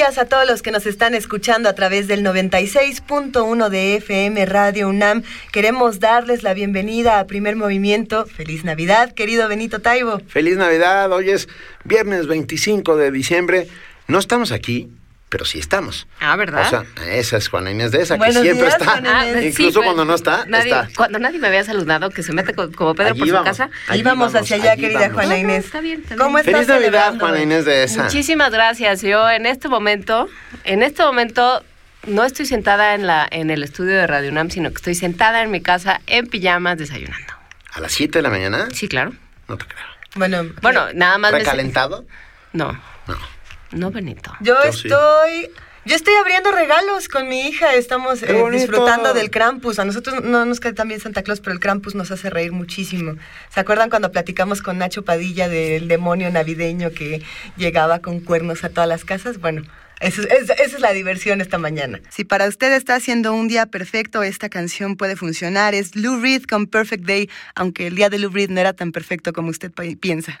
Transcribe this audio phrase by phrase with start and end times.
[0.00, 4.88] Días a todos los que nos están escuchando a través del 96.1 de FM Radio
[4.88, 5.22] UNAM.
[5.52, 8.24] Queremos darles la bienvenida a Primer Movimiento.
[8.24, 10.22] Feliz Navidad, querido Benito Taibo.
[10.26, 11.50] Feliz Navidad, hoy es
[11.84, 13.68] viernes 25 de diciembre.
[14.08, 14.88] No estamos aquí,
[15.30, 16.08] pero sí estamos.
[16.20, 16.66] Ah, ¿verdad?
[16.66, 19.00] O sea, esa es Juana Inés de esa, que siempre está.
[19.06, 20.88] Ah, Incluso cuando no está, está.
[20.96, 23.70] Cuando nadie me había saludado, que se mete como Pedro por su casa.
[23.86, 25.66] Ahí vamos hacia allá, querida Juana Inés.
[25.66, 28.04] está bien, ¿Cómo estás Feliz Navidad, Juana Inés de esa.
[28.04, 29.02] Muchísimas gracias.
[29.02, 30.28] Yo en este momento,
[30.64, 31.64] en este momento
[32.06, 35.42] no estoy sentada en la en el estudio de Radio UNAM, sino que estoy sentada
[35.42, 37.34] en mi casa en pijamas desayunando.
[37.72, 38.68] ¿A las 7 de la mañana?
[38.72, 39.12] Sí, claro.
[39.46, 39.86] No te creo.
[40.16, 41.30] Bueno, bueno, nada más.
[41.30, 42.04] ¿Recalentado?
[42.52, 42.72] No.
[43.06, 43.39] No.
[43.72, 44.32] No, Benito.
[44.40, 45.50] Yo, estoy.
[45.86, 49.78] Yo estoy abriendo regalos con mi hija, estamos eh, disfrutando del Krampus.
[49.78, 52.52] A nosotros no nos cae tan bien Santa Claus, pero el Krampus nos hace reír
[52.52, 53.14] muchísimo.
[53.48, 57.22] ¿Se acuerdan cuando platicamos con Nacho Padilla del demonio navideño que
[57.56, 59.40] llegaba con cuernos a todas las casas?
[59.40, 59.62] Bueno,
[60.00, 62.00] esa es, la diversión esta mañana.
[62.10, 65.74] Si para usted está haciendo un día perfecto, esta canción puede funcionar.
[65.74, 68.92] Es Lou Reed con Perfect Day, aunque el día de Lou Reed no era tan
[68.92, 70.40] perfecto como usted piensa.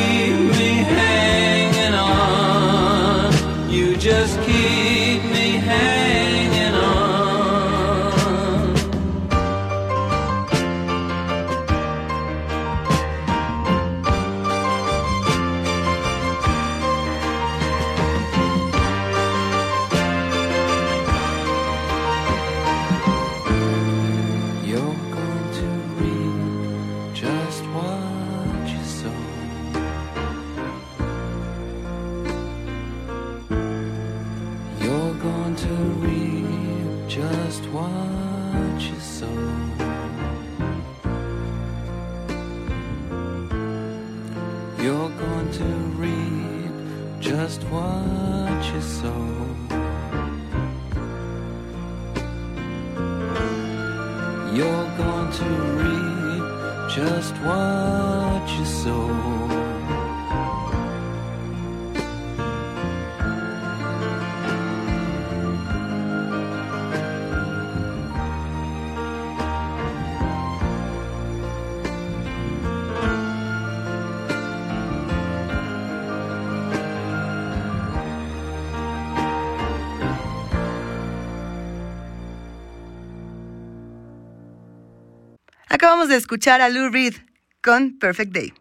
[86.01, 87.13] Acabamos de escuchar a Lou Reed
[87.61, 88.53] con Perfect Day.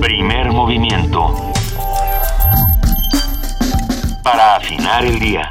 [0.00, 1.52] Primer movimiento.
[4.22, 5.50] Para afinar el día.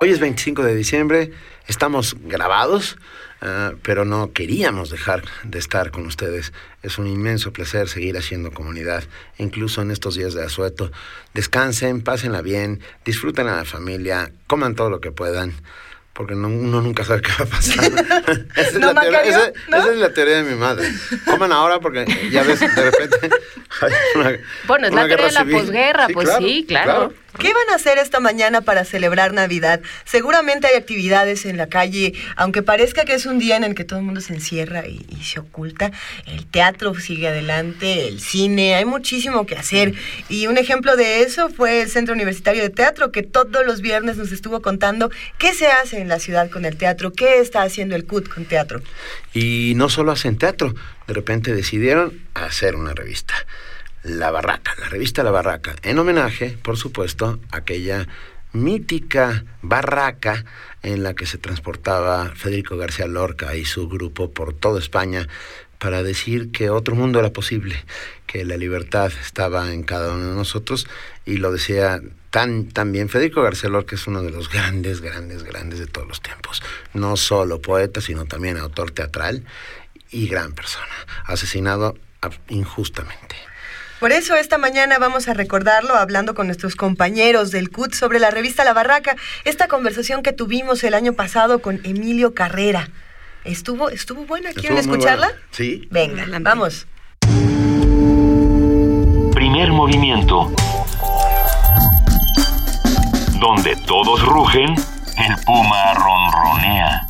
[0.00, 1.32] Hoy es 25 de diciembre,
[1.66, 2.96] estamos grabados,
[3.40, 6.52] ah, pero no queríamos dejar de estar con ustedes.
[6.82, 9.04] Es un inmenso placer seguir haciendo comunidad,
[9.38, 10.90] incluso en estos días de asueto.
[11.34, 15.52] Descansen, pásenla bien, disfruten a la familia, coman todo lo que puedan
[16.16, 17.84] porque no, uno nunca sabe qué va a pasar.
[18.56, 19.76] esa, es ¿No, la teoría, esa- ¿No?
[19.76, 20.90] esa es la teoría de mi madre.
[21.26, 23.18] Coman ahora porque ya ves, de repente...
[23.82, 27.12] hay una- Bueno, es una la teoría de la posguerra, pues sí, claro.
[27.38, 29.80] ¿Qué van a hacer esta mañana para celebrar Navidad?
[30.04, 33.84] Seguramente hay actividades en la calle, aunque parezca que es un día en el que
[33.84, 35.92] todo el mundo se encierra y, se oculta.
[36.26, 39.94] El teatro sigue adelante, el cine, hay muchísimo que hacer.
[40.28, 44.16] Y un ejemplo de eso fue el Centro Universitario de Teatro, que todos los viernes
[44.16, 47.96] nos estuvo contando qué se hace en la ciudad con el teatro, qué está haciendo
[47.96, 48.80] el CUT con teatro.
[49.34, 50.74] Y no solo hacen teatro,
[51.06, 53.34] de repente decidieron hacer una revista.
[54.06, 58.06] La Barraca, la revista La Barraca, en homenaje, por supuesto, a aquella
[58.52, 60.44] mítica barraca
[60.82, 65.26] en la que se transportaba Federico García Lorca y su grupo por toda España
[65.78, 67.84] para decir que otro mundo era posible,
[68.26, 70.86] que la libertad estaba en cada uno de nosotros
[71.24, 72.00] y lo decía
[72.30, 73.08] tan, tan bien.
[73.08, 76.62] Federico García Lorca es uno de los grandes, grandes, grandes de todos los tiempos.
[76.94, 79.44] No solo poeta, sino también autor teatral
[80.10, 80.94] y gran persona,
[81.24, 81.98] asesinado
[82.48, 83.36] injustamente.
[84.06, 88.30] Por eso esta mañana vamos a recordarlo hablando con nuestros compañeros del CUT sobre la
[88.30, 92.88] revista La Barraca, esta conversación que tuvimos el año pasado con Emilio Carrera.
[93.42, 95.26] Estuvo, estuvo buena, ¿quieren Estuvo escucharla?
[95.26, 95.42] buena.
[95.50, 95.88] Sí.
[95.90, 96.48] Venga, Adelante.
[96.48, 96.86] vamos.
[99.34, 100.52] Primer movimiento.
[103.40, 104.72] Donde todos rugen,
[105.18, 107.08] el puma ronronea.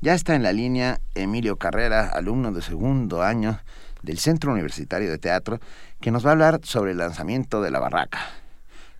[0.00, 3.58] Ya está en la línea Emilio Carrera, alumno de segundo año
[4.02, 5.58] del Centro Universitario de Teatro,
[6.00, 8.18] que nos va a hablar sobre el lanzamiento de La Barraca,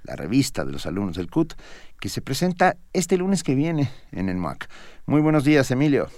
[0.04, 1.54] la revista de los alumnos del CUT,
[2.00, 4.68] que se presenta este lunes que viene en el MUAC.
[5.06, 6.08] Muy buenos días, Emilio.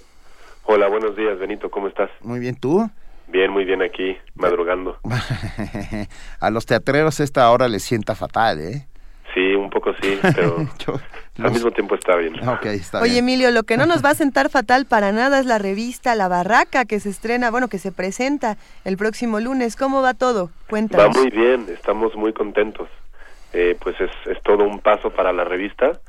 [0.65, 2.09] Hola, buenos días, Benito, ¿cómo estás?
[2.21, 2.89] Muy bien, ¿tú?
[3.27, 4.99] Bien, muy bien aquí, madrugando.
[6.41, 8.87] a los teatreros esta hora les sienta fatal, ¿eh?
[9.33, 10.99] Sí, un poco sí, pero Yo-
[11.41, 12.35] al mismo tiempo está bien.
[12.47, 13.23] Ok, está Oye, bien.
[13.23, 16.27] Emilio, lo que no nos va a sentar fatal para nada es la revista La
[16.27, 19.75] Barraca que se estrena, bueno, que se presenta el próximo lunes.
[19.75, 20.45] ¿Cómo va todo?
[20.47, 21.17] Va Cuéntanos.
[21.17, 22.87] muy bien, estamos muy contentos.
[23.53, 25.99] Eh, pues es, es todo un paso para la revista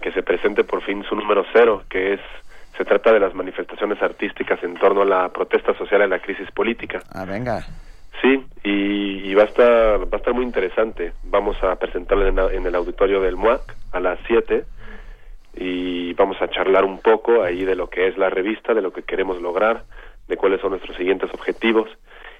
[0.00, 2.20] que se presente por fin su número cero, que es
[2.76, 6.50] se trata de las manifestaciones artísticas en torno a la protesta social y la crisis
[6.52, 7.00] política.
[7.12, 7.66] Ah, venga.
[8.22, 11.12] Sí, y, y va a estar va a estar muy interesante.
[11.24, 14.64] Vamos a presentarla en, la- en el auditorio del MUAC a las 7
[15.56, 18.92] y vamos a charlar un poco ahí de lo que es la revista, de lo
[18.92, 19.84] que queremos lograr,
[20.28, 21.88] de cuáles son nuestros siguientes objetivos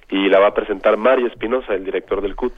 [0.09, 2.53] y la va a presentar Mario Espinosa, el director del CUT.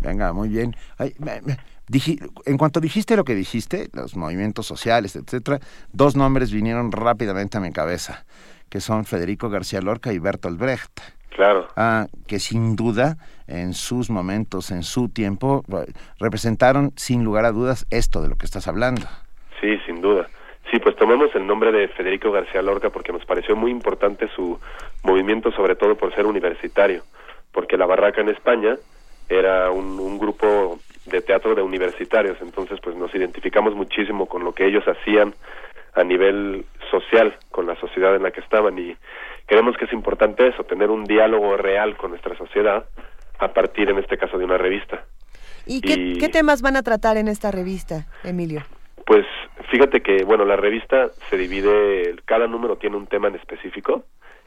[0.00, 0.74] Venga, muy bien.
[0.98, 1.56] Ay, me- me-
[1.88, 5.60] diji- en cuanto dijiste lo que dijiste, los movimientos sociales, etcétera,
[5.92, 8.24] dos nombres vinieron rápidamente a mi cabeza,
[8.68, 11.00] que son Federico García Lorca y Bertolt Brecht.
[11.30, 11.68] Claro.
[11.76, 15.62] Ah, que sin duda, en sus momentos, en su tiempo,
[16.18, 19.02] representaron sin lugar a dudas esto de lo que estás hablando.
[19.60, 20.26] Sí, sin duda.
[20.70, 24.58] Sí, pues tomamos el nombre de Federico García Lorca porque nos pareció muy importante su
[25.04, 27.02] movimiento, sobre todo por ser universitario,
[27.52, 28.76] porque la Barraca en España
[29.28, 34.52] era un, un grupo de teatro de universitarios, entonces pues nos identificamos muchísimo con lo
[34.52, 35.34] que ellos hacían
[35.94, 38.96] a nivel social, con la sociedad en la que estaban y
[39.46, 42.84] creemos que es importante eso, tener un diálogo real con nuestra sociedad
[43.38, 45.04] a partir, en este caso, de una revista.
[45.64, 48.62] ¿Y qué, y- qué temas van a tratar en esta revista, Emilio?
[49.06, 49.24] Pues
[49.70, 54.04] fíjate que, bueno, la revista se divide, cada número tiene un tema en específico.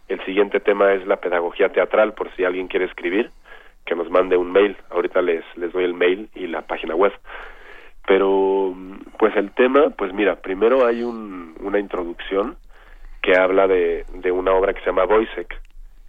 [0.09, 3.31] El siguiente tema es la pedagogía teatral, por si alguien quiere escribir,
[3.85, 4.75] que nos mande un mail.
[4.89, 7.13] Ahorita les, les doy el mail y la página web.
[8.05, 8.75] Pero,
[9.17, 12.57] pues el tema, pues mira, primero hay un, una introducción
[13.21, 15.55] que habla de, de una obra que se llama Boisek,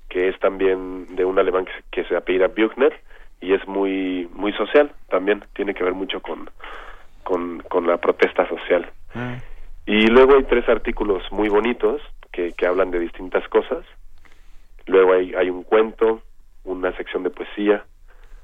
[0.09, 2.99] que es también de un alemán que, se- que se apellida Buchner
[3.41, 6.51] y es muy muy social también, tiene que ver mucho con,
[7.23, 8.91] con, con la protesta social.
[9.87, 12.01] Y luego hay tres artículos muy bonitos
[12.33, 13.85] que, que hablan de distintas cosas.
[14.87, 16.23] Luego hay, hay un cuento,
[16.65, 17.85] una sección de poesía,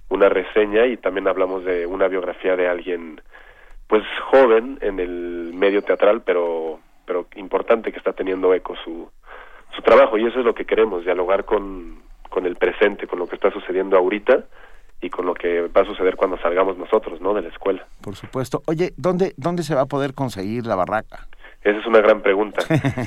[0.09, 3.21] una reseña y también hablamos de una biografía de alguien
[3.87, 9.09] pues joven en el medio teatral, pero pero importante que está teniendo eco su
[9.75, 13.27] su trabajo y eso es lo que queremos, dialogar con con el presente, con lo
[13.27, 14.45] que está sucediendo ahorita
[15.07, 17.33] y con lo que va a suceder cuando salgamos nosotros, ¿no?
[17.35, 17.87] de la escuela.
[18.03, 18.63] Por supuesto.
[18.67, 21.27] Oye, ¿dónde, ¿dónde se va a poder conseguir la barraca?
[21.63, 22.63] Esa es una gran pregunta.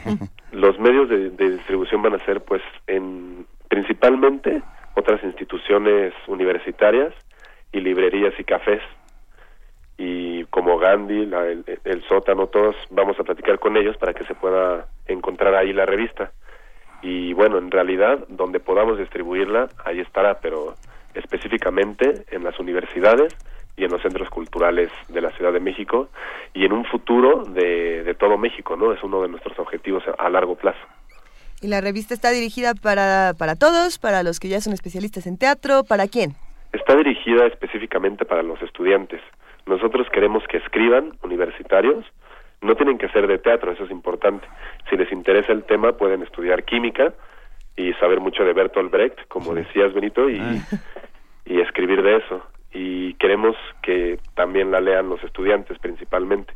[0.52, 4.62] Los medios de, de distribución van a ser, pues, en principalmente
[4.96, 7.14] otras instituciones universitarias
[7.72, 8.82] y librerías y cafés.
[9.98, 14.24] Y como Gandhi, la- el, el sótano, todos vamos a platicar con ellos para que
[14.26, 16.32] se pueda encontrar ahí la revista.
[17.02, 20.76] Y bueno, en realidad, donde podamos distribuirla, ahí estará, pero
[21.14, 23.36] específicamente en las universidades
[23.76, 26.10] y en los centros culturales de la Ciudad de México
[26.54, 28.92] y en un futuro de, de todo México, ¿no?
[28.94, 30.80] Es uno de nuestros objetivos a, a largo plazo.
[31.62, 35.38] Y la revista está dirigida para, para todos, para los que ya son especialistas en
[35.38, 36.36] teatro, ¿para quién?
[36.72, 39.22] Está dirigida específicamente para los estudiantes.
[39.66, 42.06] Nosotros queremos que escriban universitarios,
[42.62, 44.48] no tienen que ser de teatro, eso es importante.
[44.90, 47.14] Si les interesa el tema, pueden estudiar química
[47.80, 50.62] y saber mucho de Bertolt Brecht, como decías, Benito, y,
[51.46, 52.44] y escribir de eso.
[52.74, 56.54] Y queremos que también la lean los estudiantes principalmente.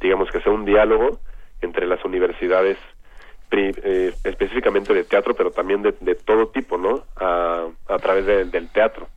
[0.00, 1.20] Digamos que sea un diálogo
[1.60, 2.78] entre las universidades,
[3.50, 7.04] pri- eh, específicamente de teatro, pero también de, de todo tipo, ¿no?
[7.16, 9.08] A, a través de- del teatro.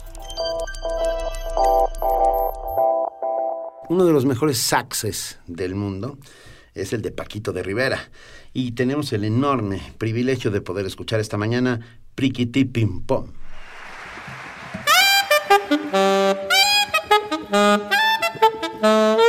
[3.88, 6.18] Uno de los mejores saxes del mundo
[6.76, 8.00] es el de Paquito de Rivera.
[8.54, 11.80] Y tenemos el enorme privilegio de poder escuchar esta mañana
[12.16, 13.32] Priquiti Pim Pom.
[18.82, 19.20] Música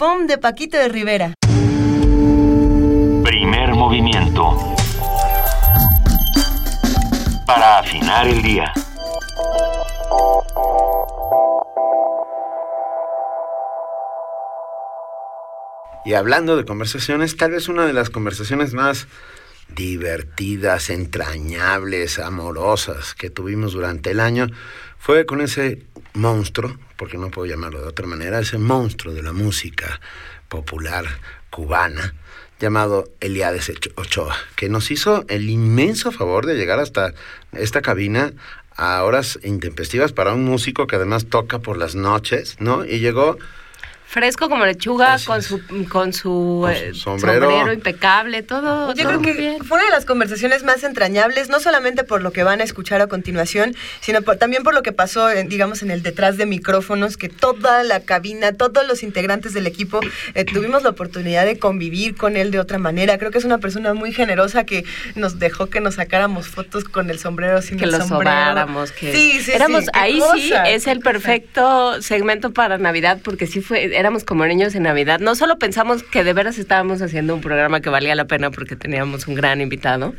[0.00, 1.34] Pom de Paquito de Rivera.
[3.22, 4.56] Primer movimiento.
[7.46, 8.72] Para afinar el día.
[16.06, 19.06] Y hablando de conversaciones, tal vez una de las conversaciones más
[19.68, 24.46] divertidas, entrañables, amorosas que tuvimos durante el año
[24.98, 25.82] fue con ese
[26.14, 30.02] monstruo, porque no puedo llamarlo de otra manera, ese monstruo de la música
[30.50, 31.06] popular
[31.48, 32.12] cubana
[32.58, 37.14] llamado Eliades Ochoa, que nos hizo el inmenso favor de llegar hasta
[37.52, 38.34] esta cabina
[38.76, 42.84] a horas intempestivas para un músico que además toca por las noches, ¿no?
[42.84, 43.38] Y llegó
[44.10, 47.72] Fresco como lechuga, con su, con su, eh, sombrero.
[47.72, 48.92] impecable, todo.
[48.92, 52.42] Yo creo que fue una de las conversaciones más entrañables, no solamente por lo que
[52.42, 56.38] van a escuchar a continuación, sino también por lo que pasó, digamos, en el detrás
[56.38, 60.00] de micrófonos, que toda la cabina, todos los integrantes del equipo
[60.34, 63.16] eh, tuvimos la oportunidad de convivir con él de otra manera.
[63.16, 67.10] Creo que es una persona muy generosa que nos dejó que nos sacáramos fotos con
[67.10, 68.66] el sombrero sin que el lo sombrero.
[68.98, 73.99] que sí, sí, éramos, ahí sí es el perfecto segmento para Navidad porque sí fue
[74.00, 75.20] éramos como niños en Navidad.
[75.20, 78.74] No solo pensamos que de veras estábamos haciendo un programa que valía la pena porque
[78.74, 80.14] teníamos un gran invitado,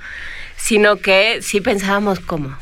[0.56, 2.56] sino que sí pensábamos como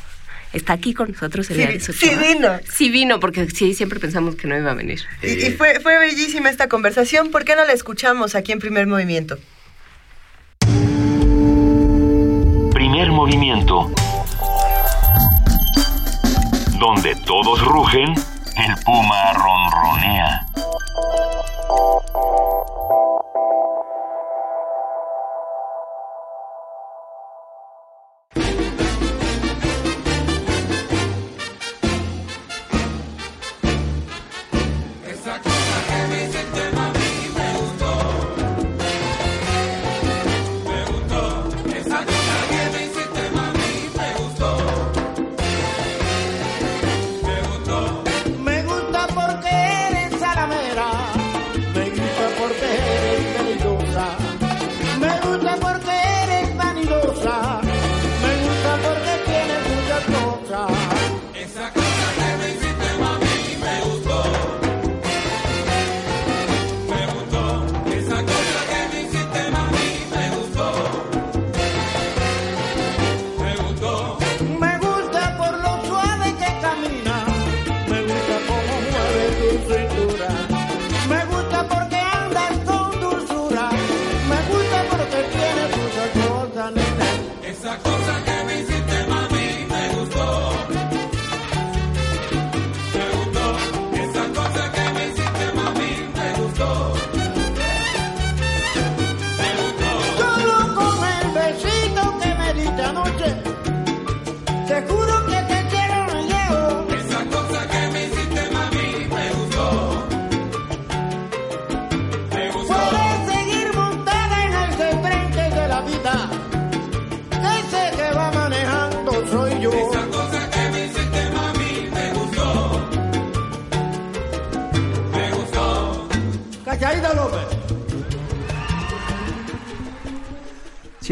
[0.54, 2.60] está aquí con nosotros el sí, sí vino.
[2.72, 5.02] Sí vino, porque sí, siempre pensamos que no iba a venir.
[5.22, 7.30] Y, fue, fue bellísima esta conversación.
[7.32, 9.38] ¿Por qué no la escuchamos aquí en Primer Movimiento?
[12.74, 13.92] Primer Movimiento.
[16.80, 18.16] Donde todos rugen,
[18.60, 20.46] el puma ronronea.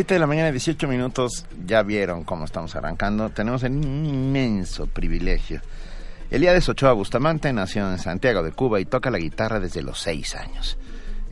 [0.05, 1.45] De la mañana, 18 minutos.
[1.65, 3.29] Ya vieron cómo estamos arrancando.
[3.29, 5.62] Tenemos un inmenso privilegio.
[6.29, 10.36] Elías Ochoa Bustamante nació en Santiago de Cuba y toca la guitarra desde los 6
[10.36, 10.77] años.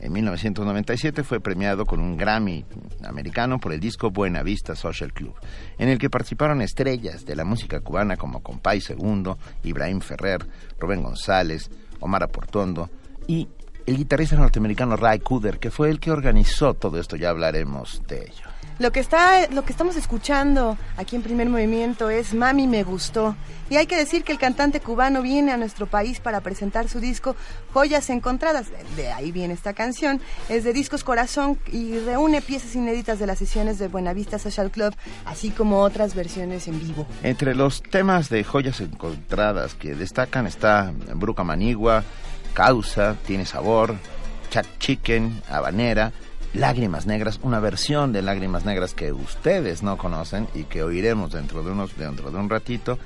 [0.00, 2.64] En 1997 fue premiado con un Grammy
[3.04, 5.34] americano por el disco Buena Vista Social Club,
[5.78, 10.44] en el que participaron estrellas de la música cubana como Compay Segundo, Ibrahim Ferrer,
[10.78, 12.90] Rubén González, Omar Aportondo
[13.28, 13.48] y
[13.86, 18.22] el guitarrista norteamericano Ray Cooder, que fue el que organizó todo esto, ya hablaremos de
[18.22, 18.45] ello.
[18.78, 23.34] Lo que está, lo que estamos escuchando aquí en Primer Movimiento es Mami me gustó.
[23.70, 27.00] Y hay que decir que el cantante cubano viene a nuestro país para presentar su
[27.00, 27.36] disco
[27.72, 28.66] Joyas Encontradas.
[28.94, 30.20] De ahí viene esta canción.
[30.50, 34.94] Es de Discos Corazón y reúne piezas inéditas de las sesiones de Buenavista Social Club,
[35.24, 37.06] así como otras versiones en vivo.
[37.22, 42.04] Entre los temas de Joyas Encontradas que destacan está Bruca Manigua,
[42.52, 43.96] Causa, Tiene Sabor,
[44.50, 46.12] Chuck Chicken, Habanera
[46.56, 51.62] Lágrimas Negras, una versión de Lágrimas Negras que ustedes no conocen y que oiremos dentro
[51.62, 52.98] de, unos, dentro de un ratito.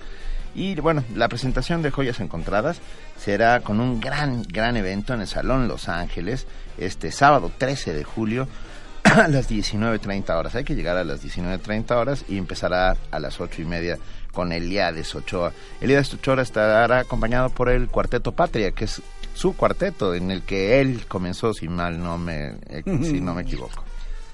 [0.54, 2.80] Y bueno, la presentación de Joyas Encontradas
[3.18, 6.46] será con un gran, gran evento en el Salón Los Ángeles
[6.78, 8.46] este sábado 13 de julio
[9.02, 10.54] a las 19.30 horas.
[10.54, 13.98] Hay que llegar a las 19.30 horas y empezará a las 8 y media
[14.32, 15.52] con Eliades Ochoa.
[15.80, 19.02] Eliades Ochoa estará acompañado por el Cuarteto Patria, que es
[19.34, 23.42] su cuarteto en el que él comenzó, si mal no me, eh, si no me
[23.42, 23.84] equivoco.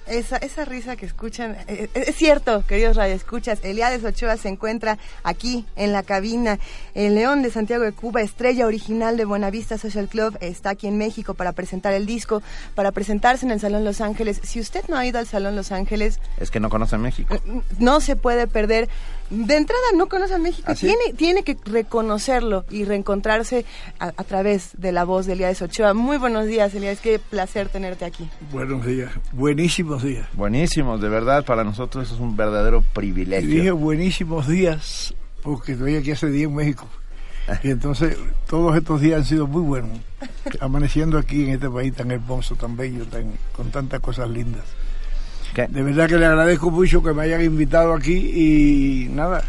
[0.07, 4.99] Esa, esa risa que escuchan, eh, eh, es cierto, queridos radioescuchas, Eliades Ochoa se encuentra
[5.25, 6.59] aquí en la cabina.
[6.95, 10.97] El León de Santiago de Cuba, estrella original de Buenavista Social Club, está aquí en
[10.97, 12.43] México para presentar el disco,
[12.75, 14.41] para presentarse en el Salón Los Ángeles.
[14.45, 16.21] Si usted no ha ido al Salón Los Ángeles...
[16.39, 17.37] Es que no conoce México.
[17.79, 18.89] No se puede perder
[19.31, 23.65] de entrada no conoce a México, ¿Ah, tiene, tiene que reconocerlo y reencontrarse
[23.99, 25.95] a, través de la voz de Elías Ochoa.
[25.95, 28.29] Muy buenos días, Elías, qué placer tenerte aquí.
[28.53, 29.11] Buenos días,
[29.97, 30.29] buenísimos días.
[30.35, 33.49] Buenísimos, de verdad, para nosotros es un verdadero privilegio.
[33.49, 36.87] dije buenísimos días porque estoy aquí hace día en México.
[37.63, 38.17] Y entonces
[38.49, 40.01] todos estos días han sido muy buenos,
[40.59, 44.65] amaneciendo aquí en este país tan hermoso, tan bello, tan, con tantas cosas lindas.
[45.55, 49.45] De verdad que le agradezco mucho que me hayan invitado aquí y nada,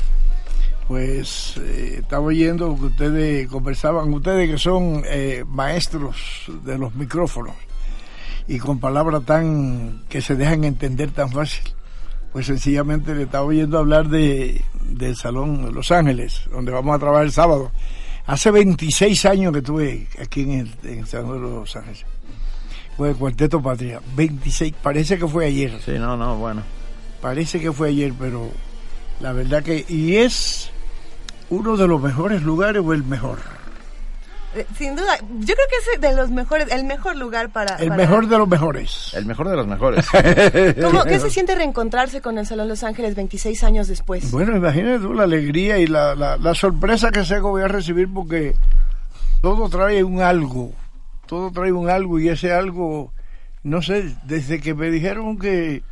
[0.87, 7.55] pues eh, estaba oyendo que ustedes conversaban, ustedes que son eh, maestros de los micrófonos
[8.47, 11.63] y con palabras tan que se dejan entender tan fácil.
[12.31, 16.99] Pues sencillamente le estaba oyendo hablar de, del Salón de Los Ángeles, donde vamos a
[16.99, 17.71] trabajar el sábado.
[18.25, 22.05] Hace 26 años que estuve aquí en el, en el Salón de Los Ángeles
[22.97, 24.01] fue el Cuarteto Patria.
[24.15, 25.79] 26, parece que fue ayer.
[25.85, 26.63] Sí, no, no, bueno.
[27.21, 28.49] Parece que fue ayer, pero
[29.21, 29.85] la verdad que.
[29.87, 30.71] Y es
[31.49, 33.37] uno de los mejores lugares o el mejor.
[34.55, 37.75] Eh, sin duda, yo creo que es de los mejores, el mejor lugar para...
[37.75, 39.11] El mejor de los mejores.
[39.13, 40.07] El mejor de los mejores.
[40.81, 44.31] ¿Cómo, ¿Qué se siente reencontrarse con el Salón Los Ángeles 26 años después?
[44.31, 47.67] Bueno, imagínate tú la alegría y la, la, la sorpresa que sé que voy a
[47.67, 48.55] recibir porque
[49.41, 50.73] todo trae un algo
[51.27, 53.11] todo trae un algo y ese algo,
[53.61, 55.83] no sé, desde que me dijeron que,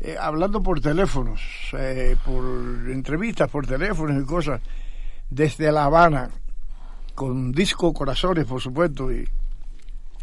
[0.00, 1.42] eh, hablando por teléfonos,
[1.76, 2.44] eh, por
[2.90, 4.62] entrevistas por teléfonos y cosas,
[5.28, 6.30] desde La Habana,
[7.18, 9.28] con disco Corazones, por supuesto, y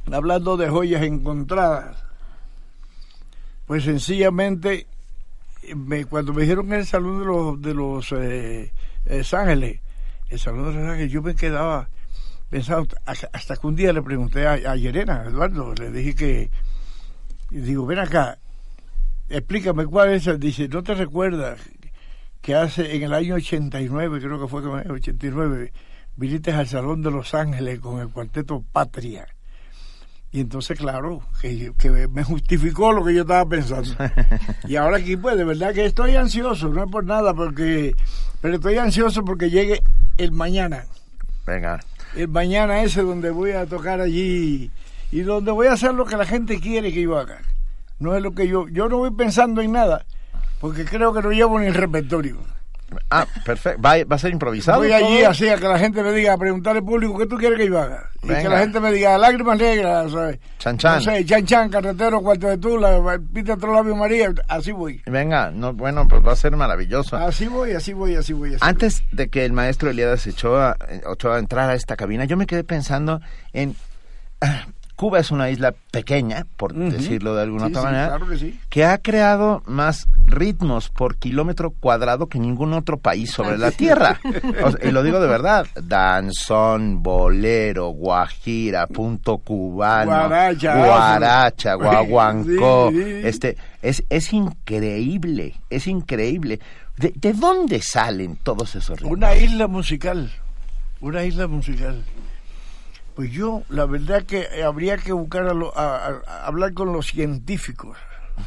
[0.09, 2.01] hablando de joyas encontradas,
[3.65, 4.87] pues sencillamente,
[5.75, 8.71] me, cuando me dijeron el Salón de los, de los eh,
[9.33, 9.81] Ángeles,
[10.29, 11.89] el Salón de los Ángeles, yo me quedaba
[12.49, 16.49] pensado, hasta que un día le pregunté a, a Yerena, Eduardo, le dije que,
[17.49, 18.37] digo, ven acá,
[19.27, 21.59] explícame cuál es, dice, ¿no te recuerdas
[22.41, 25.73] que hace en el año 89, creo que fue en el 89,
[26.15, 29.27] viniste al Salón de Los Ángeles con el cuarteto Patria?
[30.31, 33.95] Y entonces, claro, que, que, me justificó lo que yo estaba pensando.
[34.67, 37.95] Y ahora aquí, pues, de verdad que estoy ansioso, no es por nada, porque,
[38.41, 39.81] pero estoy ansioso porque llegue
[40.17, 40.85] el mañana.
[41.47, 41.79] Venga
[42.15, 44.71] el mañana ese donde voy a tocar allí
[45.11, 47.39] y donde voy a hacer lo que la gente quiere que yo haga.
[47.99, 50.05] No es lo que yo, yo no voy pensando en nada,
[50.59, 52.37] porque creo que no llevo ni el repertorio.
[53.09, 53.81] Ah, perfecto.
[53.81, 54.79] ¿Va, a ser improvisado?
[54.79, 57.37] Voy allí así a que la gente me diga, a preguntar al público qué tú
[57.37, 58.09] quieres que yo haga.
[58.23, 60.39] Y que la gente me diga, lágrimas negras, ¿sabes?
[60.59, 60.95] Chan chan.
[60.95, 65.01] No sé, chan chan, carretero, cuarto de tula, pita labio María, así voy.
[65.05, 67.17] Venga, no, bueno, pues va a ser maravilloso.
[67.17, 68.55] Así voy, así voy, así voy.
[68.61, 72.63] Antes de que el maestro Eliadas Ochoa, Ochoa entrara a esta cabina, yo me quedé
[72.63, 73.21] pensando
[73.53, 73.75] en
[74.95, 78.17] Cuba es una isla pequeña, por decirlo de alguna otra manera,
[78.69, 84.21] que, ha creado más ritmos por kilómetro cuadrado que ningún otro país sobre la Tierra.
[84.83, 85.67] y lo digo de verdad.
[85.75, 92.91] Danzón, bolero, guajira, punto cubano, guaracha, guaguancó.
[93.25, 96.59] Este, es, es increíble, es increíble.
[96.97, 99.17] ¿De, ¿De dónde salen todos esos ritmos?
[99.17, 100.31] Una isla musical,
[101.01, 102.03] una isla musical.
[103.15, 107.97] Pues yo, la verdad que habría que buscar a, hablar con los científicos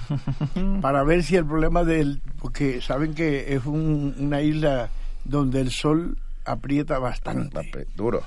[0.83, 2.21] para ver si el problema del...
[2.39, 4.91] porque saben que es una isla
[5.25, 7.87] donde el sol aprieta bastante.
[7.97, 8.23] Duro.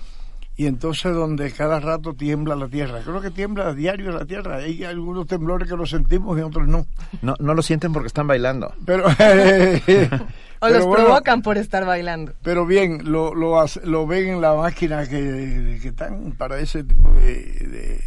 [0.58, 3.00] Y entonces donde cada rato tiembla la tierra.
[3.04, 4.58] Creo que tiembla a diario la tierra.
[4.58, 6.86] Hay algunos temblores que los sentimos y otros no.
[7.22, 8.74] No, no lo sienten porque están bailando.
[8.86, 9.06] Pero...
[10.64, 12.34] O los provocan por estar bailando.
[12.44, 17.12] Pero bien, lo, lo, lo ven en la máquina que, que están para ese tipo
[17.14, 18.00] de,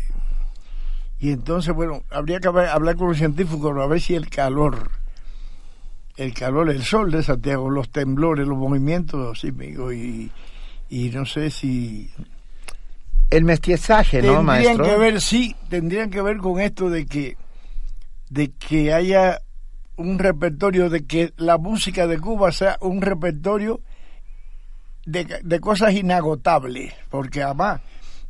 [1.18, 4.88] Y entonces, bueno, habría que hablar con los científicos a ver si el calor,
[6.16, 10.30] el calor, el sol de Santiago, los temblores, los movimientos sísmicos y,
[10.88, 12.08] y no sé si...
[13.34, 14.76] El mestizaje, ¿no, maestro?
[14.76, 17.36] Tendrían que ver, sí, tendrían que ver con esto de que,
[18.30, 19.40] de que haya
[19.96, 23.80] un repertorio de que la música de Cuba sea un repertorio
[25.06, 27.80] de, cosas inagotables, porque además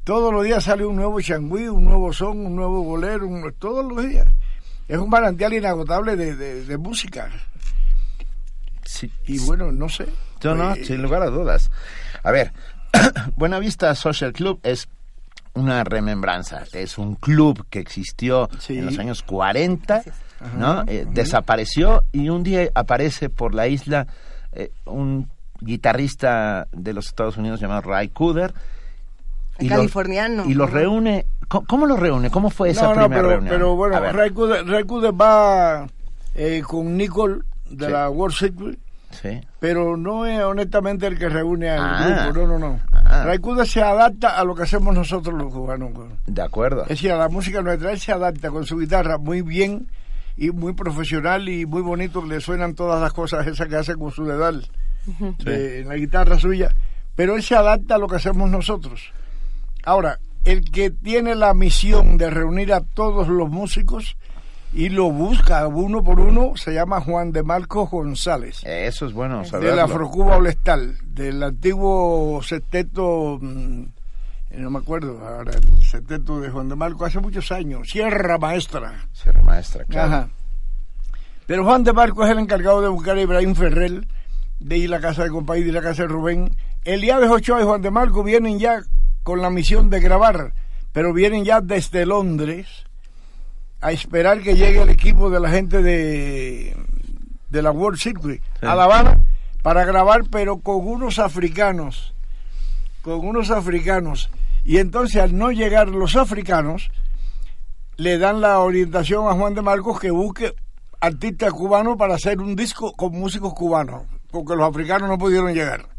[0.04, 4.06] todos los días sale un nuevo changüí, un nuevo son, un nuevo bolero, todos los
[4.06, 4.26] días.
[4.88, 7.30] es un manantial inagotable de, música.
[8.84, 9.10] Sí.
[9.26, 10.06] Y bueno, no sé.
[10.40, 11.70] Yo no, pues, sin lugar a dudas.
[12.22, 12.52] A ver,
[13.36, 14.88] Buenavista Social Club es
[15.54, 16.64] una remembranza.
[16.72, 20.02] Es un club que existió en los años 40,
[20.58, 20.84] ¿no?
[20.86, 24.06] Eh, desapareció y un día aparece por la isla
[24.52, 25.28] eh, un
[25.60, 28.52] guitarrista de los Estados Unidos llamado Ray Cooder.
[29.58, 30.44] Y californiano.
[30.46, 31.26] y los reúne.
[31.48, 32.30] ¿Cómo, los reúne?
[32.30, 33.48] ¿Cómo fue esa primera pero, reunión?
[33.48, 35.86] Pero bueno, Ray Cooder, va
[36.34, 38.78] eh, con Nicole de la World Circuit
[39.60, 42.26] pero no es honestamente el que reúne al ah.
[42.26, 42.80] grupo, no, no, no.
[42.92, 43.03] Ah.
[43.64, 45.92] Se adapta a lo que hacemos nosotros los cubanos.
[46.26, 46.82] De acuerdo.
[46.82, 49.88] Es decir, a la música nuestra, él se adapta con su guitarra muy bien
[50.36, 54.10] y muy profesional y muy bonito, le suenan todas las cosas esas que hace con
[54.10, 54.66] su dedal
[55.44, 56.74] en la guitarra suya,
[57.14, 59.12] pero él se adapta a lo que hacemos nosotros.
[59.84, 64.16] Ahora, el que tiene la misión de reunir a todos los músicos
[64.74, 68.60] y lo busca uno por uno, se llama Juan de Marcos González.
[68.64, 69.70] Eso es bueno saberlo.
[69.70, 73.84] De la Afrocuba Olestal, del antiguo sexteto, mm,
[74.56, 79.06] no me acuerdo ahora, el sexteto de Juan de Marcos, hace muchos años, Sierra Maestra.
[79.12, 80.12] Sierra Maestra, claro.
[80.12, 80.28] Ajá.
[81.46, 84.04] Pero Juan de Marcos es el encargado de buscar a Ibrahim Ferrer,
[84.58, 86.50] de ir a la casa de compañía y la casa de Rubén.
[86.84, 88.80] Eliades Ochoa y Juan de Marcos vienen ya
[89.22, 90.52] con la misión de grabar,
[90.92, 92.86] pero vienen ya desde Londres
[93.84, 96.74] a esperar que llegue el equipo de la gente de,
[97.50, 99.20] de la World Circuit a La Habana
[99.60, 102.14] para grabar, pero con unos africanos,
[103.02, 104.30] con unos africanos.
[104.64, 106.90] Y entonces al no llegar los africanos,
[107.98, 110.54] le dan la orientación a Juan de Marcos que busque
[110.98, 115.90] artistas cubanos para hacer un disco con músicos cubanos, porque los africanos no pudieron llegar.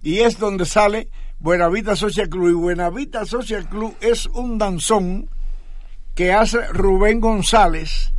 [0.00, 1.10] Y es donde sale
[1.40, 2.48] Buenavita Social Club.
[2.48, 5.28] Y Buenavita Social Club es un danzón
[6.18, 8.10] que hace Rubén González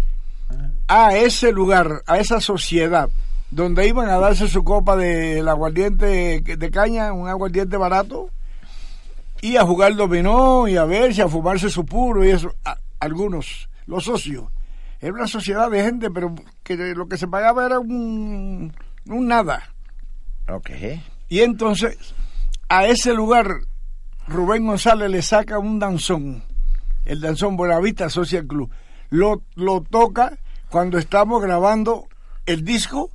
[0.87, 3.09] a ese lugar, a esa sociedad,
[3.51, 8.29] donde iban a darse su copa del aguardiente de caña, un aguardiente barato,
[9.41, 12.55] y a jugar dominó y a verse, a fumarse su puro y eso,
[13.01, 14.45] algunos, los socios.
[15.01, 16.33] Era una sociedad de gente, pero
[16.63, 18.73] que lo que se pagaba era un,
[19.07, 19.73] un nada.
[20.47, 20.69] Ok.
[21.27, 21.97] Y entonces,
[22.69, 23.59] a ese lugar,
[24.25, 26.47] Rubén González le saca un danzón
[27.09, 28.69] el danzón Buenavista Social Club.
[29.09, 30.37] Lo, lo toca
[30.69, 32.07] cuando estamos grabando
[32.45, 33.09] el disco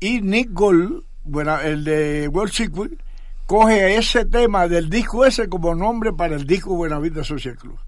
[0.00, 2.98] y Nick Gold, bueno, el de World Sequel,
[3.46, 7.78] coge ese tema del disco ese como nombre para el disco Buenavista Social Club.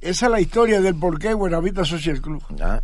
[0.00, 2.42] Esa es la historia del por qué Buenavista Social Club.
[2.62, 2.80] Ah,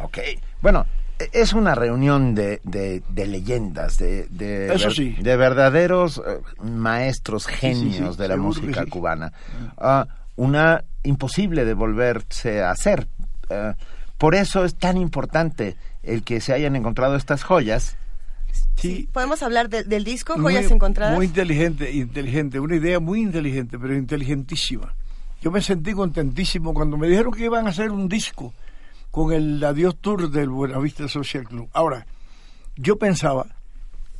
[0.00, 0.18] ok.
[0.60, 0.84] Bueno,
[1.32, 8.36] es una reunión de, de, leyendas, de, de, de verdaderos eh, maestros genios de la
[8.36, 9.32] música cubana.
[9.78, 13.08] Ah, una imposible de volverse a hacer.
[13.50, 13.74] Eh,
[14.18, 17.96] por eso es tan importante el que se hayan encontrado estas joyas.
[18.76, 21.14] Sí, podemos hablar del disco Joyas Encontradas.
[21.14, 24.94] Muy inteligente, inteligente, una idea muy inteligente, pero inteligentísima.
[25.42, 28.52] Yo me sentí contentísimo cuando me dijeron que iban a hacer un disco
[29.10, 31.68] con el Adiós Tour del Buenavista Social Club.
[31.72, 32.06] Ahora,
[32.76, 33.46] yo pensaba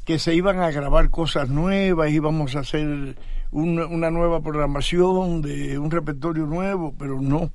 [0.04, 3.16] que se iban a grabar cosas nuevas, íbamos a hacer
[3.56, 7.50] una, nueva programación, de un repertorio nuevo, pero no.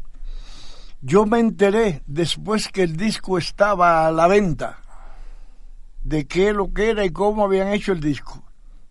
[1.01, 4.79] Yo me enteré después que el disco estaba a la venta
[6.03, 8.43] de qué lo que era y cómo habían hecho el disco.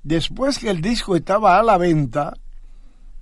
[0.03, 2.35] Después que el disco estaba a la venta,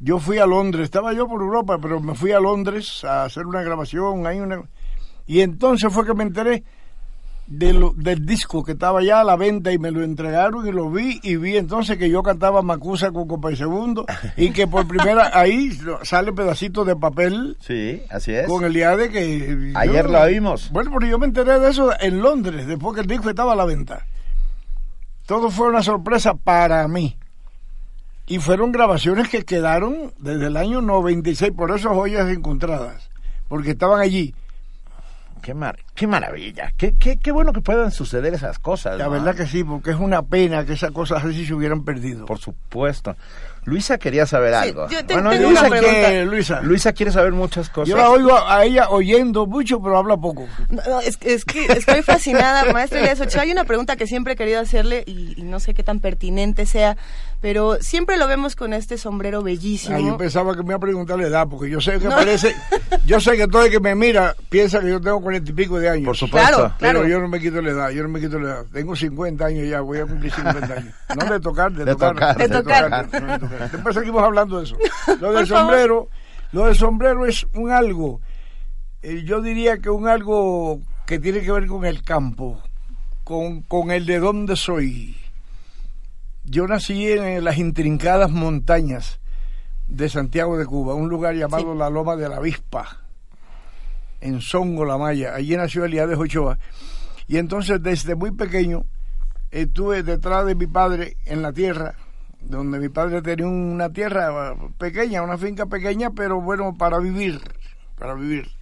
[0.00, 3.46] yo fui a Londres, estaba yo por Europa, pero me fui a Londres a hacer
[3.46, 4.62] una grabación, hay una...
[5.26, 6.62] y entonces fue que me enteré
[7.48, 11.18] del disco que estaba ya a la venta y me lo entregaron y lo vi
[11.22, 14.04] y vi entonces que yo cantaba Macusa con Copa y Segundo
[14.36, 15.70] y que por primera ahí
[16.02, 17.56] sale pedacito de papel.
[17.60, 18.46] Sí, así es.
[18.46, 19.72] Con el día de que...
[19.74, 20.70] Ayer lo vimos.
[20.70, 23.56] Bueno, porque yo me enteré de eso en Londres, después que el disco estaba a
[23.56, 24.04] la venta.
[25.24, 27.16] Todo fue una sorpresa para mí.
[28.26, 33.08] Y fueron grabaciones que quedaron desde el año 96, por eso joyas encontradas,
[33.48, 34.34] porque estaban allí
[35.38, 35.54] qué,
[35.94, 38.98] qué maravilla, qué, qué, qué, bueno que puedan suceder esas cosas.
[38.98, 42.26] La verdad que sí, porque es una pena que esas cosas así se hubieran perdido.
[42.26, 43.16] Por supuesto.
[43.64, 44.88] Luisa quería saber algo.
[44.88, 46.60] Yo bueno, Luisa, que, Luisa.
[46.62, 47.88] Luisa quiere saber muchas cosas.
[47.90, 50.46] Yo la oigo a ella oyendo mucho, pero habla poco.
[50.70, 52.98] No, es, es, que estoy fascinada, maestro
[53.38, 56.64] Hay una pregunta que siempre he querido hacerle y, y no sé qué tan pertinente
[56.64, 56.96] sea
[57.40, 59.98] pero siempre lo vemos con este sombrero bellísimo.
[59.98, 62.54] yo pensaba que me iba a preguntar la edad, porque yo sé que parece,
[63.06, 65.78] yo sé que todo el que me mira piensa que yo tengo cuarenta y pico
[65.78, 66.06] de años.
[66.06, 66.56] Por supuesto.
[66.56, 68.66] Claro, pero yo no me quito la edad, yo no me quito la edad.
[68.72, 70.94] Tengo 50 años ya, voy a cumplir 50 años.
[71.16, 73.10] No de tocar, de, tocar, De tocar.
[73.70, 74.76] Después seguimos hablando de eso.
[75.20, 76.08] Lo del sombrero,
[76.52, 78.20] lo del sombrero es un algo
[79.00, 82.60] eh, yo diría que un algo que tiene que ver con el campo,
[83.22, 85.16] con, con el de dónde soy.
[86.50, 89.20] Yo nací en las intrincadas montañas
[89.86, 93.02] de Santiago de Cuba, un lugar llamado la Loma de la Avispa,
[94.22, 95.34] en Songo, La Maya.
[95.34, 96.58] Allí nació Elías de Ochoa.
[97.26, 98.86] Y entonces desde muy pequeño
[99.50, 101.96] estuve detrás de mi padre en la tierra,
[102.40, 107.42] donde mi padre tenía una tierra pequeña, una finca pequeña, pero bueno, para vivir,
[107.98, 108.57] para vivir.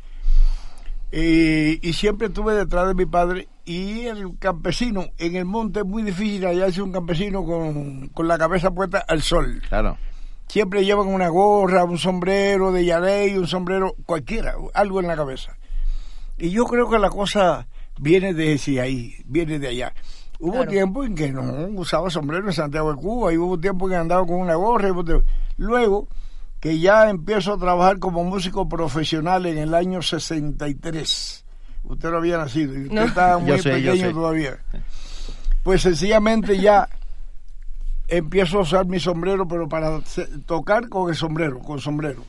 [1.13, 6.03] Y siempre estuve detrás de mi padre y el campesino en el monte es muy
[6.03, 9.63] difícil hallarse un campesino con, con la cabeza puesta al sol.
[9.69, 9.97] Claro
[10.49, 15.57] siempre llevan una gorra, un sombrero de yarey, un sombrero cualquiera, algo en la cabeza.
[16.39, 17.67] Y yo creo que la cosa
[17.99, 19.95] viene de ahí, viene de allá.
[20.39, 21.43] Hubo tiempo en que no
[21.81, 24.91] usaba sombrero en Santiago de Cuba, y hubo tiempo en que andaba con una gorra.
[25.57, 26.09] Luego
[26.67, 31.45] que ya empiezo a trabajar como músico profesional en el año 63.
[31.85, 34.59] Usted no había nacido y usted estaba muy pequeño todavía.
[35.63, 36.89] Pues sencillamente ya
[38.09, 40.01] empiezo a usar mi sombrero, pero para
[40.45, 42.25] tocar con el sombrero, con sombrero.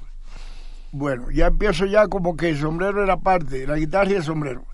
[0.91, 4.65] Bueno, ya empiezo ya como que el sombrero era parte, la guitarra y el sombrero.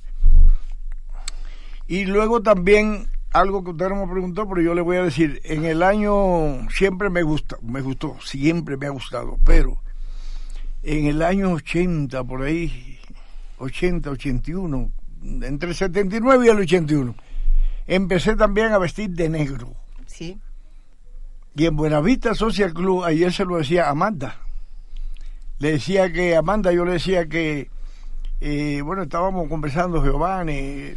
[1.87, 5.41] Y luego también algo que usted no me preguntó, pero yo le voy a decir,
[5.43, 9.81] en el año siempre me gusta, me gustó, siempre me ha gustado, pero
[10.83, 12.99] en el año 80, por ahí,
[13.57, 14.91] 80, 81,
[15.41, 17.15] entre el 79 y el 81,
[17.87, 19.73] empecé también a vestir de negro.
[20.05, 20.39] Sí.
[21.55, 24.37] Y en Buenavista Social Club, ayer se lo decía Amanda.
[25.59, 27.69] Le decía que, Amanda, yo le decía que,
[28.41, 30.93] eh, bueno, estábamos conversando, Giovanni,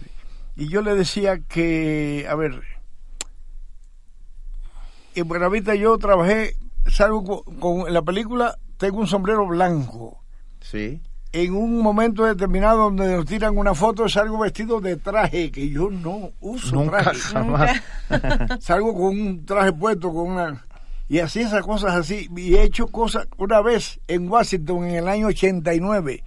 [0.57, 2.63] y yo le decía que, a ver,
[5.15, 10.23] en Buenavista yo trabajé, salgo con, la película, tengo un sombrero blanco.
[10.61, 11.01] Sí.
[11.33, 15.91] En un momento determinado donde nos tiran una foto salgo vestido de traje que yo
[15.91, 17.19] no uso traje.
[18.61, 20.65] salgo con un traje puesto con una
[21.09, 22.29] y así esas cosas así.
[22.37, 26.25] Y he hecho cosas una vez en Washington en el año 89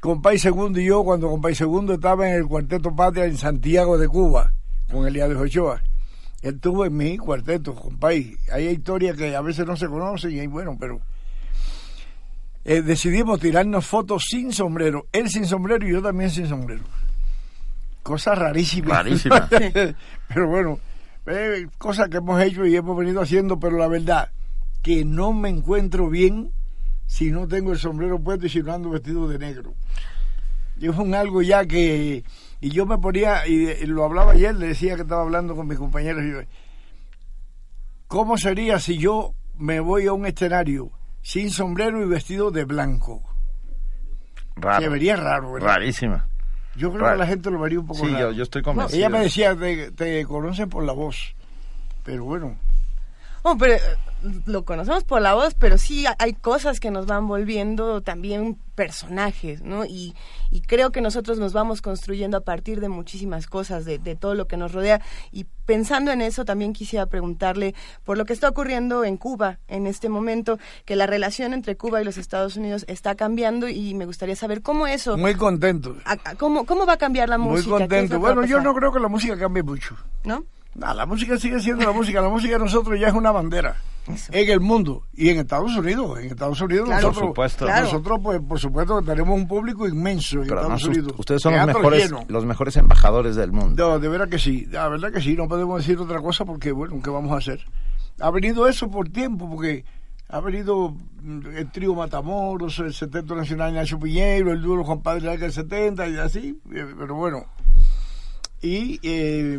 [0.00, 3.36] con País Segundo y yo cuando con País Segundo estaba en el Cuarteto Patria en
[3.36, 4.52] Santiago de Cuba
[4.90, 5.82] con Elías de Ochoa
[6.42, 10.32] él estuvo en mi cuarteto con País hay historias que a veces no se conocen
[10.32, 11.00] y bueno pero
[12.64, 16.82] eh, decidimos tirarnos fotos sin sombrero, él sin sombrero y yo también sin sombrero.
[18.02, 18.96] Cosa rarísima.
[18.96, 19.48] Rarísima.
[20.28, 20.78] pero bueno,
[21.26, 24.30] eh, cosas que hemos hecho y hemos venido haciendo, pero la verdad,
[24.82, 26.52] que no me encuentro bien
[27.10, 29.74] si no tengo el sombrero puesto y si no ando vestido de negro.
[30.78, 32.22] Y es un algo ya que...
[32.60, 35.76] Y yo me ponía, y, lo hablaba ayer, le decía que estaba hablando con mis
[35.76, 36.38] compañeros, y yo,
[38.06, 43.22] ¿cómo sería si yo me voy a un escenario sin sombrero y vestido de blanco.
[44.54, 44.80] Raro.
[44.80, 45.74] Se vería raro, ¿verdad?
[45.74, 46.28] Rarísima.
[46.76, 48.30] Yo creo que la gente lo vería un poco sí, raro.
[48.30, 48.98] Yo, yo estoy convencido.
[48.98, 51.34] ella me decía, te, te conocen por la voz.
[52.04, 52.56] Pero bueno,
[53.42, 53.80] Oh, pero eh,
[54.46, 59.62] lo conocemos por la voz, pero sí hay cosas que nos van volviendo también personajes,
[59.62, 59.84] ¿no?
[59.84, 60.14] Y,
[60.50, 64.34] y creo que nosotros nos vamos construyendo a partir de muchísimas cosas, de, de, todo
[64.34, 65.00] lo que nos rodea.
[65.32, 67.74] Y pensando en eso, también quisiera preguntarle
[68.04, 72.00] por lo que está ocurriendo en Cuba en este momento, que la relación entre Cuba
[72.00, 75.16] y los Estados Unidos está cambiando y me gustaría saber cómo eso...
[75.16, 75.96] Muy contento.
[76.38, 77.70] cómo, ¿Cómo va a cambiar la música?
[77.70, 78.18] Muy contento.
[78.18, 79.96] Bueno, yo no creo que la música cambie mucho.
[80.24, 80.44] ¿No?
[80.74, 82.20] La música sigue siendo la música.
[82.20, 83.76] La música de nosotros ya es una bandera
[84.32, 86.18] en el mundo y en Estados Unidos.
[86.18, 87.68] En Estados Unidos nosotros, por supuesto.
[87.68, 91.12] nosotros pues por supuesto tenemos un público inmenso en Estados Unidos.
[91.16, 93.88] Ustedes son los mejores, los mejores embajadores del mundo.
[93.88, 95.36] No, de verdad que sí, la verdad que sí.
[95.36, 97.64] No podemos decir otra cosa porque bueno, ¿qué vamos a hacer?
[98.20, 99.84] Ha venido eso por tiempo porque
[100.28, 100.94] ha venido
[101.54, 106.16] el trío Matamoros, el 70 Nacional Nacho Piñero, el dúo Juan Padre del 70 y
[106.16, 107.46] así, eh, pero bueno.
[108.62, 109.58] Y eh,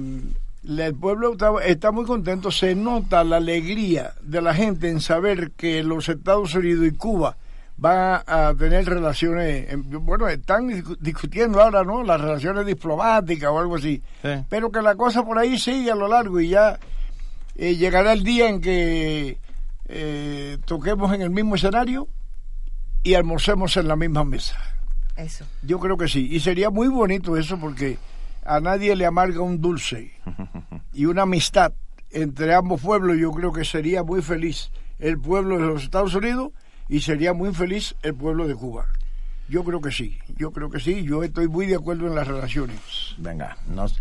[0.63, 5.83] el pueblo está, muy contento, se nota la alegría de la gente en saber que
[5.83, 7.37] los Estados Unidos y Cuba
[7.77, 12.03] van a tener relaciones, bueno, están discutiendo ahora, ¿no?
[12.03, 14.03] Las relaciones diplomáticas o algo así,
[14.49, 16.77] pero que la cosa por ahí sigue a lo largo y ya
[17.55, 19.39] eh, llegará el día en que
[19.87, 22.07] eh, toquemos en el mismo escenario
[23.01, 24.57] y almorcemos en la misma mesa.
[25.17, 25.45] Eso.
[25.63, 27.97] Yo creo que sí, y sería muy bonito eso porque
[28.43, 30.11] a nadie le amarga un dulce
[30.93, 31.73] y una amistad
[32.11, 36.51] entre ambos pueblos, yo creo que sería muy feliz el pueblo de los Estados Unidos
[36.89, 38.85] y sería muy feliz el pueblo de Cuba.
[39.47, 42.27] Yo creo que sí, yo creo que sí, yo estoy muy de acuerdo en las
[42.27, 43.15] relaciones.
[43.17, 43.99] Venga, nos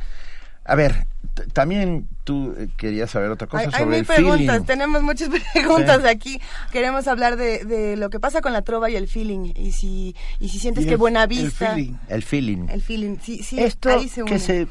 [0.70, 1.08] A ver,
[1.52, 6.40] también tú eh, querías saber otra cosa sobre hay el preguntas, tenemos muchas preguntas aquí.
[6.70, 9.52] Queremos hablar de, de, lo que pasa con la trova y el feeling.
[9.56, 11.74] Y si, y si sientes que buena vista.
[11.74, 11.94] El feeling.
[12.08, 12.68] El feeling.
[12.68, 13.58] El feeling, sí, sí.
[13.58, 13.90] Esto
[14.26, 14.68] que se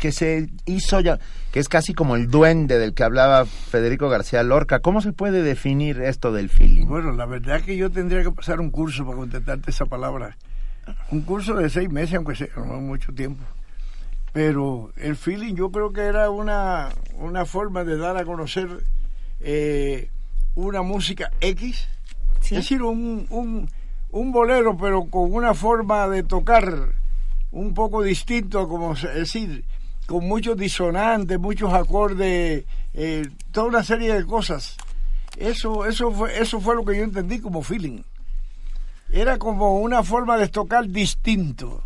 [0.00, 1.20] que se hizo ya,
[1.52, 4.80] que es casi como el duende del que hablaba Federico García Lorca.
[4.80, 6.86] ¿Cómo se puede definir esto del feeling?
[6.86, 10.36] Bueno, la verdad es que yo tendría que pasar un curso para contestarte esa palabra.
[11.12, 13.44] Un curso de seis meses, aunque sea no mucho tiempo.
[14.36, 18.68] Pero el feeling yo creo que era una, una forma de dar a conocer
[19.40, 20.10] eh,
[20.54, 21.88] una música X.
[22.42, 23.70] Es decir, un, un,
[24.10, 26.92] un bolero, pero con una forma de tocar
[27.50, 29.64] un poco distinto, como decir,
[30.04, 34.76] con muchos disonantes, muchos acordes, eh, toda una serie de cosas.
[35.38, 38.02] Eso, eso, fue, eso fue lo que yo entendí como feeling.
[39.10, 41.85] Era como una forma de tocar distinto,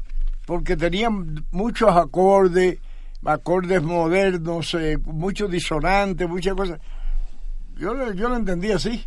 [0.50, 2.80] porque tenían muchos acordes,
[3.24, 6.80] acordes modernos, eh, muchos disonantes, muchas cosas.
[7.76, 9.06] Yo, yo lo entendí así.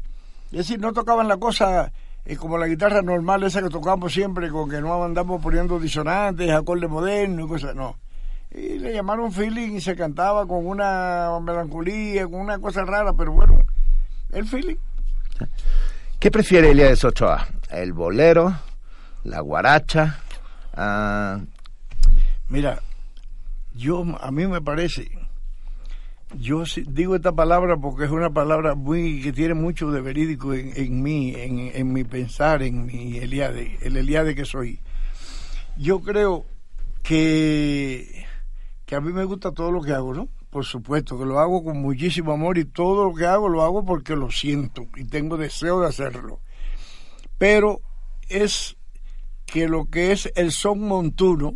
[0.54, 1.92] Es decir, no tocaban la cosa
[2.24, 6.50] es como la guitarra normal esa que tocamos siempre, con que no andamos poniendo disonantes,
[6.50, 7.98] acordes modernos y cosas, no.
[8.50, 13.34] Y le llamaron feeling y se cantaba con una melancolía, con una cosa rara, pero
[13.34, 13.60] bueno,
[14.32, 14.78] el feeling.
[16.22, 17.46] ¿Qué prefiere Elías Ochoa?
[17.70, 18.56] ¿El bolero?
[19.26, 20.23] ¿La guaracha?
[20.74, 21.40] Ah,
[22.50, 22.82] Mira,
[23.74, 25.10] yo a mí me parece
[26.40, 30.74] yo digo esta palabra porque es una palabra muy que tiene mucho de verídico en,
[30.76, 34.80] en mí, en, mi pensar, en mi Eliade, el Eliade que soy.
[35.78, 36.46] Yo creo
[37.04, 38.26] que,
[38.86, 40.28] que a mí me gusta todo lo que hago, ¿no?
[40.50, 43.86] Por supuesto, que lo hago con muchísimo amor y todo lo que hago lo hago
[43.86, 46.40] porque lo siento y tengo deseo de hacerlo.
[47.38, 47.82] Pero
[48.30, 48.76] es
[49.54, 51.54] que lo que es el son montuno,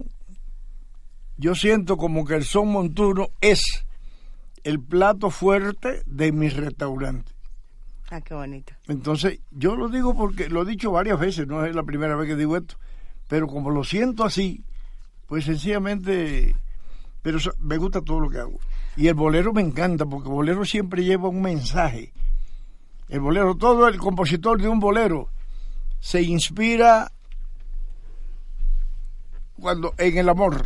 [1.35, 3.87] yo siento como que el son montuno es
[4.63, 7.31] el plato fuerte de mi restaurante.
[8.11, 8.71] Ah, qué bonito.
[8.87, 12.27] Entonces, yo lo digo porque lo he dicho varias veces, no es la primera vez
[12.27, 12.75] que digo esto,
[13.27, 14.63] pero como lo siento así,
[15.25, 16.55] pues sencillamente,
[17.23, 18.59] pero me gusta todo lo que hago.
[18.95, 22.13] Y el bolero me encanta, porque el bolero siempre lleva un mensaje.
[23.09, 25.29] El bolero, todo el compositor de un bolero
[25.99, 27.11] se inspira
[29.59, 30.65] cuando en el amor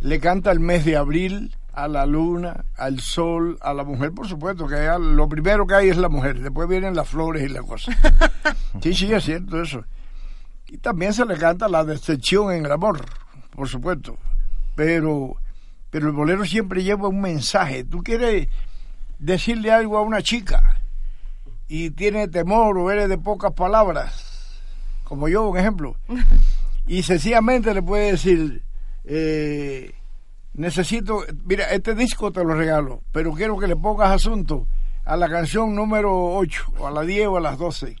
[0.00, 4.26] le canta el mes de abril, a la luna, al sol, a la mujer, por
[4.26, 7.62] supuesto, que lo primero que hay es la mujer, después vienen las flores y la
[7.62, 7.92] cosa.
[8.82, 9.84] Sí, sí, es cierto eso.
[10.68, 13.00] Y también se le canta la decepción en el amor,
[13.50, 14.18] por supuesto.
[14.74, 15.36] Pero,
[15.88, 17.84] pero el bolero siempre lleva un mensaje.
[17.84, 18.48] Tú quieres
[19.18, 20.82] decirle algo a una chica
[21.68, 24.60] y tiene temor o eres de pocas palabras,
[25.04, 25.96] como yo, un ejemplo,
[26.86, 28.62] y sencillamente le puede decir,
[29.04, 29.92] eh,
[30.54, 34.66] necesito, mira, este disco te lo regalo, pero quiero que le pongas asunto
[35.04, 37.96] a la canción número 8, o a la 10 o a las 12,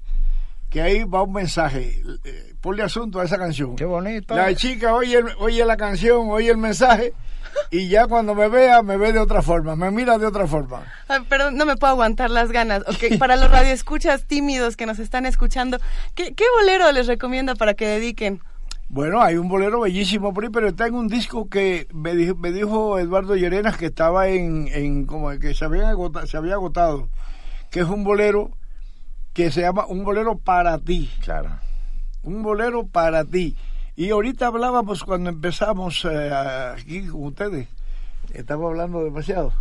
[0.70, 2.02] que ahí va un mensaje.
[2.24, 3.76] Eh, ponle asunto a esa canción.
[3.76, 4.34] Qué bonito.
[4.34, 7.12] La chica oye, oye la canción, oye el mensaje.
[7.70, 10.84] Y ya cuando me vea, me ve de otra forma, me mira de otra forma.
[11.28, 12.82] pero no me puedo aguantar las ganas.
[12.86, 15.78] Okay, para los radioescuchas tímidos que nos están escuchando,
[16.14, 18.42] ¿qué, ¿qué bolero les recomienda para que dediquen?
[18.88, 22.36] Bueno, hay un bolero bellísimo por ahí, pero está en un disco que me dijo,
[22.36, 26.54] me dijo Eduardo Llerenas que estaba en, en como que se había, agotado, se había
[26.54, 27.08] agotado,
[27.70, 28.52] que es un bolero
[29.32, 31.10] que se llama Un bolero para ti.
[31.20, 31.58] Claro.
[32.22, 33.56] Un bolero para ti.
[33.96, 36.30] Y ahorita hablábamos cuando empezamos eh,
[36.74, 37.68] aquí con ustedes.
[38.32, 39.52] Estamos hablando demasiado.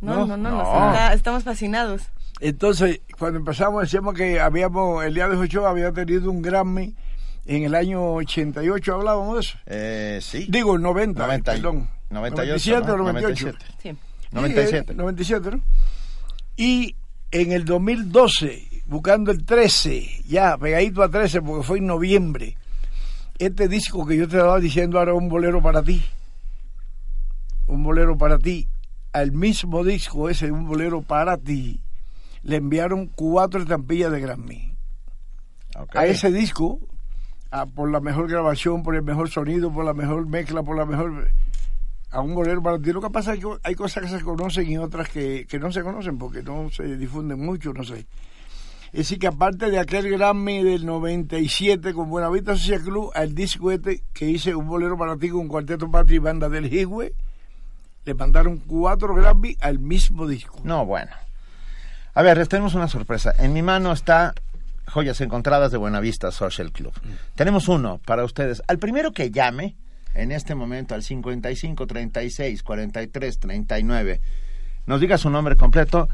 [0.00, 2.10] No, no, no, no, estamos fascinados.
[2.40, 6.94] Entonces, cuando empezamos decíamos que habíamos, el día de Ochoa había tenido un Grammy
[7.48, 9.58] en el año 88 hablábamos de eso.
[9.66, 10.46] Eh, sí.
[10.50, 11.88] Digo, 90, 90 perdón.
[12.10, 13.46] 97 o 98.
[13.46, 13.64] 97.
[13.82, 13.96] Sí.
[14.30, 14.94] 97.
[14.94, 15.62] 97, ¿no?
[16.56, 16.94] Y
[17.30, 22.58] en el 2012, buscando el 13, ya pegadito a 13 porque fue en noviembre,
[23.38, 26.04] este disco que yo te estaba diciendo ahora un bolero para ti.
[27.66, 28.68] Un bolero para ti.
[29.14, 31.80] Al mismo disco ese, un bolero para ti,
[32.42, 34.74] le enviaron cuatro estampillas de Grammy.
[35.74, 36.00] Okay.
[36.02, 36.80] A ese disco
[37.74, 41.30] por la mejor grabación, por el mejor sonido, por la mejor mezcla, por la mejor
[42.10, 42.92] a un bolero para ti.
[42.92, 45.70] Lo que pasa es que hay cosas que se conocen y otras que, que no
[45.72, 48.06] se conocen porque no se difunden mucho, no sé.
[48.92, 53.70] Es decir, que aparte de aquel Grammy del 97 con Buenavista Social Club, al disco
[53.70, 57.12] este que hice un bolero para ti con Cuarteto Patria y Banda del Higüe,
[58.04, 60.58] le mandaron cuatro Grammy al mismo disco.
[60.64, 61.10] No, bueno.
[62.14, 63.34] A ver, tenemos una sorpresa.
[63.38, 64.34] En mi mano está
[64.88, 66.92] Joyas Encontradas de Buenavista Social Club.
[67.34, 68.62] Tenemos uno para ustedes.
[68.66, 69.76] Al primero que llame,
[70.14, 74.20] en este momento al 55 36 43 39
[74.88, 76.08] nos diga su nombre completo,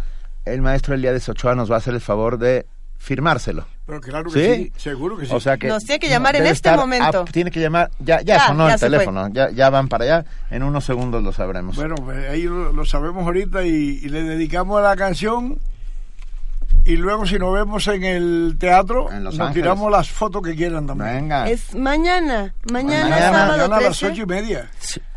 [0.45, 2.66] el maestro Elías Ochoa nos va a hacer el favor de
[2.99, 3.66] firmárselo.
[3.87, 4.72] Pero claro que ¿Sí?
[4.77, 5.33] seguro que sí.
[5.33, 7.25] O sea que nos tiene que llamar en este momento.
[7.31, 10.85] tiene que llamar, ya, ya, sonó el teléfono, ya, ya van para allá, en unos
[10.85, 11.77] segundos lo sabremos.
[11.77, 15.61] Bueno, pues ahí lo, sabemos ahorita y, le dedicamos a la canción
[16.85, 21.22] y luego si nos vemos en el teatro, nos tiramos las fotos que quieran también.
[21.22, 21.49] Venga.
[21.49, 24.70] Es mañana, mañana, mañana, mañana a las ocho y media.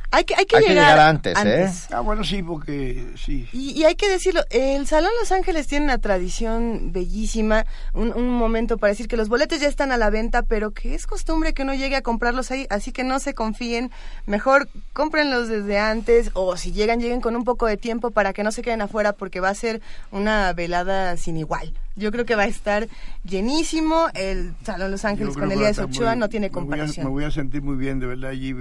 [0.09, 1.69] Hay que, hay que, llegar, antes, ¿eh?
[1.91, 3.47] Ah, bueno, sí, porque sí.
[3.51, 8.77] Y, hay que decirlo, el Salón Los Ángeles tiene una tradición bellísima, un, un, momento
[8.77, 11.63] para decir que los boletos ya están a la venta, pero que es costumbre que
[11.63, 13.91] uno llegue a comprarlos ahí, así que no se confíen,
[14.25, 18.43] mejor cómprenlos desde antes o si llegan, lleguen con un poco de tiempo para que
[18.43, 19.81] no se queden afuera porque va a ser
[20.11, 21.73] una velada sin igual.
[21.97, 22.87] Yo creo que va a estar
[23.23, 27.07] llenísimo el Salón Los Ángeles con Elías Ochoa, no tiene comparación.
[27.07, 28.53] Me voy, a, sentir muy bien de verdad allí,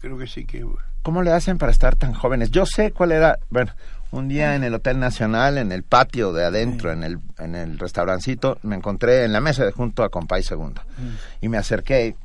[0.00, 0.64] creo que sí que...
[1.02, 2.50] ¿Cómo le hacen para estar tan jóvenes?
[2.50, 3.72] Yo sé cuál era, bueno,
[4.12, 7.78] un día en el Hotel Nacional, en el patio de adentro, en el, en el
[7.78, 10.82] restaurancito, me encontré en la mesa de junto a Compay Segundo.
[11.40, 12.16] Y me acerqué,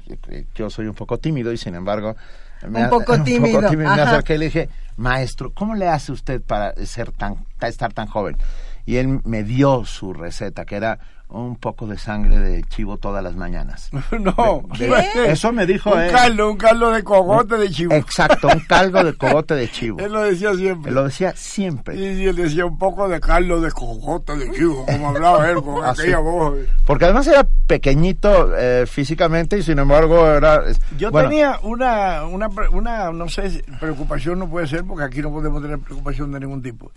[0.55, 2.16] yo soy un poco tímido y sin embargo...
[2.64, 3.62] un, poco tímido.
[3.72, 8.07] me acerqué y le dije, maestro, ¿cómo le hace usted para ser tan, estar tan
[8.07, 8.38] joven?
[8.86, 10.99] Y él me dio su receta, que era
[11.32, 13.89] un poco de sangre de chivo todas las mañanas.
[14.21, 14.63] No,
[15.25, 17.93] eso me dijo un caldo, un caldo de cogote de chivo.
[17.93, 19.99] Exacto, un caldo de cogote de chivo.
[19.99, 20.89] él lo decía siempre.
[20.89, 21.95] Él lo decía siempre.
[21.95, 25.84] Sí, él decía un poco de caldo de cogote de chivo, como hablaba él con
[25.86, 26.57] aquella voz.
[26.86, 30.63] Porque además era pequeñito eh, físicamente y sin embargo era...
[30.97, 35.61] Yo tenía una, una, una, no sé, preocupación no puede ser porque aquí no podemos
[35.61, 36.91] tener preocupación de ningún tipo.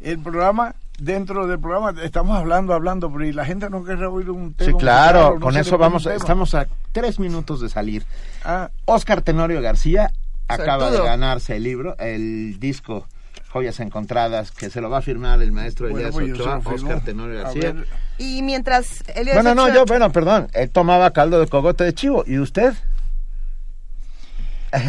[0.00, 4.30] El programa dentro del programa estamos hablando, hablando, pero y la gente no quiere oír
[4.30, 4.70] un tema.
[4.70, 8.04] Sí, claro, con eso vamos, estamos a tres minutos de salir.
[8.44, 8.70] Ah.
[8.84, 10.12] Oscar Tenorio García
[10.48, 13.06] acaba de ganarse el libro, el disco
[13.50, 17.40] Joyas Encontradas, que se lo va a firmar el maestro Elías pues Ochoa, Oscar Tenorio
[17.40, 17.74] García.
[18.18, 22.24] Y mientras Elías Bueno, no, yo, bueno, perdón, él tomaba caldo de cogote de chivo,
[22.26, 22.74] ¿y usted?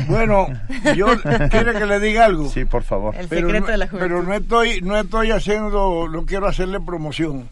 [0.08, 0.48] Bueno,
[0.96, 1.08] yo
[1.50, 2.50] quiere que le diga algo.
[2.50, 3.16] Sí, por favor.
[3.16, 7.50] El pero, secreto de la Pero no estoy, no estoy haciendo, no quiero hacerle promoción.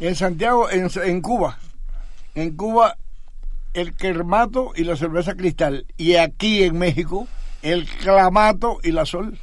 [0.00, 1.58] En Santiago, en, en Cuba,
[2.34, 2.96] en Cuba,
[3.74, 5.86] el clamato y la cerveza cristal.
[5.96, 7.26] Y aquí en México,
[7.62, 9.38] el clamato y la sol.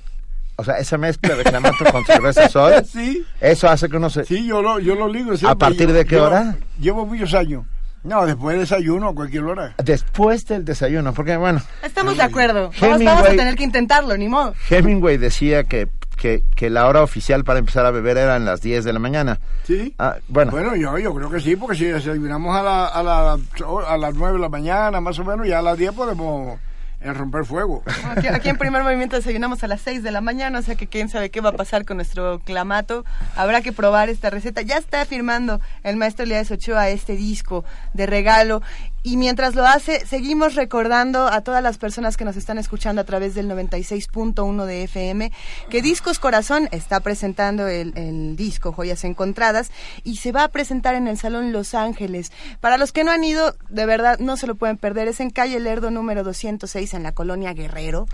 [0.57, 2.73] O sea, esa mezcla de clamato con cerveza sol.
[2.85, 3.25] Sí.
[3.39, 4.25] Eso hace que uno se.
[4.25, 5.33] Sí, yo lo, yo lo ligo.
[5.47, 6.55] ¿A partir de qué hora?
[6.79, 7.65] Llevo muchos años.
[8.03, 9.75] No, después del desayuno, a cualquier hora.
[9.83, 11.61] Después del desayuno, porque bueno...
[11.83, 12.71] Estamos de acuerdo.
[12.81, 14.55] Vamos, a tener que intentarlo, ni modo.
[14.69, 15.87] Hemingway decía que,
[16.17, 19.39] que, que, la hora oficial para empezar a beber eran las 10 de la mañana.
[19.65, 19.93] ¿Sí?
[19.99, 20.51] Ah, bueno.
[20.51, 23.39] Bueno, yo, yo creo que sí, porque si desayunamos a, la, a, la,
[23.87, 26.59] a las 9 de la mañana, más o menos, ya a las 10 podemos
[27.01, 27.83] en romper fuego.
[28.31, 31.09] Aquí, en primer movimiento desayunamos a las 6 de la mañana, o sea que quién
[31.09, 33.03] sabe qué va a pasar con nuestro clamato.
[33.35, 34.61] Habrá que probar esta receta.
[34.61, 38.61] Ya está firmando el maestro Elías Ochoa este disco de regalo
[39.03, 43.03] y mientras lo hace, seguimos recordando a todas las personas que nos están escuchando a
[43.03, 45.31] través del 96.1 de FM
[45.69, 47.91] que Discos Corazón está presentando el,
[48.35, 49.71] disco Joyas Encontradas
[50.03, 52.31] y se va a presentar en el Salón Los Ángeles.
[52.59, 55.07] Para los que no han ido, de verdad no se lo pueden perder.
[55.07, 58.05] Es en calle Lerdo número 206 en la colonia Guerrero.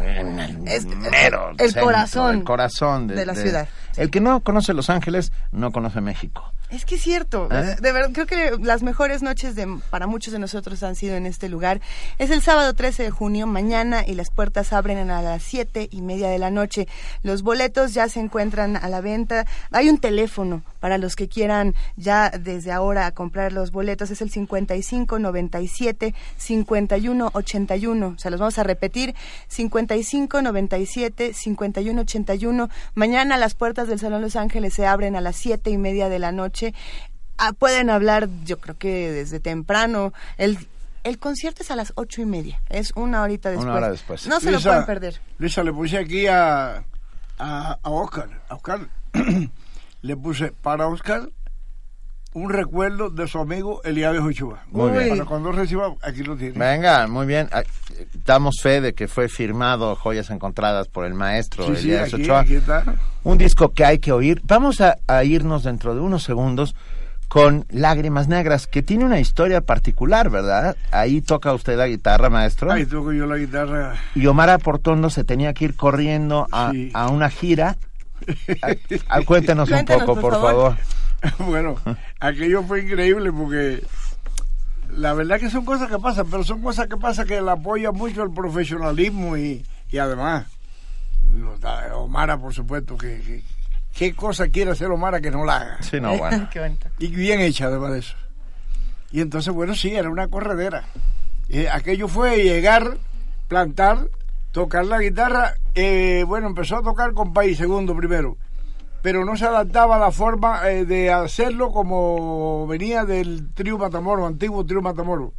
[0.66, 0.86] es,
[1.58, 3.68] el, corazón, el corazón de, la ciudad.
[3.98, 6.54] El que no conoce Los Ángeles no conoce México.
[6.70, 7.78] Es que es cierto, ¿Eh?
[7.80, 11.26] de verdad, creo que las mejores noches de, para muchos de nosotros han sido en
[11.26, 11.80] este lugar.
[12.18, 16.02] Es el sábado 13 de junio, mañana, y las puertas abren a las siete y
[16.02, 16.88] media de la noche.
[17.24, 19.46] Los boletos ya se encuentran a la venta.
[19.72, 24.12] Hay un teléfono para los que quieran ya desde ahora comprar los boletos.
[24.12, 28.08] Es el 55 97 51 81.
[28.08, 29.16] O sea, los vamos a repetir.
[29.48, 32.70] 55 97 51 81.
[32.96, 36.20] Mañana las puertas del Salón Los Ángeles se abren a las siete y media de
[36.20, 36.74] la noche
[37.38, 40.12] Ah, pueden hablar, yo creo que desde temprano.
[40.38, 40.58] El,
[41.04, 43.66] el concierto es a las ocho y media, es una horita después.
[43.66, 44.28] Una hora después.
[44.28, 45.22] No se lo pueden perder.
[45.38, 46.84] Luisa, le puse aquí a,
[47.38, 48.90] a, Oscar, a Oscar,
[50.02, 51.30] le puse para Oscar
[52.38, 54.64] un recuerdo de su amigo Eliade Ochoa.
[54.72, 55.10] Muy bien.
[55.10, 56.58] Para cuando reciba, aquí lo tiene.
[56.58, 57.50] Venga, muy bien.
[57.52, 57.64] Ah,
[58.26, 62.46] damos fe de que fue firmado Joyas Encontradas por el maestro sí, Ochoa.
[63.24, 64.42] Un disco que hay que oír.
[64.44, 66.76] Vamos a, irnos dentro de unos segundos
[67.28, 70.78] con Lágrimas Negras, que tiene una historia particular, ¿verdad?
[70.92, 72.72] Ahí toca usted la guitarra, maestro.
[72.72, 73.96] Ahí toco yo la guitarra.
[74.16, 76.72] Y Omar Aportondo se tenía que ir corriendo a,
[77.10, 77.78] una gira.
[79.26, 80.78] cuéntenos, un poco, por, favor.
[81.40, 81.76] bueno,
[82.20, 83.84] aquello fue increíble porque
[84.92, 87.92] la verdad que son cosas que pasan, pero son cosas que pasan que le apoya
[87.92, 90.46] mucho el profesionalismo y, y además,
[91.94, 93.44] Omara, por supuesto, que,
[93.94, 95.78] qué cosa quiere hacer Omara que no la haga.
[95.82, 96.48] Sí, no, bueno.
[97.00, 98.16] y bien hecha, además de eso.
[99.12, 100.86] Y entonces, bueno, sí, era una corredera.
[101.50, 102.98] Eh, aquello fue llegar,
[103.48, 104.10] plantar,
[104.58, 105.54] tocar la guitarra.
[105.76, 108.38] Eh, bueno, empezó a tocar con País Segundo primero
[109.04, 114.26] pero no se adaptaba a la forma eh, de hacerlo como venía del trío Matamoro,
[114.26, 115.34] antiguo trío Matamoro.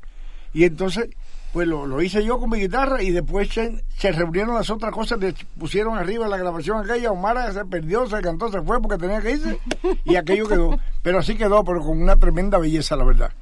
[0.55, 1.11] Y entonces,
[1.53, 5.35] pues lo, hice yo con mi guitarra y después se, reunieron las otras cosas, le
[5.59, 9.33] pusieron arriba la grabación aquella, Omar se perdió, se cantó, se fue porque tenía que
[9.33, 9.59] irse
[10.05, 10.79] y aquello quedó.
[11.03, 13.33] Pero así quedó, pero con una tremenda belleza, la verdad.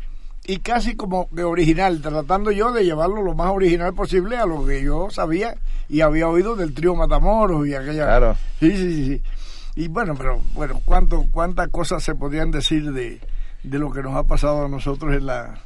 [0.48, 4.64] Y casi como de original, tratando yo de llevarlo lo más original posible a lo
[4.64, 5.56] que yo sabía
[5.88, 8.04] y había oído del trío Matamoros y aquella...
[8.04, 8.36] Claro.
[8.60, 9.06] Sí, sí, sí.
[9.06, 9.22] sí.
[9.76, 13.20] Y bueno, pero bueno, ¿cuánto, ¿cuántas cosas se podrían decir de,
[13.62, 15.58] de lo que nos ha pasado a nosotros en la,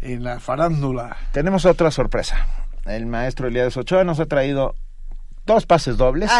[0.00, 1.16] en la farándula?
[1.32, 2.48] Tenemos otra sorpresa.
[2.84, 4.74] El maestro Elías Ochoa nos ha traído
[5.46, 6.30] dos pases dobles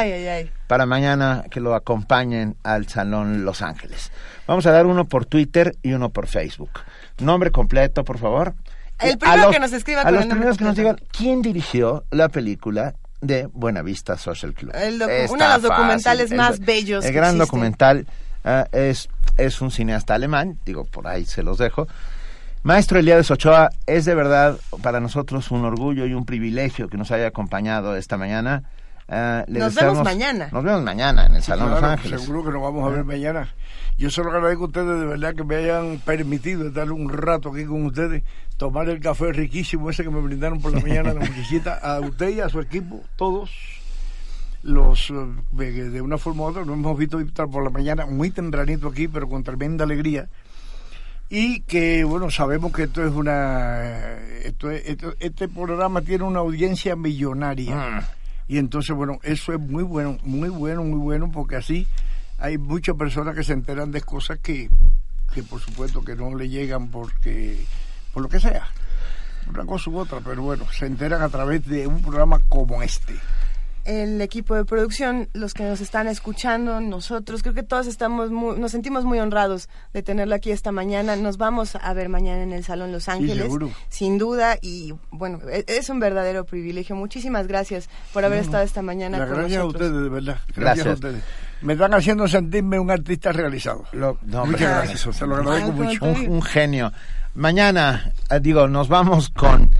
[0.66, 4.10] para mañana que lo acompañen al Salón Los Ángeles.
[4.46, 6.70] Vamos a dar uno por Twitter y uno por Facebook.
[7.18, 8.54] Nombre completo, por favor.
[9.00, 12.94] El primero que nos escriba a los primeros que nos digan quién dirigió la película
[13.20, 14.72] de Buenavista Social Club.
[14.74, 17.04] uno de los documentales más bellos.
[17.04, 18.06] El gran documental
[18.44, 21.88] ah, es, es un cineasta alemán, digo, por ahí se los dejo.
[22.62, 27.10] Maestro Elías Ochoa, es de verdad para nosotros un orgullo y un privilegio que nos
[27.10, 28.62] haya acompañado esta mañana.
[29.08, 30.48] Ah, nos vemos mañana.
[30.50, 32.22] Nos vemos mañana en el Salón Los Ángeles.
[32.22, 33.52] Seguro que nos vamos a ver mañana.
[33.96, 37.64] Yo solo agradezco a ustedes de verdad que me hayan permitido estar un rato aquí
[37.64, 38.24] con ustedes,
[38.56, 42.30] tomar el café riquísimo ese que me brindaron por la mañana la muchachita, a usted
[42.30, 43.50] y a su equipo, todos
[44.64, 48.30] los eh, de una forma u otra nos hemos visto estar por la mañana muy
[48.30, 50.28] tempranito aquí, pero con tremenda alegría.
[51.30, 54.18] Y que, bueno, sabemos que esto es una.
[54.44, 57.74] Esto, este programa tiene una audiencia millonaria.
[57.74, 58.08] Ah.
[58.46, 61.86] Y entonces, bueno, eso es muy bueno, muy bueno, muy bueno, porque así
[62.38, 64.68] hay muchas personas que se enteran de cosas que,
[65.32, 67.64] que por supuesto que no le llegan porque
[68.12, 68.68] por lo que sea
[69.48, 73.14] una cosa u otra pero bueno se enteran a través de un programa como este
[73.84, 78.72] el equipo de producción, los que nos están escuchando, nosotros, creo que todos estamos nos
[78.72, 81.16] sentimos muy honrados de tenerlo aquí esta mañana.
[81.16, 83.52] Nos vamos a ver mañana en el Salón Los Ángeles,
[83.88, 86.96] sin duda, y bueno, e, es un verdadero privilegio.
[86.96, 90.38] Muchísimas gracias por haber estado esta mañana con gracias a ustedes, de verdad.
[90.56, 91.22] Gracias, a ustedes.
[91.60, 93.84] Me están haciendo sentirme un artista realizado.
[94.22, 96.04] Muchas gracias, se lo agradezco mucho.
[96.04, 96.92] Un, genio.
[97.34, 99.70] Mañana, eh, digo, nos vamos con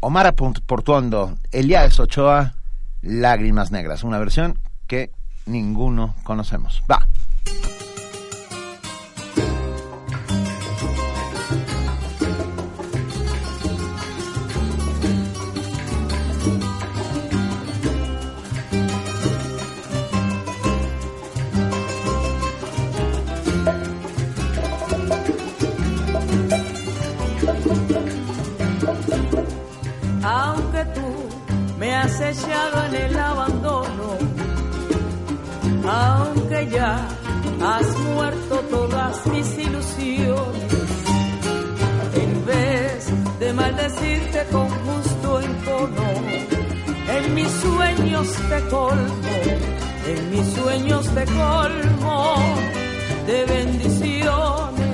[0.00, 2.54] Omar Portuondo, Elías Ochoa,
[3.02, 5.10] Lágrimas Negras, una versión que
[5.46, 6.82] ninguno conocemos.
[6.90, 7.08] Va.
[32.02, 34.18] Has echado en el abandono,
[35.88, 37.08] aunque ya
[37.64, 40.88] has muerto todas mis ilusiones.
[42.22, 46.08] En vez de maldecirte con justo encono,
[47.16, 49.36] en mis sueños te colmo,
[50.12, 52.34] en mis sueños te colmo
[53.28, 54.91] de bendiciones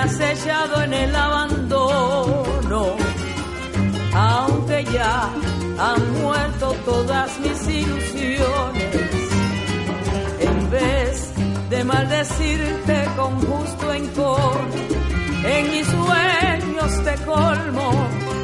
[0.00, 2.96] has echado en el abandono,
[4.14, 5.28] aunque ya
[5.78, 8.94] han muerto todas mis ilusiones,
[10.40, 11.32] en vez
[11.68, 14.60] de maldecirte con justo encor.
[15.44, 17.90] En mis sueños te colmo,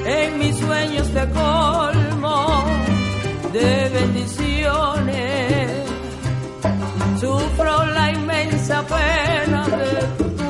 [0.05, 2.65] en mis sueños te colmo
[3.53, 5.71] de bendiciones.
[7.21, 10.26] Sufro la inmensa pena de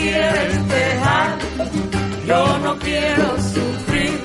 [0.00, 1.38] quieres dejar,
[2.26, 4.18] yo no quiero sufrir.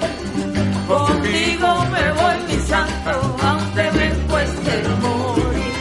[0.88, 5.74] Contigo me voy, mi santo, aunque me cueste morir.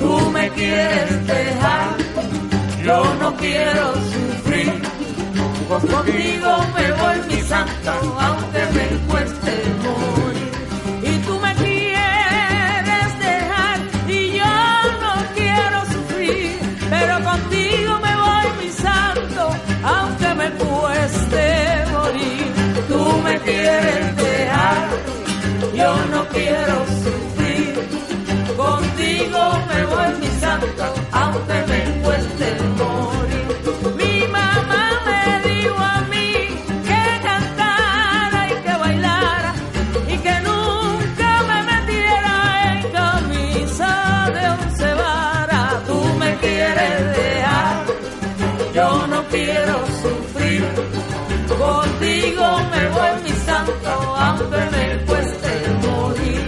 [0.00, 1.96] Tú me quieres dejar,
[2.84, 3.93] yo no quiero
[5.68, 7.90] Contigo me voy mi santo,
[8.20, 9.52] aunque me cueste
[9.82, 10.52] morir.
[11.02, 14.44] Y tú me quieres dejar y yo
[15.00, 16.58] no quiero sufrir,
[16.90, 19.50] pero contigo me voy mi santo,
[19.84, 22.52] aunque me cueste morir.
[22.88, 24.88] Tú me quieres dejar,
[25.74, 27.74] yo no quiero sufrir.
[28.56, 32.53] Contigo me voy mi santo, aunque me cueste
[53.54, 55.50] santo, aunque me cueste
[55.86, 56.42] morir.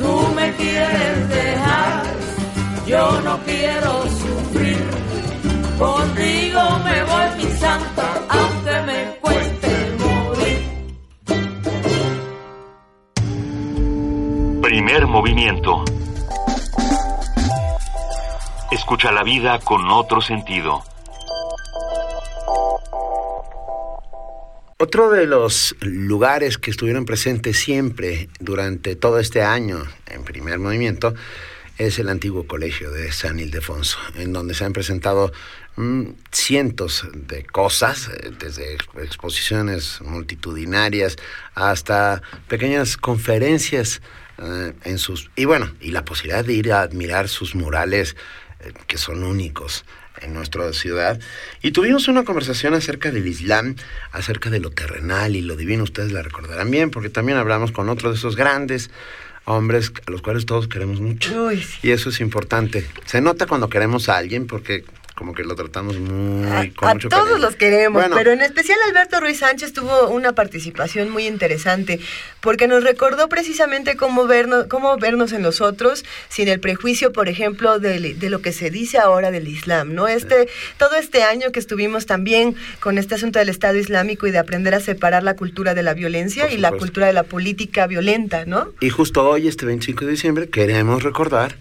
[0.00, 2.02] Tú me quieres dejar,
[2.86, 3.92] yo no quiero
[4.22, 4.84] sufrir.
[5.78, 7.39] Contigo me voy
[18.72, 20.82] Escucha la vida con otro sentido.
[24.78, 31.14] Otro de los lugares que estuvieron presentes siempre durante todo este año en primer movimiento
[31.78, 35.32] es el antiguo colegio de San Ildefonso, en donde se han presentado
[35.76, 41.16] mm, cientos de cosas, eh, desde exposiciones multitudinarias
[41.54, 44.02] hasta pequeñas conferencias
[44.40, 45.30] eh, en sus...
[45.36, 48.16] Y bueno, y la posibilidad de ir a admirar sus murales
[48.60, 49.84] eh, que son únicos
[50.20, 51.20] en nuestra ciudad.
[51.62, 53.76] Y tuvimos una conversación acerca del Islam,
[54.12, 55.84] acerca de lo terrenal y lo divino.
[55.84, 58.90] Ustedes la recordarán bien, porque también hablamos con otro de esos grandes
[59.44, 61.46] hombres a los cuales todos queremos mucho.
[61.46, 61.78] Uy, sí.
[61.82, 62.86] Y eso es importante.
[63.06, 64.84] Se nota cuando queremos a alguien porque
[65.20, 67.44] como que lo tratamos muy A, con a mucho todos cariño.
[67.44, 72.00] los queremos, Bueno, pero en especial Alberto Ruiz Sánchez tuvo una participación muy interesante
[72.40, 77.28] porque nos recordó precisamente cómo vernos, cómo vernos en los otros sin el prejuicio, por
[77.28, 80.08] ejemplo, de, de lo que se dice ahora del Islam, ¿no?
[80.08, 80.48] Este,
[80.78, 84.74] todo este año que estuvimos también con este asunto del Estado Islámico y de aprender
[84.74, 88.72] a separar la cultura de la violencia y la cultura de la política violenta, ¿no?
[88.80, 91.56] Y justo hoy, este 25 de diciembre, queremos recordar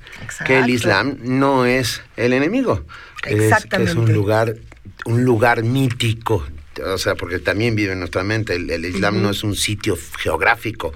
[0.45, 0.69] que el.
[0.69, 2.85] Islam no es el enemigo.
[3.25, 4.55] Es- Que es, un lugar,
[5.05, 6.45] un lugar mítico.
[6.85, 8.55] O sea, porque también vive en nuestra mente.
[8.55, 10.93] El, el Islam no es un sitio geográfico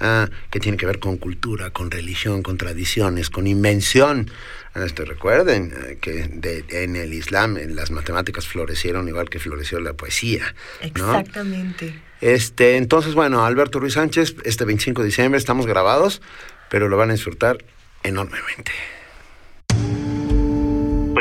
[0.00, 4.30] ah, que tiene que ver con cultura, con religión, con tradiciones, con invención.
[4.74, 9.80] Este, recuerden eh, que de- en el Islam en las matemáticas florecieron igual que floreció
[9.80, 10.54] la poesía.
[10.96, 11.18] ¿no?
[11.18, 11.94] Exactamente.
[12.20, 16.20] Este, entonces, bueno, Alberto Ruiz Sánchez, este 25 de diciembre estamos grabados,
[16.68, 17.64] pero lo van a disfrutar
[18.02, 18.72] enormemente.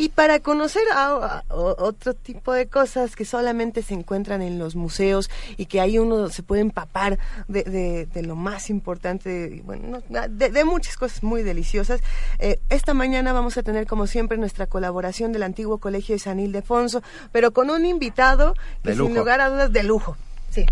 [0.00, 5.28] Y para conocer a, otro tipo de cosas que solamente se encuentran en los museos
[5.56, 10.20] y que ahí uno se puede empapar de, de- de lo más importante, bueno, no,
[10.28, 12.00] de, de muchas cosas muy deliciosas,
[12.38, 16.40] eh, esta mañana vamos a tener como siempre nuestra colaboración del antiguo Colegio de San
[16.40, 20.16] Ildefonso, pero con un invitado que sin lugar a dudas de lujo.
[20.50, 20.64] Sí.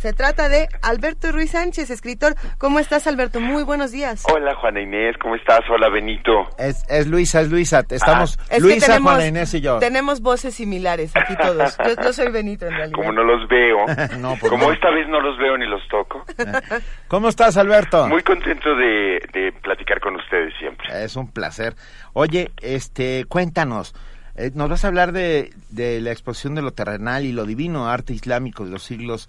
[0.00, 2.34] Se trata de Alberto Ruiz Sánchez, escritor.
[2.56, 3.38] ¿Cómo estás, Alberto?
[3.38, 4.24] Muy buenos días.
[4.32, 5.60] Hola Juana Inés, ¿cómo estás?
[5.70, 6.48] Hola Benito.
[6.56, 7.84] Es, es Luisa, es Luisa.
[7.86, 9.78] Estamos Es que Luisa, tenemos- Juana Inés y yo.
[9.78, 11.76] Tenemos voces similares aquí todos.
[11.86, 12.96] Yo, yo soy Benito en realidad.
[12.96, 13.76] Como no los veo,
[14.18, 14.72] No, pues como no.
[14.72, 16.24] esta vez no los veo ni los toco,
[17.08, 18.08] ¿Cómo estás, Alberto?
[18.08, 20.86] muy contento de, de platicar con ustedes siempre.
[21.04, 21.74] Es un placer.
[22.14, 23.94] Oye, este, cuéntanos.
[24.34, 27.90] eh, nos vas a hablar de, de la exposición de lo terrenal y lo divino,
[27.90, 29.28] arte islámico de los siglos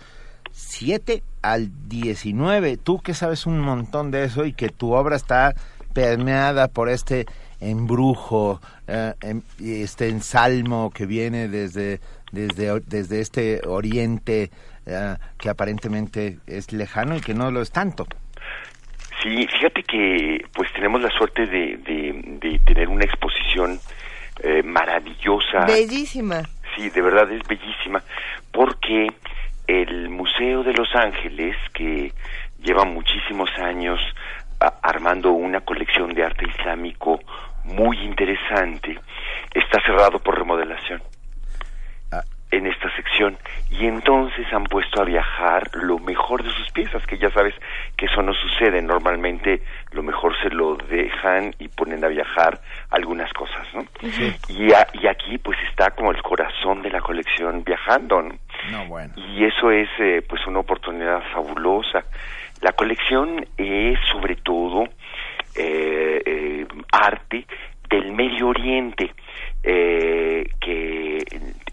[0.51, 2.77] 7 al 19.
[2.77, 5.53] Tú que sabes un montón de eso y que tu obra está
[5.93, 7.25] permeada por este
[7.59, 11.99] embrujo, eh, em- este ensalmo que viene desde,
[12.31, 14.49] desde, desde este oriente
[14.85, 18.07] eh, que aparentemente es lejano y que no lo es tanto.
[19.21, 23.79] Sí, fíjate que pues tenemos la suerte de, de, de tener una exposición
[24.41, 25.65] eh, maravillosa.
[25.67, 26.41] Bellísima.
[26.75, 28.01] Sí, de verdad es bellísima,
[28.51, 29.09] porque
[29.67, 32.11] el Museo de Los Ángeles, que
[32.59, 33.99] lleva muchísimos años
[34.81, 37.19] armando una colección de arte islámico
[37.63, 38.99] muy interesante
[39.53, 41.01] está cerrado por remodelación
[42.51, 43.37] en esta sección
[43.69, 47.55] y entonces han puesto a viajar lo mejor de sus piezas, que ya sabes
[47.97, 53.31] que eso no sucede, normalmente lo mejor se lo dejan y ponen a viajar algunas
[53.33, 53.85] cosas, ¿no?
[54.49, 58.85] Y, y aquí pues está como el corazón de la colección viajando, ¿no?
[58.87, 59.13] bueno.
[59.15, 62.03] Y eso es eh, pues una oportunidad fabulosa.
[62.61, 64.83] La colección es sobre todo
[65.55, 67.45] eh, eh, arte
[67.89, 69.11] del Medio Oriente,
[69.63, 71.17] eh, que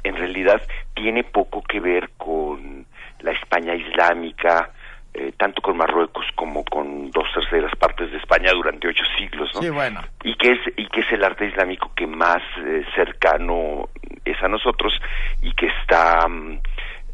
[0.09, 0.61] en realidad
[0.94, 2.86] tiene poco que ver con
[3.20, 4.70] la España islámica,
[5.14, 9.62] eh, tanto con Marruecos como con dos terceras partes de España durante ocho siglos, ¿no?
[9.62, 10.00] Sí, bueno.
[10.22, 13.88] Y que es y que es el arte islámico que más eh, cercano
[14.24, 14.92] es a nosotros
[15.42, 16.61] y que está mm,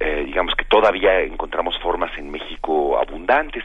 [0.01, 3.63] eh, digamos que todavía encontramos formas en México abundantes.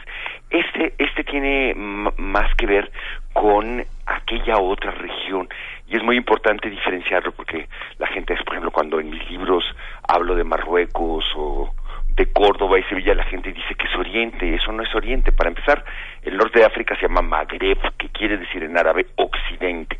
[0.48, 2.90] Este, este tiene más que ver
[3.32, 5.48] con aquella otra región
[5.90, 7.68] y es muy importante diferenciarlo porque
[7.98, 9.64] la gente, por ejemplo, cuando en mis libros
[10.08, 11.74] hablo de Marruecos o
[12.14, 15.32] de Córdoba y Sevilla, la gente dice que es Oriente, eso no es Oriente.
[15.32, 15.84] Para empezar,
[16.22, 19.98] el norte de África se llama Magreb, que quiere decir en árabe Occidente.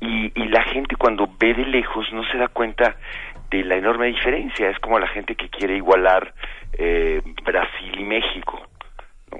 [0.00, 2.96] Y, y la gente cuando ve de lejos no se da cuenta
[3.50, 4.70] de la enorme diferencia.
[4.70, 6.34] Es como la gente que quiere igualar
[6.72, 8.60] eh, Brasil y México.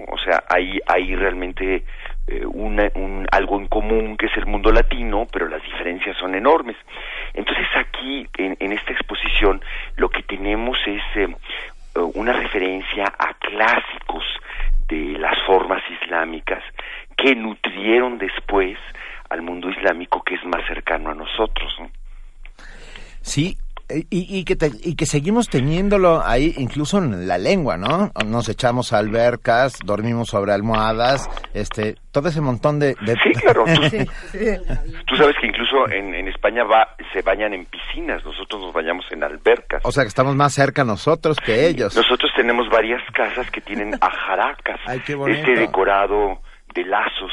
[0.08, 1.84] O sea, hay, hay realmente
[2.26, 6.76] eh, un, algo en común que es el mundo latino, pero las diferencias son enormes.
[7.34, 9.62] Entonces aquí, en, en esta exposición,
[9.96, 11.28] lo que tenemos es eh,
[12.14, 14.24] una referencia a clásicos
[14.88, 16.62] de las formas islámicas
[17.16, 18.78] que nutrieron después
[19.30, 21.72] al mundo islámico que es más cercano a nosotros.
[23.22, 23.56] Sí,
[23.88, 28.10] y, que y que seguimos teniéndolo ahí incluso en la lengua, ¿no?
[28.26, 32.94] Nos echamos albercas, dormimos sobre almohadas, este, todo ese montón de...
[32.94, 33.64] Sí, claro.
[35.06, 39.04] Tú, sabes que incluso en, en España va, se bañan en piscinas, nosotros nos bañamos
[39.12, 39.82] en albercas.
[39.84, 41.94] O sea que estamos más cerca nosotros que ellos.
[41.94, 44.80] Nosotros tenemos varias casas que tienen ajaracas.
[44.86, 45.38] Ay, qué bonito.
[45.38, 46.40] Este decorado
[46.74, 47.32] de lazos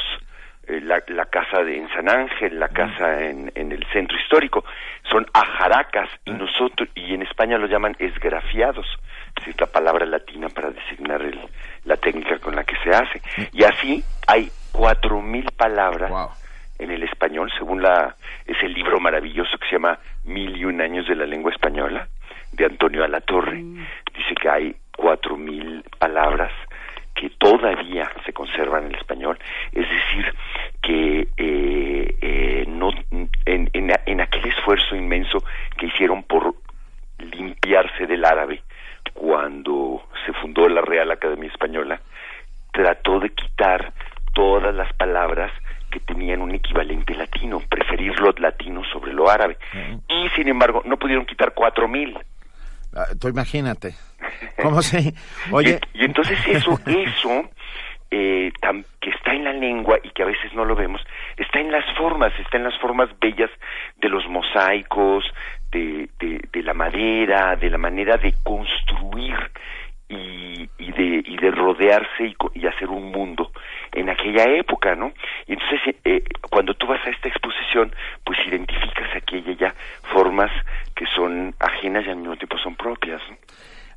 [0.66, 4.64] eh, la, la, casa de, en San Ángel, la casa en, en el centro histórico,
[5.10, 8.86] son ajaracas y nosotros y en España lo llaman esgrafiados,
[9.46, 11.38] es la palabra latina para designar el,
[11.84, 13.20] la técnica con la que se hace.
[13.52, 16.12] Y así hay cuatro mil palabras
[16.78, 21.06] en el español, según la ese libro maravilloso que se llama Mil y un años
[21.06, 22.08] de la lengua española
[22.52, 23.58] de Antonio Alatorre.
[23.58, 26.52] Dice que hay cuatro mil palabras
[27.14, 29.38] que todavía se conserva en el español,
[29.72, 30.34] es decir,
[30.82, 32.90] que eh, eh, no,
[33.46, 35.44] en, en, aquel esfuerzo inmenso
[35.76, 36.56] que hicieron por
[37.18, 38.62] limpiarse del árabe
[39.12, 42.00] cuando se fundó la Real Academia Española,
[42.72, 43.92] trató de quitar
[44.32, 45.52] todas las palabras
[45.90, 49.56] que tenían un equivalente latino, preferir lo latino sobre lo árabe.
[50.08, 52.18] Y sin embargo, no pudieron quitar cuatro mil.
[52.96, 53.94] Ah, tú imagínate.
[54.60, 55.14] ¿Cómo se?
[55.50, 55.80] Oye.
[55.94, 57.50] Y, entonces eso, eso,
[58.10, 58.52] eh,
[59.00, 61.00] que está en la lengua y que a veces no lo vemos,
[61.36, 63.50] está en las formas, está en las formas bellas
[63.96, 65.24] de los mosaicos,
[65.72, 69.34] de, de, la madera, de la manera de construir
[70.08, 73.50] y, y, de, y de rodearse y, hacer un mundo
[73.92, 75.12] en aquella época, ¿no?
[75.46, 77.92] Y entonces, eh, cuando tú vas a esta exposición,
[78.24, 79.74] pues identificas aquella ya
[80.12, 80.50] formas
[80.94, 83.20] que son ajenas y al mismo tiempo son propias.
[83.28, 83.36] ¿no?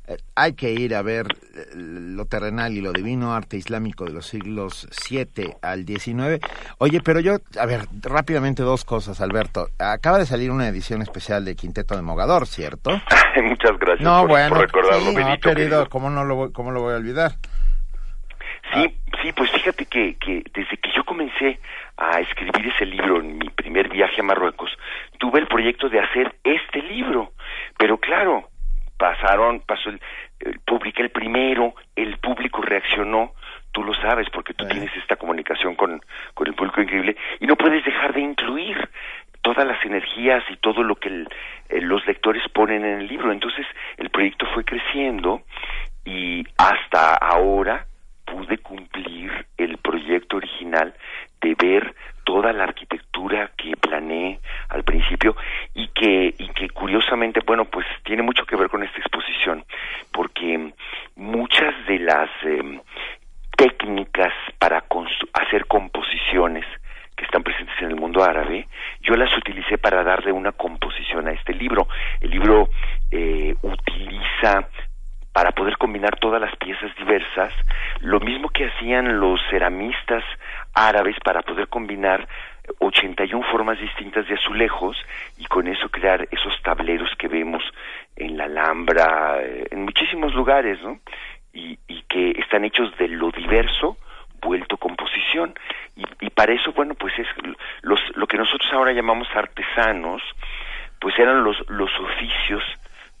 [0.08, 4.12] Eh, hay que ir a ver eh, lo terrenal y lo divino, arte islámico de
[4.12, 6.40] los siglos 7 al 19.
[6.78, 9.68] Oye, pero yo, a ver, rápidamente dos cosas, Alberto.
[9.78, 12.90] Acaba de salir una edición especial de Quinteto de Mogador, ¿cierto?
[13.42, 16.94] Muchas gracias no, por, bueno, recordarlo, no, querido, ¿cómo, no lo voy, ¿cómo lo voy
[16.94, 17.32] a olvidar?
[18.74, 19.18] Sí, ah.
[19.22, 21.60] sí, pues fíjate que, que desde que yo comencé
[21.96, 24.70] a escribir ese libro en mi primer viaje a Marruecos,
[25.18, 27.32] tuve el proyecto de hacer este libro.
[27.78, 28.48] Pero claro,
[28.98, 30.00] pasaron, pasó el,
[30.66, 33.32] publiqué el primero, el público reaccionó,
[33.72, 36.00] tú lo sabes porque tú tienes esta comunicación con,
[36.34, 38.88] con el público increíble y no puedes dejar de incluir
[39.42, 41.24] todas las energías y todo lo que
[41.70, 43.32] los lectores ponen en el libro.
[43.32, 45.42] Entonces el proyecto fue creciendo
[46.04, 47.86] y hasta ahora
[48.24, 50.94] pude cumplir el proyecto original
[51.40, 51.94] de ver
[52.28, 55.34] toda la arquitectura que planeé al principio
[55.72, 59.64] y que y que curiosamente bueno pues tiene mucho que ver con esta exposición
[60.12, 60.74] porque
[61.16, 62.82] muchas de las em,
[63.56, 64.84] técnicas para
[65.32, 66.66] hacer composiciones
[67.16, 68.68] que están presentes en el mundo árabe,
[69.00, 71.88] yo las utilicé para darle una composición a este libro.
[72.20, 72.68] El libro
[73.10, 74.68] eh, utiliza
[75.32, 77.52] para poder combinar todas las piezas diversas,
[78.00, 80.22] lo mismo que hacían los ceramistas
[80.86, 82.28] árabes para poder combinar
[82.78, 84.96] 81 formas distintas de azulejos
[85.38, 87.62] y con eso crear esos tableros que vemos
[88.16, 91.00] en la Alhambra, eh, en muchísimos lugares, ¿no?
[91.52, 93.98] Y, que están hechos de lo diverso
[94.40, 95.52] vuelto composición.
[95.94, 97.26] Y, y para eso, bueno, pues es
[97.82, 100.22] los, lo que nosotros ahora llamamos artesanos,
[101.00, 102.62] pues eran los, los oficios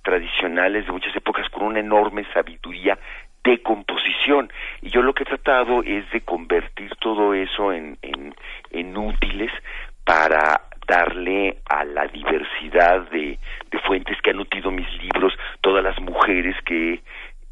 [0.02, 2.98] tradicionales de muchas épocas con una enorme sabiduría
[3.50, 4.50] de composición.
[4.82, 9.52] Y yo lo que he tratado es de convertir todo eso en, en, útiles
[10.04, 13.38] para darle a la diversidad de,
[13.70, 17.00] de, fuentes que han nutrido mis libros, todas las mujeres que,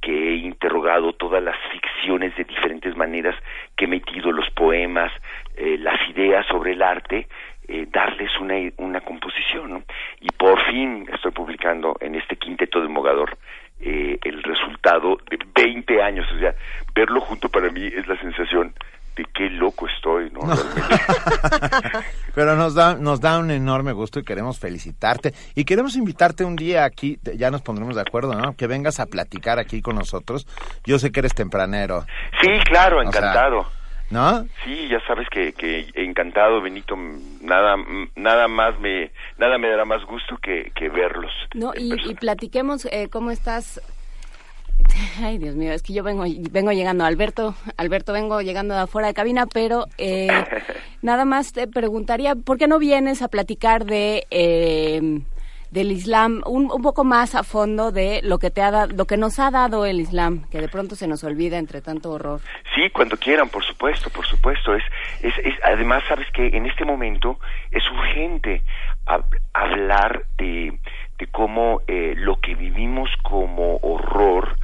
[0.00, 3.34] que he interrogado, todas las ficciones de diferentes maneras
[3.76, 5.12] que he metido, los poemas,
[5.56, 7.28] eh, las ideas sobre el arte,
[7.68, 9.84] eh, darles una, una composición.
[10.20, 13.36] Y por fin estoy publicando en este quinteto de Mogador
[13.80, 16.26] eh, el resultado de 20 años.
[16.34, 16.54] O sea,
[16.94, 18.74] verlo junto para mí es la sensación
[19.16, 20.40] de qué loco estoy, ¿no?
[22.34, 25.32] Pero nos da, nos da un enorme gusto y queremos felicitarte.
[25.54, 28.54] Y queremos invitarte un día aquí, ya nos pondremos de acuerdo, ¿no?
[28.54, 30.46] Que vengas a platicar aquí con nosotros.
[30.84, 32.04] Yo sé que eres tempranero.
[32.42, 33.66] Sí, claro, encantado.
[34.10, 34.46] ¿No?
[34.64, 36.96] Sí, ya sabes que, que encantado, Benito.
[37.40, 37.76] Nada,
[38.14, 41.32] nada más me, nada me dará más gusto que, que verlos.
[41.54, 43.80] No, y, y, platiquemos eh, cómo estás
[45.22, 49.08] Ay, Dios mío, es que yo vengo, vengo llegando, Alberto, Alberto, vengo llegando de afuera
[49.08, 50.28] de cabina, pero eh,
[51.02, 55.20] nada más te preguntaría, ¿por qué no vienes a platicar de eh,
[55.70, 59.04] del Islam un, un, poco más a fondo de lo que te ha dado, lo
[59.06, 62.40] que nos ha dado el Islam, que de pronto se nos olvida entre tanto horror?
[62.74, 64.74] Sí, cuando quieran, por supuesto, por supuesto.
[64.74, 64.84] Es,
[65.22, 67.38] es, es además, sabes que en este momento
[67.70, 68.62] es urgente
[69.52, 70.78] hablar de
[71.18, 74.56] de cómo eh, lo que vivimos como horror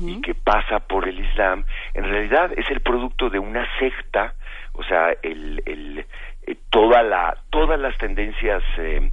[0.00, 4.34] y que pasa por el Islam, en realidad es el producto de una secta,
[4.72, 6.04] o sea, el, el,
[6.48, 9.08] eh, toda la, todas las tendencias eh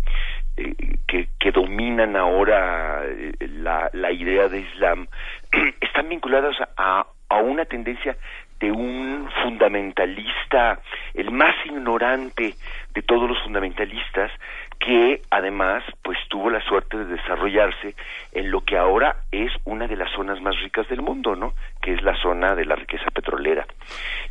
[1.07, 5.07] que, que, dominan ahora eh, la, idea de Islam
[5.81, 7.05] están vinculadas a,
[7.43, 8.15] una tendencia
[8.61, 10.79] de un fundamentalista,
[11.13, 12.55] el más ignorante
[12.93, 14.31] de todos los fundamentalistas,
[14.79, 17.93] que además pues tuvo la suerte de desarrollarse
[18.31, 21.53] en lo que ahora es una de las zonas más ricas del mundo, ¿no?
[21.81, 23.67] Que es la zona de la riqueza petrolera.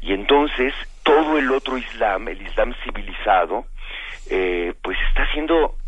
[0.00, 0.72] Y entonces
[1.02, 3.66] todo el otro Islam, el Islam civilizado,
[4.30, 5.83] eh, pues está siendo eh,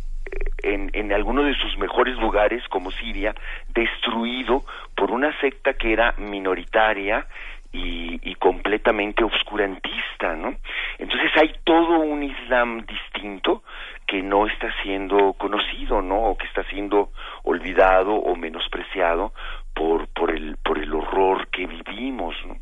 [0.62, 3.34] en, en alguno de sus mejores lugares, como Siria,
[3.68, 4.64] destruido
[4.94, 7.26] por una secta que era minoritaria
[7.72, 10.54] y, completamente obscurantista, ¿no?
[10.98, 13.64] Entonces hay todo un Islam distinto
[14.06, 16.22] que no está siendo conocido, ¿no?
[16.22, 17.10] O que está siendo
[17.42, 19.32] olvidado o menospreciado
[19.74, 22.56] por, por, el, por el horror que vivimos, ¿no?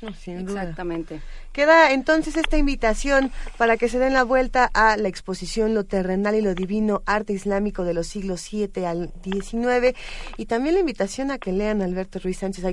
[0.26, 1.20] Exactamente.
[1.52, 6.36] Queda entonces esta invitación para que se den la vuelta a la exposición Lo terrenal
[6.36, 9.96] y lo divino, arte islámico de los siglos 7 al 19
[10.36, 12.64] y también la invitación a que lean Alberto Ruiz Sánchez.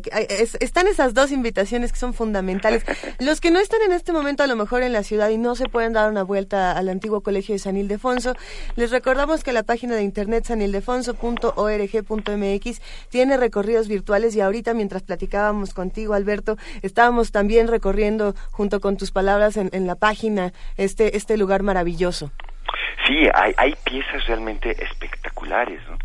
[0.60, 2.86] están esas dos invitaciones que son fundamentales.
[3.20, 5.56] Los que no están en este momento a lo mejor en la ciudad y no
[5.56, 8.36] se pueden dar una vuelta al antiguo colegio de San Ildefonso,
[8.76, 15.74] les recordamos que la página de internet sanildefonso.org.mx tiene recorridos virtuales y ahorita mientras platicábamos
[15.74, 21.38] contigo Alberto, estábamos también recorriendo junto con tus palabras en, en la página este, este
[21.38, 22.32] lugar maravilloso.
[23.06, 25.98] Sí, hay, hay piezas realmente espectaculares, ¿no?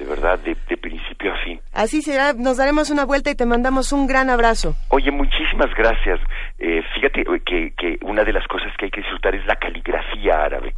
[0.00, 1.60] de verdad, de, de, principio a fin.
[1.74, 4.74] Así será, nos daremos una vuelta y te mandamos un gran abrazo.
[4.88, 6.18] Oye, muchísimas gracias.
[6.58, 10.42] Eh, fíjate que, que, una de las cosas que hay que disfrutar es la caligrafía
[10.42, 10.74] árabe.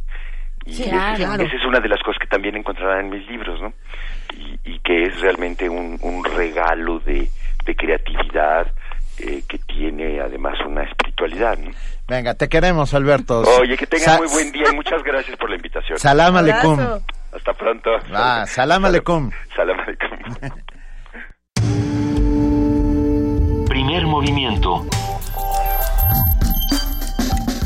[0.65, 1.43] Y sí, esa, claro.
[1.43, 3.73] esa es una de las cosas que también encontrarán en mis libros, ¿no?
[4.37, 7.29] Y, y que es realmente un, un regalo de,
[7.65, 8.67] de creatividad,
[9.19, 11.57] eh, que tiene además una espiritualidad.
[11.57, 11.71] ¿no?
[12.07, 13.41] Venga, te queremos, Alberto.
[13.59, 15.97] Oye, que tengan muy buen día y muchas gracias por la invitación.
[15.97, 16.79] Salam aleikum.
[17.31, 17.89] Hasta pronto.
[18.13, 19.31] Ah, salam aleikum.
[19.55, 20.09] Salam aleikum.
[23.67, 24.85] Primer movimiento.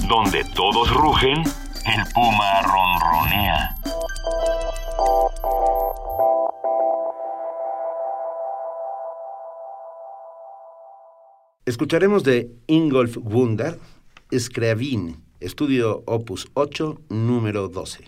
[0.07, 3.75] Donde todos rugen, el puma ronronea.
[11.67, 13.77] Escucharemos de Ingolf Wunder,
[14.33, 18.05] Scriabin, estudio opus 8, número 12.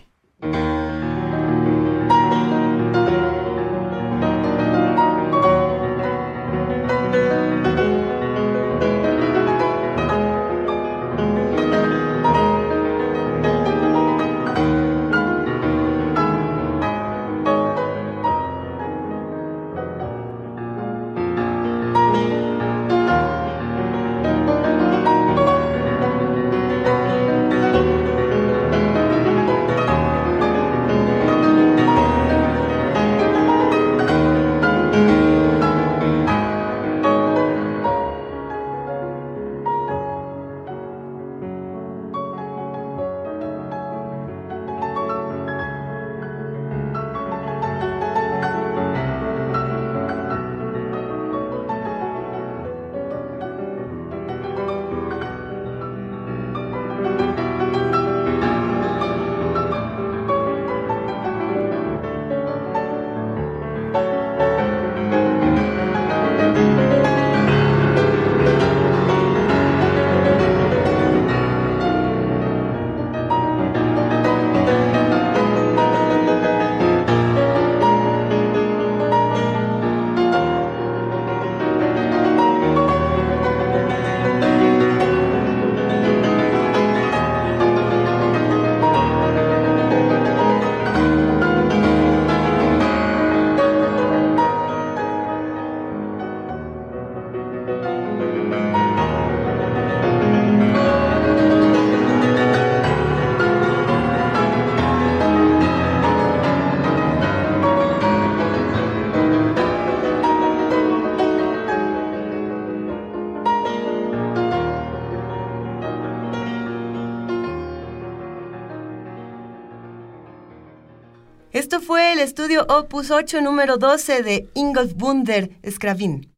[122.72, 126.32] Opus 8 número 12 de Ingolf Wunder Skravin.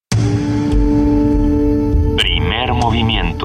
[2.16, 3.44] Primer movimiento.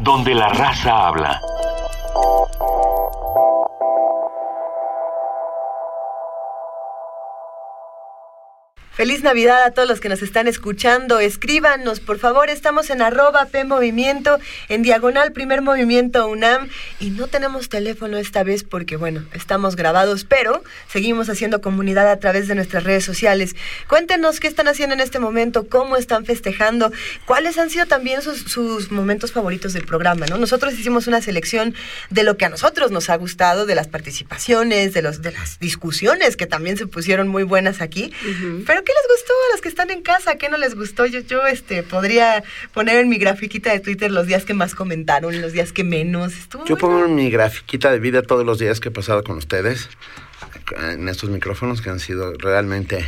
[0.00, 1.40] Donde la raza habla.
[9.24, 11.18] Navidad a todos los que nos están escuchando.
[11.18, 12.50] Escríbanos, por favor.
[12.50, 14.38] Estamos en arroba P Movimiento,
[14.68, 16.68] en diagonal Primer Movimiento UNAM.
[17.00, 22.18] Y no tenemos teléfono esta vez porque, bueno, estamos grabados, pero seguimos haciendo comunidad a
[22.18, 23.56] través de nuestras redes sociales.
[23.88, 26.92] Cuéntenos qué están haciendo en este momento, cómo están festejando,
[27.24, 30.36] cuáles han sido también sus, momentos favoritos del programa, ¿no?
[30.36, 31.74] Nosotros hicimos una selección
[32.10, 35.58] de lo que a nosotros nos ha gustado, de las participaciones, de, los, de las
[35.58, 38.12] discusiones que también se pusieron muy buenas aquí.
[38.66, 40.36] Pero ¿qué les gustó a los que están en casa?
[40.36, 41.06] ¿Qué no les gustó?
[41.06, 42.42] Yo, yo este, podría
[42.72, 46.32] poner en mi grafiquita de Twitter los días que más comentaron, los días que menos.
[46.66, 49.88] yo pongo en mi grafiquita de vida todos los días que he pasado con ustedes
[50.78, 53.04] en estos micrófonos que han sido realmente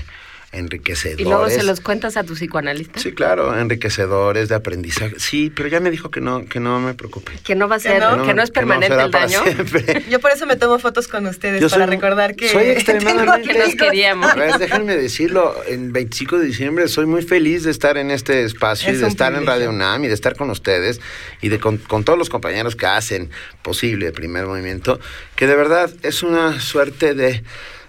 [0.57, 1.20] enriquecedores.
[1.20, 2.99] ¿Y luego se los cuentas a tu psicoanalista?
[3.01, 5.15] Sí, claro, enriquecedores de aprendizaje.
[5.19, 7.33] Sí, pero ya me dijo que no, que no me preocupe.
[7.45, 9.43] Que no va a ser, que no, es permanente el daño.
[10.11, 12.49] Yo por eso me tomo fotos con ustedes, para recordar que...
[12.49, 13.49] Soy extremadamente...
[13.49, 14.31] que nos queríamos.
[14.31, 18.45] A ver, déjenme decirlo, el 25 de diciembre soy muy feliz de estar en este
[18.45, 21.01] espacio y de estar en Radio UNAM y de estar con ustedes
[21.41, 23.31] y de con, con todos los compañeros que hacen
[23.62, 24.99] posible el primer movimiento,
[25.35, 27.43] que de verdad es una suerte de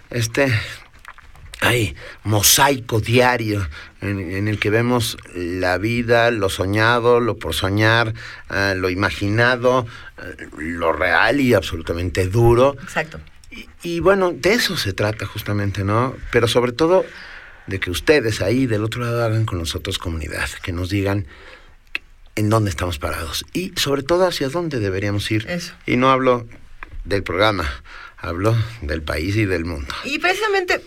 [0.10, 0.52] este
[1.62, 3.68] hay mosaico diario
[4.02, 8.14] en, el que vemos la vida, lo soñado, lo por soñar,
[8.50, 12.76] eh, lo imaginado, eh, lo real y absolutamente duro.
[12.84, 13.20] Exacto.
[13.50, 16.16] Y, y, bueno, de eso se trata justamente, ¿no?
[16.32, 17.06] Pero sobre todo
[17.66, 21.28] de que ustedes ahí del otro lado hagan con nosotros comunidad, que nos digan
[22.36, 25.46] en dónde estamos parados y sobre todo hacia dónde deberíamos ir.
[25.50, 25.74] Eso.
[25.86, 26.48] Y no hablo
[27.04, 27.66] del programa,
[28.18, 29.94] hablo del país y del mundo.
[30.04, 30.82] Y precisamente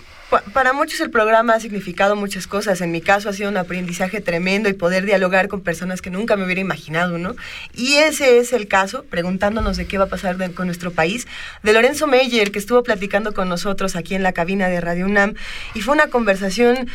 [0.52, 2.80] para muchos el programa ha significado muchas cosas.
[2.80, 6.36] En mi caso ha sido un aprendizaje tremendo y poder dialogar con personas que nunca
[6.36, 7.34] me hubiera imaginado, ¿no?
[7.74, 11.26] Y ese es el caso, preguntándonos de qué va a pasar con nuestro país,
[11.62, 15.34] de Lorenzo Meyer, que estuvo platicando con nosotros aquí en la cabina de Radio UNAM.
[15.74, 16.88] Y fue una conversación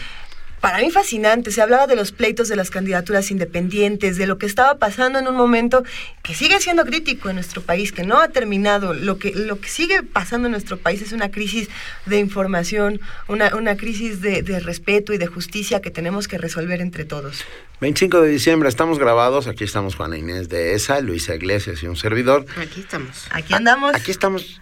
[0.66, 1.52] para mí fascinante.
[1.52, 5.28] Se hablaba de los pleitos de las candidaturas independientes, de lo que estaba pasando en
[5.28, 5.84] un momento
[6.24, 8.96] que sigue siendo crítico en nuestro país, que no ha terminado.
[8.96, 11.70] Lo que, lo que sigue pasando en nuestro país es una crisis
[12.08, 16.82] de información, una, una crisis de, de respeto y de justicia que tenemos que resolver
[16.82, 17.46] entre todos.
[17.82, 19.46] 25 de diciembre, estamos grabados.
[19.46, 22.44] Aquí estamos Juana Inés de ESA, Luisa Iglesias y un servidor.
[22.60, 23.28] Aquí estamos.
[23.30, 23.94] Aquí andamos.
[23.94, 24.62] Aquí estamos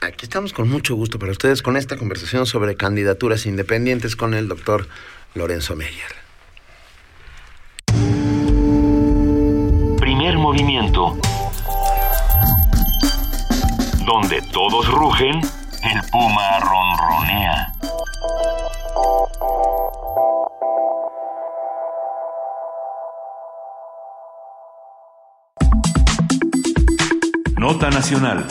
[0.00, 4.48] aquí estamos con mucho gusto para ustedes con esta conversación sobre candidaturas independientes con el
[4.48, 4.88] doctor
[5.34, 6.12] Lorenzo Meyer.
[9.98, 11.16] Primer movimiento.
[14.04, 15.40] Donde todos rugen,
[15.84, 17.72] el puma ronronea.
[27.56, 28.44] Nota Nacional.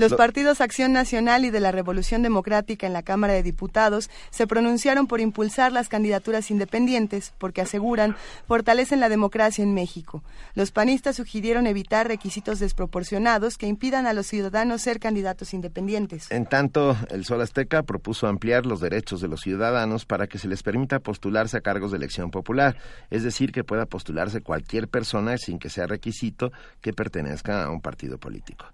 [0.00, 4.46] Los partidos Acción Nacional y de la Revolución Democrática en la Cámara de Diputados se
[4.46, 8.16] pronunciaron por impulsar las candidaturas independientes porque aseguran
[8.48, 10.24] fortalecen la democracia en México.
[10.54, 16.30] Los panistas sugirieron evitar requisitos desproporcionados que impidan a los ciudadanos ser candidatos independientes.
[16.30, 20.48] En tanto, el Sol Azteca propuso ampliar los derechos de los ciudadanos para que se
[20.48, 22.74] les permita postularse a cargos de elección popular,
[23.10, 27.82] es decir, que pueda postularse cualquier persona sin que sea requisito que pertenezca a un
[27.82, 28.64] partido político.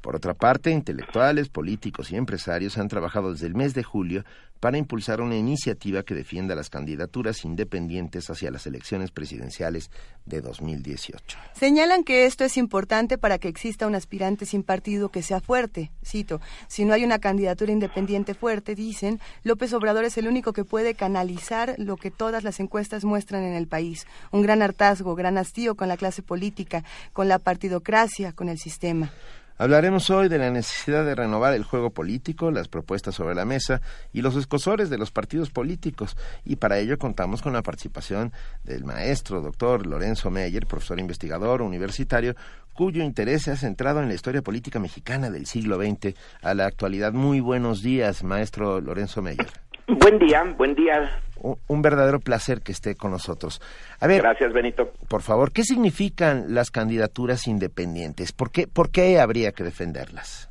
[0.00, 4.24] Por otra parte, intelectuales, políticos y empresarios han trabajado desde el mes de julio
[4.60, 9.90] para impulsar una iniciativa que defienda las candidaturas independientes hacia las elecciones presidenciales
[10.24, 11.38] de 2018.
[11.54, 15.90] Señalan que esto es importante para que exista un aspirante sin partido que sea fuerte.
[16.04, 20.64] Cito, si no hay una candidatura independiente fuerte, dicen, López Obrador es el único que
[20.64, 24.06] puede canalizar lo que todas las encuestas muestran en el país.
[24.32, 29.12] Un gran hartazgo, gran hastío con la clase política, con la partidocracia, con el sistema.
[29.60, 33.80] Hablaremos hoy de la necesidad de renovar el juego político, las propuestas sobre la mesa
[34.12, 36.16] y los escosores de los partidos políticos.
[36.44, 38.32] Y para ello contamos con la participación
[38.62, 42.36] del maestro doctor Lorenzo Meyer, profesor investigador universitario,
[42.72, 46.66] cuyo interés se ha centrado en la historia política mexicana del siglo XX a la
[46.66, 47.12] actualidad.
[47.12, 49.48] Muy buenos días, maestro Lorenzo Meyer.
[49.88, 51.20] Buen día, buen día.
[51.40, 53.60] Un, verdadero placer que esté con nosotros.
[54.00, 54.92] A ver, Gracias, Benito.
[55.08, 58.32] Por favor, ¿qué significan las candidaturas independientes?
[58.32, 60.50] ¿Por qué, por qué habría que defenderlas?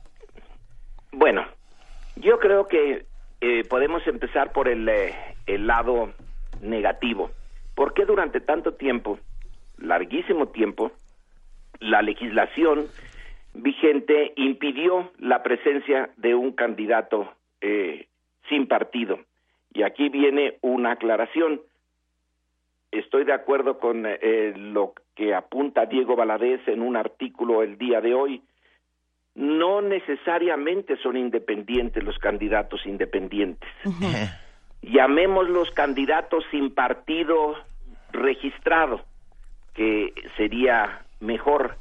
[1.11, 1.45] Bueno,
[2.15, 3.05] yo creo que
[3.41, 5.13] eh, podemos empezar por el, eh,
[5.45, 6.13] el lado
[6.61, 7.31] negativo.
[7.75, 9.19] ¿Por qué durante tanto tiempo,
[9.77, 10.91] larguísimo tiempo,
[11.79, 12.87] la legislación
[13.53, 17.31] vigente impidió la presencia de un candidato
[17.61, 18.07] eh,
[18.49, 19.19] sin partido.
[19.77, 21.61] Y aquí viene una aclaración.
[22.89, 28.01] Estoy de acuerdo con eh, lo que apunta Diego Valadez en un artículo el día
[28.01, 28.41] de hoy.
[29.35, 33.69] No necesariamente son independientes los candidatos independientes.
[34.81, 37.55] Llamémoslos candidatos sin partido
[38.11, 39.01] registrado,
[39.75, 41.75] que sería mejor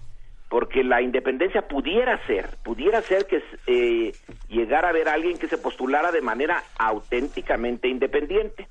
[0.49, 4.13] porque la independencia pudiera ser, pudiera ser que eh,
[4.49, 8.69] llegara a haber alguien que se postulara de manera auténticamente independiente,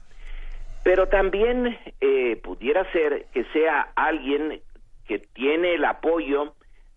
[0.83, 4.61] pero también eh, pudiera ser que sea alguien
[5.05, 6.53] que tiene el apoyo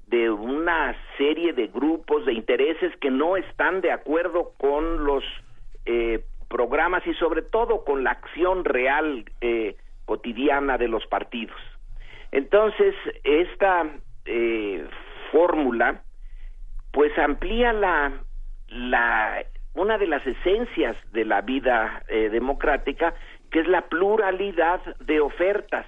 [0.06, 5.24] de una serie de grupos de intereses que no están de acuerdo con los
[5.86, 9.24] eh, programas y sobre todo con la acción real
[10.06, 11.56] cotidiana de los partidos.
[12.30, 12.94] Entonces,
[13.24, 13.84] esta
[14.28, 14.86] eh,
[15.32, 16.02] fórmula,
[16.92, 18.12] pues amplía la,
[18.68, 19.44] la,
[19.74, 23.14] una de las esencias de la vida eh, democrática,
[23.50, 25.86] que es la pluralidad de ofertas,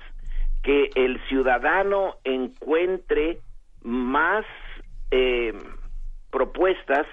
[0.63, 3.39] que el ciudadano encuentre
[3.83, 4.45] más
[5.11, 5.53] eh,
[6.31, 7.07] propuestas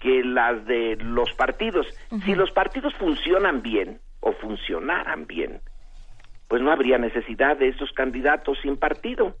[0.00, 1.86] que las de los partidos.
[2.24, 5.60] Si los partidos funcionan bien o funcionaran bien,
[6.48, 9.36] pues no habría necesidad de esos candidatos sin partido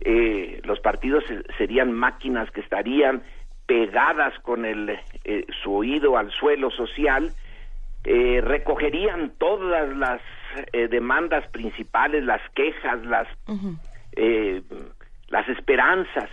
[0.00, 1.24] eh, los partidos
[1.56, 3.22] serían máquinas que estarían
[3.66, 7.32] pegadas con el, eh, su oído al suelo social,
[8.04, 10.20] eh, recogerían todas las
[10.72, 13.26] eh, demandas principales, las quejas, las,
[15.28, 16.30] las esperanzas,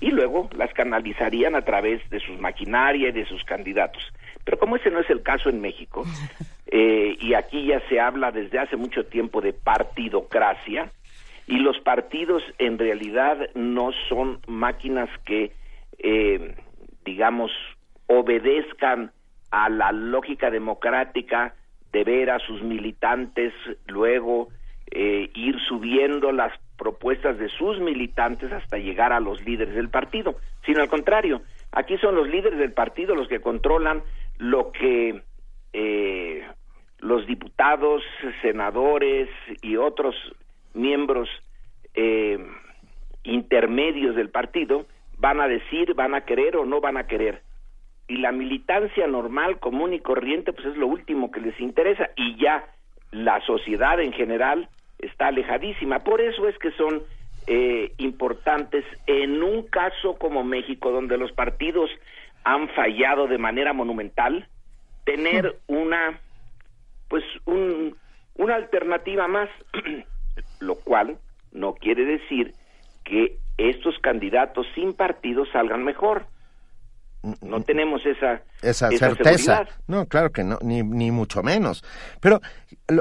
[0.00, 4.02] y luego las canalizarían a través de sus maquinaria y de sus candidatos.
[4.44, 6.04] Pero como ese no es el caso en México,
[6.70, 10.90] y aquí ya se habla desde hace mucho tiempo de partidocracia,
[11.46, 15.52] y los partidos en realidad no son máquinas que,
[15.98, 16.54] eh,
[17.04, 17.50] digamos,
[18.06, 19.12] obedezcan
[19.50, 21.54] a la lógica democrática
[21.92, 23.52] de ver a sus militantes
[23.86, 24.48] luego
[24.90, 30.36] eh, ir subiendo las propuestas de sus militantes hasta llegar a los líderes del partido,
[30.66, 31.42] sino al contrario,
[31.72, 34.02] aquí son los líderes del partido los que controlan
[34.38, 35.22] lo que
[35.72, 36.44] eh,
[36.98, 38.02] los diputados,
[38.42, 39.28] senadores
[39.62, 40.16] y otros
[40.74, 41.28] miembros
[41.94, 42.38] eh,
[43.22, 44.86] intermedios del partido
[45.18, 47.42] van a decir, van a querer o no van a querer.
[48.06, 52.36] Y la militancia normal, común y corriente, pues es lo último que les interesa y
[52.36, 52.66] ya
[53.10, 54.68] la sociedad en general
[54.98, 56.00] está alejadísima.
[56.00, 57.02] Por eso es que son
[57.46, 61.90] eh, importantes en un caso como México, donde los partidos
[62.44, 64.46] han fallado de manera monumental,
[65.04, 66.20] tener una,
[67.08, 67.96] pues, un,
[68.34, 69.48] una alternativa más.
[70.66, 71.18] lo cual
[71.52, 72.54] no quiere decir
[73.04, 76.26] que estos candidatos sin partido salgan mejor.
[77.40, 79.66] No tenemos esa, esa, certeza.
[79.86, 81.82] No, claro que no, ni, ni mucho menos.
[82.20, 82.42] Pero,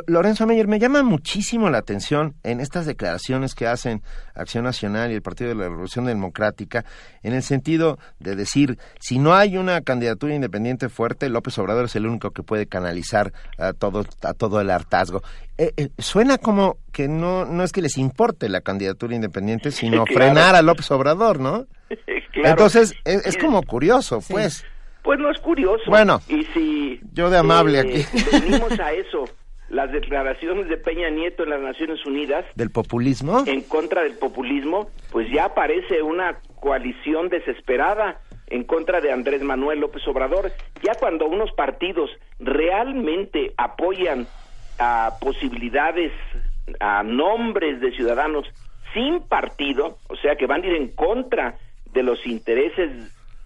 [0.08, 4.02] Lorenzo Meyer, me llama muchísimo la atención en estas declaraciones que hacen
[4.34, 6.86] Acción Nacional y el Partido de la Revolución Democrática,
[7.22, 11.96] en el sentido de decir, si no hay una candidatura independiente fuerte, López Obrador es
[11.98, 15.22] el único que puede canalizar a todo, a todo el hartazgo.
[15.58, 20.06] Eh, eh, suena como que no, no es que les importe la candidatura independiente, sino
[20.06, 21.66] frenar a López Obrador, ¿no?
[22.34, 24.66] Entonces, es, como curioso, pues.
[25.04, 25.84] Pues no es curioso.
[25.88, 28.30] Bueno, y si yo de amable eh, aquí.
[28.32, 29.26] venimos a eso,
[29.70, 32.46] las declaraciones de Peña Nieto en las Naciones Unidas.
[32.56, 33.44] ¿Del populismo?
[33.46, 39.80] En contra del populismo, pues ya aparece una coalición desesperada en contra de Andrés Manuel
[39.80, 40.52] López Obrador.
[40.84, 44.28] Ya cuando unos partidos realmente apoyan
[44.80, 46.12] a posibilidades,
[46.80, 48.46] a nombres de ciudadanos
[48.94, 51.56] sin partido, o sea que van a ir en contra
[51.94, 52.92] de los intereses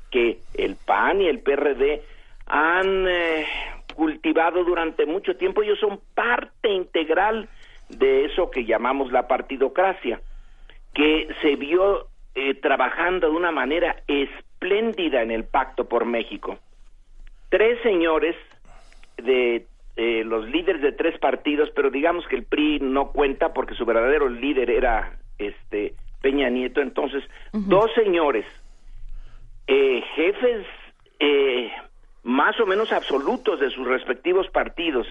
[0.09, 2.01] que el PAN y el PRD
[2.45, 3.45] han eh,
[3.95, 5.61] cultivado durante mucho tiempo.
[5.61, 7.49] Ellos son parte integral
[7.89, 10.21] de eso que llamamos la partidocracia,
[10.93, 16.57] que se vio eh, trabajando de una manera espléndida en el Pacto por México.
[17.49, 18.35] Tres señores
[19.17, 19.65] de
[19.95, 23.85] eh, los líderes de tres partidos, pero digamos que el PRI no cuenta porque su
[23.85, 25.95] verdadero líder era este
[26.27, 26.81] Peña Nieto.
[26.81, 27.23] Entonces,
[27.53, 28.45] dos señores,
[29.65, 30.65] eh, jefes
[31.21, 31.71] eh,
[32.23, 35.07] más o menos absolutos de sus respectivos partidos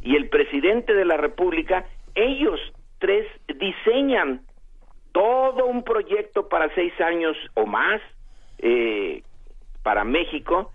[0.00, 1.84] y el presidente de la República,
[2.14, 2.58] ellos
[2.98, 4.46] tres diseñan
[5.12, 8.00] todo un proyecto para seis años o más
[8.58, 9.22] eh,
[9.82, 10.72] para México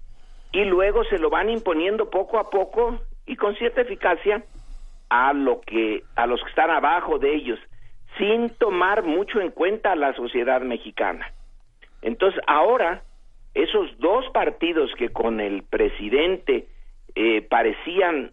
[0.51, 4.43] y luego se lo van imponiendo poco a poco y con cierta eficacia
[5.09, 7.59] a lo que a los que están abajo de ellos
[8.17, 11.31] sin tomar mucho en cuenta a la sociedad mexicana.
[12.01, 13.03] Entonces, ahora,
[13.53, 16.67] esos dos partidos que con el presidente
[17.15, 18.31] eh, parecían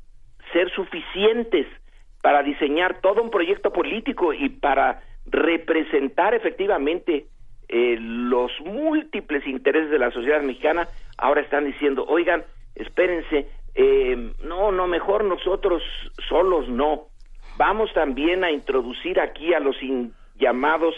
[0.53, 1.67] ser suficientes
[2.23, 7.27] para diseñar todo un proyecto político y para representar efectivamente
[7.69, 10.89] eh, los múltiples intereses de la sociedad mexicana,
[11.19, 12.45] ahora están diciendo, oigan,
[12.75, 15.83] espérense, eh, no, no, mejor nosotros
[16.29, 17.09] solos no.
[17.59, 19.75] Vamos también a introducir aquí a los
[20.37, 20.95] llamados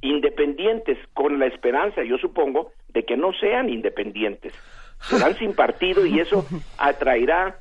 [0.00, 4.54] independientes, con la esperanza, yo supongo, de que no sean independientes.
[5.00, 6.46] Serán sin partido y eso
[6.78, 7.58] atraerá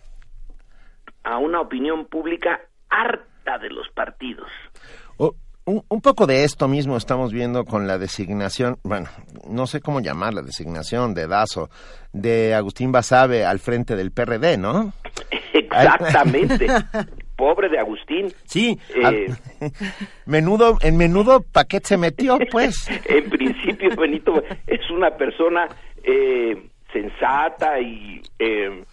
[1.24, 4.48] a una opinión pública harta de los partidos.
[5.66, 9.08] un, poco de esto mismo estamos viendo con la designación, bueno,
[9.50, 11.70] no sé cómo llamar la designación de Dazo,
[12.12, 14.94] de Agustín Basabe al frente del PRD, ¿no?
[15.54, 16.68] Exactamente.
[17.36, 18.28] Pobre de Agustín.
[18.46, 18.78] Sí.
[18.96, 19.28] Eh,
[20.26, 22.88] menudo, en menudo paquete se metió, pues.
[23.06, 25.68] en principio, Benito es una persona
[26.04, 28.84] eh, sensata y eh,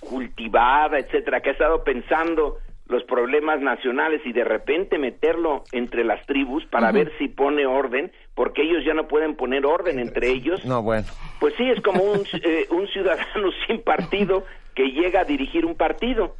[0.00, 6.24] cultivada, etcétera, que ha estado pensando los problemas nacionales y de repente meterlo entre las
[6.26, 10.64] tribus para ver si pone orden, porque ellos ya no pueden poner orden entre ellos.
[10.66, 11.06] No, bueno.
[11.40, 14.44] Pues sí, es como un, eh, un ciudadano sin partido
[14.74, 16.36] que llega a dirigir un partido.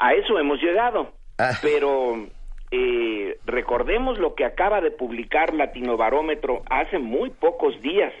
[0.00, 1.12] A eso hemos llegado.
[1.38, 1.52] Ah.
[1.62, 2.26] Pero
[2.70, 8.12] eh, recordemos lo que acaba de publicar Latino Barómetro hace muy pocos días.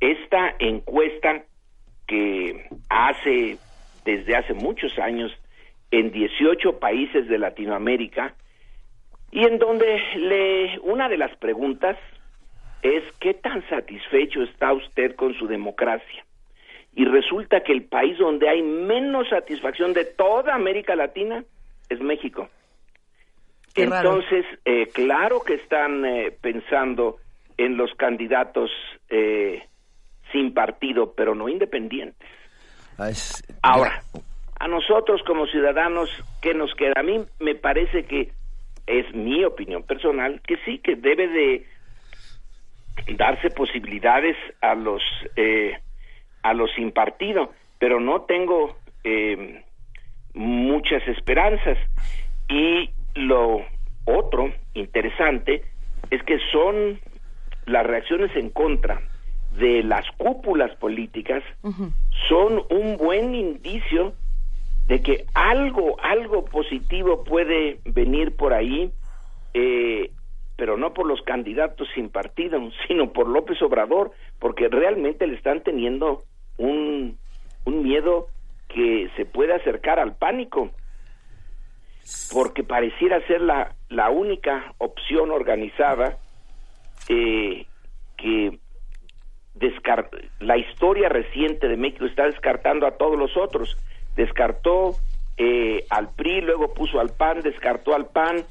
[0.00, 1.42] Esta encuesta
[2.06, 3.58] que hace
[4.04, 5.32] desde hace muchos años
[5.90, 8.34] en 18 países de Latinoamérica
[9.32, 11.98] y en donde le una de las preguntas
[12.82, 16.24] es qué tan satisfecho está usted con su democracia.
[16.98, 21.44] Y resulta que el país donde hay menos satisfacción de toda América Latina
[21.88, 22.48] es México.
[23.76, 27.18] Entonces, eh, claro que están eh, pensando
[27.56, 28.72] en los candidatos
[29.10, 29.62] eh,
[30.32, 32.28] sin partido, pero no independientes.
[32.98, 33.12] Ah,
[33.62, 34.02] Ahora,
[34.58, 36.10] a nosotros como ciudadanos,
[36.42, 36.94] ¿qué nos queda?
[36.96, 38.32] A mí me parece que
[38.88, 41.66] es mi opinión personal, que sí, que debe de
[43.16, 45.00] darse posibilidades a los
[45.36, 45.78] eh,
[46.42, 49.62] a los sin partido, pero no tengo eh,
[50.34, 51.78] muchas esperanzas.
[52.48, 53.64] Y lo
[54.04, 55.62] otro interesante
[56.10, 56.98] es que son
[57.66, 59.00] las reacciones en contra
[59.58, 61.42] de las cúpulas políticas
[62.28, 64.14] son un buen indicio
[64.86, 68.90] de que algo, algo positivo puede venir por ahí,
[69.52, 70.10] eh,
[70.58, 72.58] pero no por los candidatos sin partido,
[72.88, 74.10] sino por López Obrador,
[74.40, 76.24] porque realmente le están teniendo
[76.56, 77.16] un,
[77.64, 78.26] un miedo
[78.66, 80.72] que se puede acercar al pánico,
[82.32, 86.18] porque pareciera ser la, la única opción organizada
[87.08, 87.64] eh,
[88.16, 88.58] que
[90.40, 93.78] la historia reciente de México está descartando a todos los otros.
[94.16, 94.96] Descartó
[95.36, 98.44] eh, al PRI, luego puso al PAN, descartó al PAN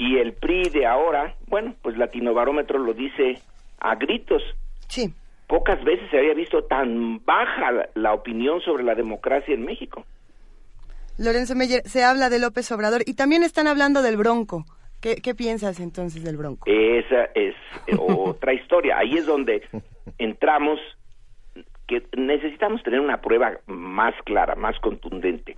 [0.00, 3.38] y el PRI de ahora, bueno, pues Latino Barómetro lo dice
[3.80, 4.42] a gritos.
[4.88, 5.12] Sí.
[5.46, 10.06] Pocas veces se había visto tan baja la, opinión sobre la democracia en México.
[11.18, 14.64] Lorenzo Meyer, se habla de López Obrador y también están hablando del Bronco.
[15.02, 16.64] ¿Qué, qué piensas entonces del Bronco?
[16.66, 17.54] Esa es
[17.98, 18.96] otra historia.
[18.96, 19.68] Ahí es donde
[20.16, 20.80] entramos
[21.86, 25.56] que necesitamos tener una prueba más clara, más contundente.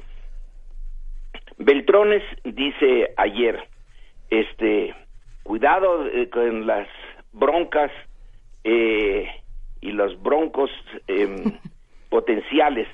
[1.59, 3.69] Beltrones dice ayer,
[4.33, 4.95] este,
[5.43, 6.89] cuidado eh, con las
[7.33, 7.91] broncas
[8.65, 9.29] eh,
[9.83, 10.71] y los broncos
[11.07, 11.59] em,
[12.09, 12.89] potenciales.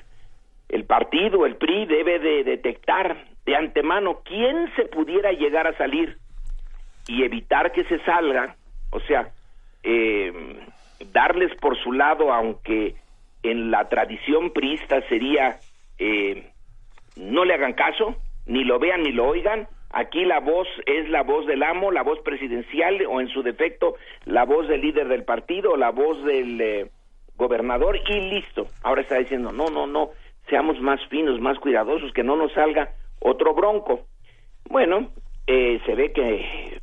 [0.67, 6.17] El partido, el PRI, debe de detectar de antemano quién se pudiera llegar a salir
[7.07, 8.57] y evitar que se salga,
[8.91, 9.29] o sea,
[9.83, 10.33] eh,
[11.13, 12.95] darles por su lado, aunque
[13.43, 15.57] en la tradición priista sería
[15.97, 16.51] eh,
[17.15, 21.23] no le hagan caso, ni lo vean ni lo oigan, aquí la voz es la
[21.23, 23.95] voz del amo, la voz presidencial o en su defecto
[24.25, 26.89] la voz del líder del partido, la voz del eh,
[27.35, 28.67] gobernador y listo.
[28.83, 30.11] Ahora está diciendo, no, no, no,
[30.49, 32.89] seamos más finos, más cuidadosos, que no nos salga
[33.19, 34.05] otro bronco.
[34.69, 35.09] Bueno,
[35.47, 36.79] eh, se ve que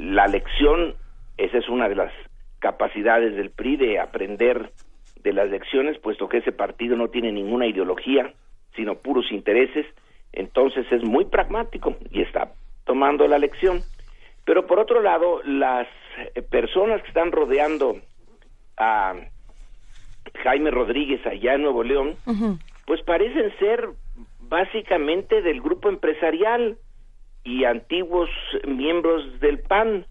[0.00, 0.94] la lección,
[1.36, 2.12] esa es una de las
[2.58, 4.72] capacidades del PRI de aprender
[5.22, 8.32] de las lecciones, puesto que ese partido no tiene ninguna ideología,
[8.74, 9.86] sino puros intereses,
[10.32, 12.52] entonces es muy pragmático y está
[12.84, 13.82] tomando la lección.
[14.44, 15.86] Pero por otro lado, las
[16.34, 17.98] eh, personas que están rodeando
[18.76, 19.14] a
[20.42, 22.16] Jaime Rodríguez allá en Nuevo León,
[22.86, 23.90] pues parecen ser
[24.40, 26.76] básicamente del grupo empresarial.
[27.42, 28.28] y antiguos
[28.66, 30.04] miembros del PAN.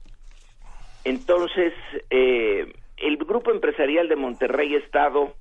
[1.03, 1.73] Entonces,
[2.09, 5.35] eh, el grupo empresarial de Monterrey estado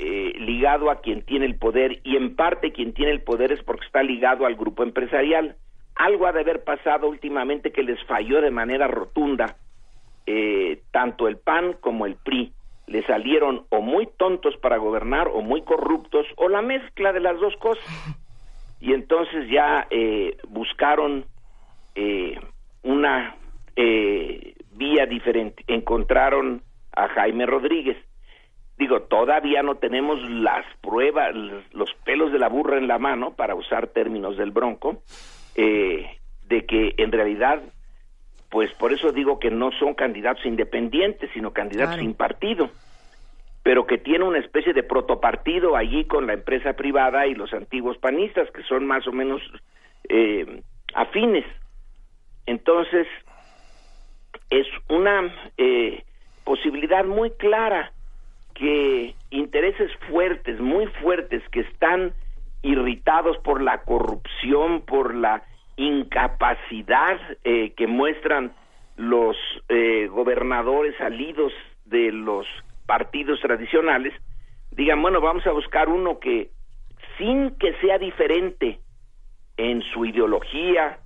[0.00, 3.60] eh, ligado a quien tiene el poder y en parte quien tiene el poder es
[3.64, 5.56] porque está ligado al grupo empresarial.
[5.96, 9.56] Algo ha de haber pasado últimamente que les falló de manera rotunda
[10.24, 12.52] eh, tanto el PAN como el PRI.
[12.86, 17.38] Le salieron o muy tontos para gobernar o muy corruptos o la mezcla de las
[17.40, 17.84] dos cosas.
[18.80, 21.24] Y entonces ya eh, buscaron
[22.84, 23.34] una
[24.70, 25.64] vía diferente.
[25.66, 26.62] Encontraron
[26.94, 27.96] a Jaime Rodríguez.
[28.78, 31.34] Digo, todavía no tenemos las pruebas,
[31.72, 35.02] los pelos de la burra en la mano, para usar términos del bronco,
[35.56, 37.60] eh, de que en realidad,
[38.50, 42.70] pues por eso digo que no son candidatos independientes, sino candidatos sin partido,
[43.64, 47.98] pero que tiene una especie de protopartido allí con la empresa privada y los antiguos
[47.98, 49.42] panistas, que son más o menos
[50.08, 50.62] eh,
[50.94, 51.44] afines.
[52.46, 53.08] Entonces,
[54.50, 56.04] es una eh,
[56.44, 57.92] posibilidad muy clara
[58.58, 62.12] que intereses fuertes, muy fuertes, que están
[62.62, 65.44] irritados por la corrupción, por la
[65.76, 68.52] incapacidad eh, que muestran
[68.96, 69.36] los
[69.68, 71.52] eh, gobernadores salidos
[71.84, 72.46] de los
[72.86, 74.12] partidos tradicionales,
[74.72, 76.50] digan, bueno, vamos a buscar uno que
[77.16, 78.80] sin que sea diferente
[79.56, 80.98] en su ideología,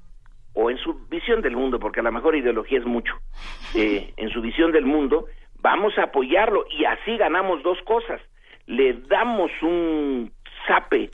[0.55, 3.15] o en su visión del mundo, porque a lo mejor ideología es mucho,
[3.75, 5.27] eh, en su visión del mundo,
[5.63, 8.21] vamos a apoyarlo y así ganamos dos cosas.
[8.67, 10.33] Le damos un
[10.67, 11.11] zape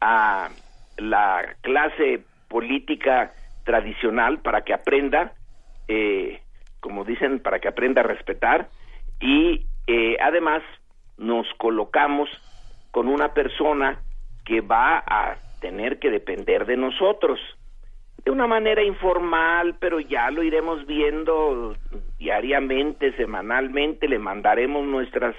[0.00, 0.50] a
[0.98, 3.32] la clase política
[3.64, 5.32] tradicional para que aprenda,
[5.88, 6.42] eh,
[6.80, 8.68] como dicen, para que aprenda a respetar
[9.20, 10.62] y eh, además
[11.16, 12.28] nos colocamos
[12.90, 14.00] con una persona
[14.44, 17.38] que va a tener que depender de nosotros
[18.24, 21.74] de una manera informal, pero ya lo iremos viendo
[22.18, 25.34] diariamente, semanalmente, le mandaremos nuestras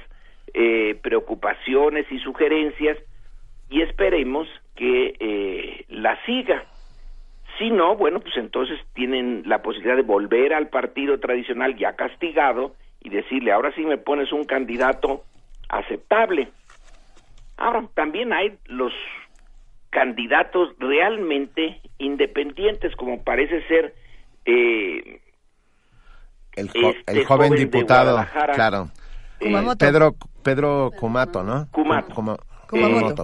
[0.53, 2.97] eh, preocupaciones y sugerencias
[3.69, 6.65] y esperemos que eh, la siga.
[7.57, 12.75] Si no, bueno, pues entonces tienen la posibilidad de volver al partido tradicional ya castigado
[13.01, 15.23] y decirle, ahora sí me pones un candidato
[15.69, 16.49] aceptable.
[17.57, 18.91] Ahora, también hay los
[19.93, 23.93] candidatos realmente independientes, como parece ser
[24.45, 25.21] eh,
[26.55, 26.69] el,
[27.07, 28.89] este joven, diputado, claro,
[29.39, 31.67] eh, Pedro Pedro Kumato, ¿no?
[31.71, 32.13] Kumato,
[32.73, 33.15] eh,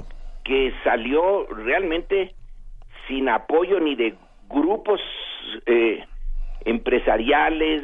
[0.44, 2.36] que salió realmente
[3.08, 4.16] sin apoyo ni de
[4.48, 5.02] grupos
[6.66, 7.82] empresariales,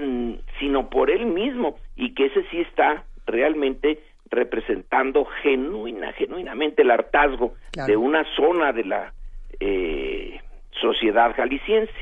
[0.60, 3.99] sino por él mismo, y que ese sí está realmente
[4.30, 7.53] representando genuina, genuinamente el hartazgo
[7.88, 9.14] de una zona de la
[9.60, 10.39] eh,
[10.72, 11.93] sociedad jalisciense.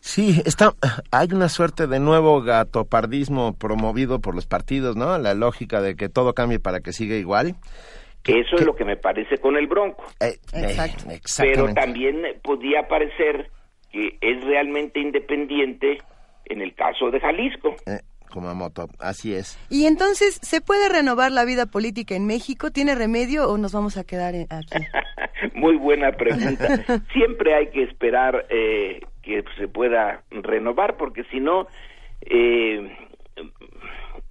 [0.00, 0.74] Sí, está,
[1.10, 5.16] hay una suerte de nuevo gatopardismo promovido por los partidos, ¿no?
[5.18, 7.54] La lógica de que todo cambie para que siga igual.
[8.24, 10.04] Eso es lo que me parece con el Bronco.
[10.20, 11.04] Eh, Exacto.
[11.38, 13.50] Pero también podía parecer
[13.90, 15.98] que es realmente independiente
[16.46, 17.74] en el caso de Jalisco.
[17.86, 18.00] Eh,
[18.34, 19.56] Kumamoto, así es.
[19.70, 22.72] Y entonces, ¿se puede renovar la vida política en México?
[22.72, 24.84] ¿Tiene remedio o nos vamos a quedar aquí?
[25.54, 26.66] Muy buena pregunta.
[27.12, 31.68] Siempre hay que esperar eh, que se pueda renovar, porque si no,
[32.22, 32.96] eh,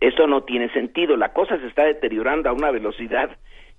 [0.02, 1.16] eso no tiene sentido.
[1.16, 3.30] La cosa se está deteriorando a una velocidad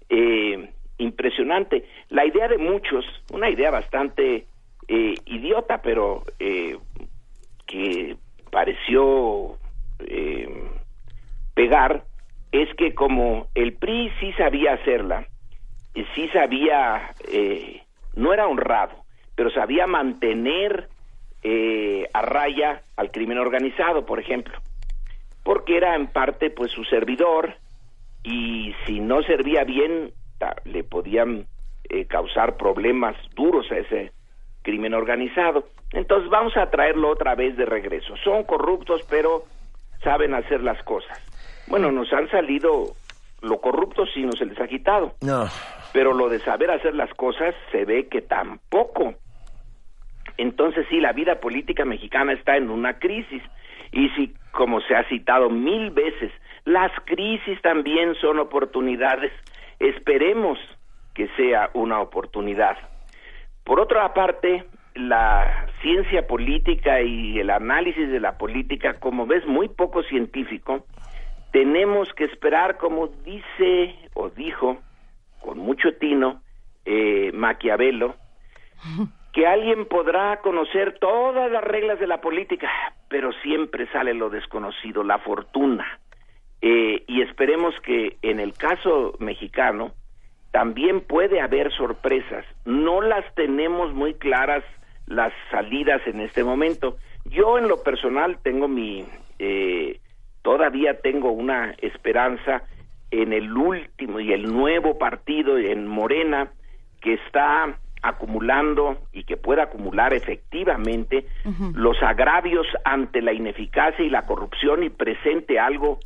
[0.08, 1.84] eh, impresionante.
[2.08, 4.46] La idea de muchos, una idea bastante
[4.88, 6.78] eh, idiota, pero eh,
[7.66, 8.16] que
[8.50, 9.58] pareció
[10.00, 10.48] eh,
[11.54, 12.04] pegar
[12.52, 15.26] es que como el PRI sí sabía hacerla,
[16.14, 17.82] sí sabía, eh,
[18.14, 18.94] no era honrado,
[19.34, 20.88] pero sabía mantener
[21.42, 24.56] eh, a raya al crimen organizado, por ejemplo,
[25.42, 27.54] porque era en parte pues su servidor
[28.22, 30.12] y si no servía bien
[30.64, 31.46] le podían
[31.88, 34.12] eh, causar problemas duros a ese
[34.62, 35.68] crimen organizado.
[35.92, 38.14] Entonces vamos a traerlo otra vez de regreso.
[38.24, 39.44] Son corruptos, pero
[40.04, 41.18] saben hacer las cosas.
[41.66, 42.94] Bueno, nos han salido
[43.44, 45.14] lo corrupto sí no se les ha quitado.
[45.20, 45.46] No.
[45.92, 49.14] Pero lo de saber hacer las cosas se ve que tampoco.
[50.36, 53.42] Entonces sí, la vida política mexicana está en una crisis.
[53.92, 56.32] Y si, como se ha citado mil veces,
[56.64, 59.32] las crisis también son oportunidades.
[59.78, 60.58] Esperemos
[61.14, 62.76] que sea una oportunidad.
[63.62, 64.64] Por otra parte,
[64.94, 70.86] la ciencia política y el análisis de la política, como ves, muy poco científico,
[71.52, 74.78] tenemos que esperar, como dice o dijo
[75.40, 76.42] con mucho tino
[76.84, 78.16] eh, Maquiavelo,
[79.32, 82.68] que alguien podrá conocer todas las reglas de la política,
[83.08, 86.00] pero siempre sale lo desconocido, la fortuna.
[86.62, 89.92] Eh, y esperemos que en el caso mexicano
[90.50, 92.44] también puede haber sorpresas.
[92.64, 94.64] No las tenemos muy claras
[95.06, 96.96] las salidas en este momento.
[97.24, 99.04] Yo en lo personal tengo mi,
[99.38, 100.00] eh,
[100.42, 102.62] todavía tengo una esperanza
[103.10, 106.50] en el último y el nuevo partido en Morena
[107.00, 111.26] que está acumulando y que pueda acumular efectivamente
[111.74, 116.00] los agravios ante la ineficacia y la corrupción y presente algo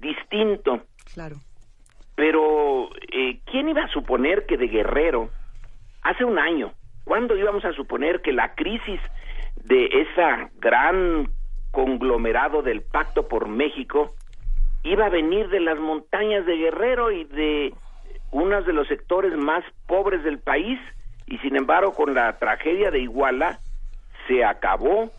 [0.00, 0.82] distinto.
[1.12, 1.36] Claro.
[2.16, 5.30] Pero, eh, ¿quién iba a suponer que de Guerrero,
[6.02, 6.72] hace un año,
[7.04, 9.00] ¿cuándo íbamos a suponer que la crisis
[9.56, 11.28] de esa gran
[11.70, 14.14] conglomerado del Pacto por México
[14.82, 17.74] iba a venir de las montañas de Guerrero y de
[18.30, 20.78] uno de los sectores más pobres del país?
[21.26, 23.58] y sin embargo con la tragedia de Iguala
[24.26, 25.10] se acabó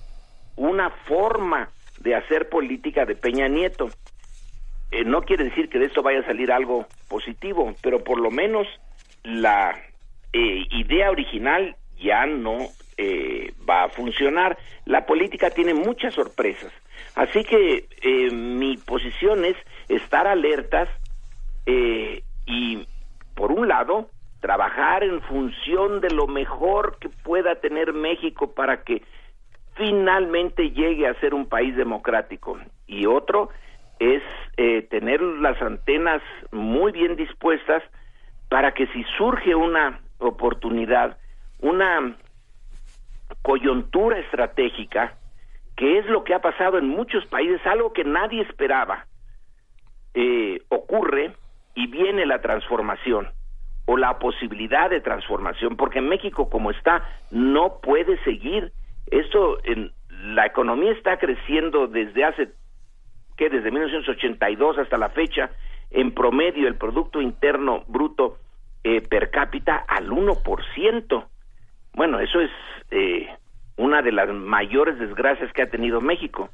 [0.55, 3.89] una forma de hacer política de Peña Nieto.
[4.91, 8.31] Eh, no quiere decir que de esto vaya a salir algo positivo, pero por lo
[8.31, 8.67] menos
[9.23, 9.75] la
[10.37, 12.57] eh, idea original ya no
[12.97, 14.57] eh, va a funcionar.
[14.85, 16.73] La política tiene muchas sorpresas.
[17.15, 17.87] Así que
[18.33, 19.55] mi posición es
[19.87, 20.89] estar alertas
[21.65, 22.85] y,
[23.35, 24.09] por un lado,
[24.41, 29.01] trabajar en función de lo mejor que pueda tener México para que
[29.75, 32.59] finalmente llegue a ser un país democrático.
[32.87, 33.49] Y otro
[33.99, 34.21] es
[34.57, 36.21] eh, tener las antenas
[36.51, 37.83] muy bien dispuestas
[38.49, 41.17] para que si surge una oportunidad,
[41.59, 42.15] una
[43.41, 45.17] coyuntura estratégica,
[45.75, 49.05] que es lo que ha pasado en muchos países, algo que nadie esperaba,
[50.13, 51.33] eh, ocurre
[51.73, 53.27] y viene la transformación
[53.85, 58.71] o la posibilidad de transformación, porque México como está no puede seguir.
[59.07, 62.49] Esto, en, la economía está creciendo desde hace,
[63.37, 65.51] que desde 1982 hasta la fecha,
[65.91, 68.37] en promedio el Producto Interno Bruto
[68.85, 71.25] eh, per cápita al 1%.
[71.95, 72.51] Bueno, eso es
[72.91, 73.27] eh,
[73.77, 76.51] una de las mayores desgracias que ha tenido México.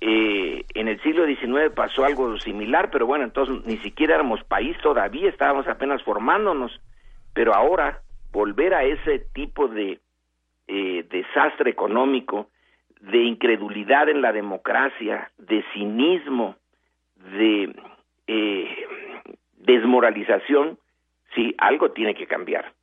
[0.00, 4.76] Eh, en el siglo XIX pasó algo similar, pero bueno, entonces ni siquiera éramos país
[4.80, 6.80] todavía, estábamos apenas formándonos,
[7.34, 9.98] pero ahora volver a ese tipo de
[10.68, 12.50] eh, desastre económico,
[13.00, 16.54] de incredulidad en la democracia, de cinismo,
[17.16, 17.74] de
[18.28, 18.86] eh,
[19.56, 20.78] desmoralización,
[21.36, 22.74] sí, algo tiene que cambiar.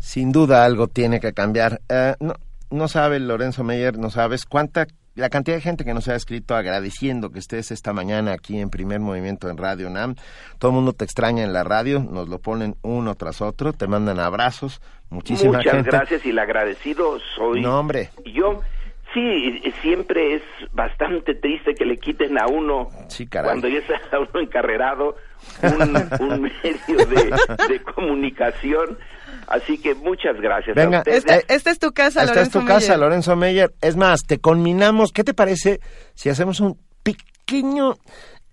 [0.00, 1.80] Sin duda algo tiene que cambiar.
[2.18, 2.34] no,
[2.70, 6.54] no sabe Lorenzo Meyer, no sabes cuánta la cantidad de gente que nos ha escrito
[6.54, 10.14] agradeciendo que estés esta mañana aquí en Primer Movimiento en Radio NAM.
[10.58, 13.86] Todo el mundo te extraña en la radio, nos lo ponen uno tras otro, te
[13.86, 14.80] mandan abrazos,
[15.10, 17.60] muchísimas Muchas gracias y el agradecido soy.
[17.60, 18.10] No, hombre.
[18.24, 18.60] Yo
[19.14, 22.88] Sí, siempre es bastante triste que le quiten a uno,
[23.30, 25.16] cuando ya está uno encarrerado,
[25.62, 28.98] un, medio de, comunicación.
[29.48, 30.74] Así que muchas gracias.
[30.74, 33.74] Venga, esta, es tu casa, Esta es tu casa, Lorenzo Meyer.
[33.82, 35.12] Es más, te conminamos.
[35.12, 35.80] ¿Qué te parece
[36.14, 37.96] si hacemos un pequeño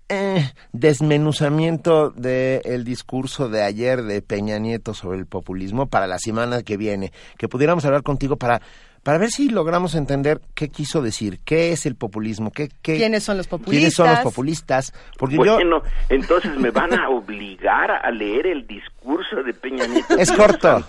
[0.10, 6.64] eh, desmenuzamiento del discurso de ayer de Peña Nieto sobre el populismo para la semana
[6.64, 7.14] que viene?
[7.38, 8.62] Que pudiéramos hablar contigo para
[9.04, 13.38] para ver si logramos entender qué quiso decir, qué es el populismo, qué, quiénes son
[13.38, 13.80] los populistas.
[13.80, 14.94] ¿Quiénes son los populistas?
[15.18, 20.18] Porque bueno, entonces me van a obligar a leer el discurso de Peña Nieto.
[20.18, 20.84] Es corto.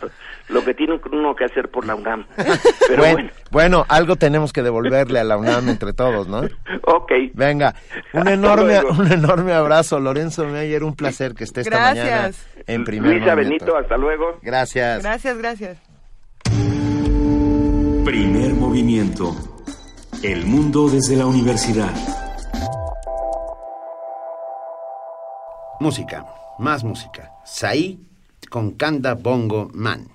[0.48, 2.26] lo que tiene uno que hacer por la UNAM.
[2.88, 3.86] Pero bueno, bueno.
[3.88, 6.42] algo tenemos que devolverle a la UNAM entre todos, ¿no?
[6.82, 7.12] Ok.
[7.34, 7.74] Venga,
[8.12, 12.30] un enorme, un enorme abrazo, Lorenzo Meyer, un placer que esté esta mañana
[12.66, 14.38] en primer Luisa Benito, hasta luego.
[14.42, 15.02] Gracias.
[15.02, 15.89] Gracias, gracias.
[18.04, 19.36] Primer movimiento.
[20.22, 21.94] El mundo desde la universidad.
[25.80, 26.26] Música,
[26.58, 27.32] más música.
[27.44, 28.00] Saí
[28.48, 30.08] con Kanda Bongo Man.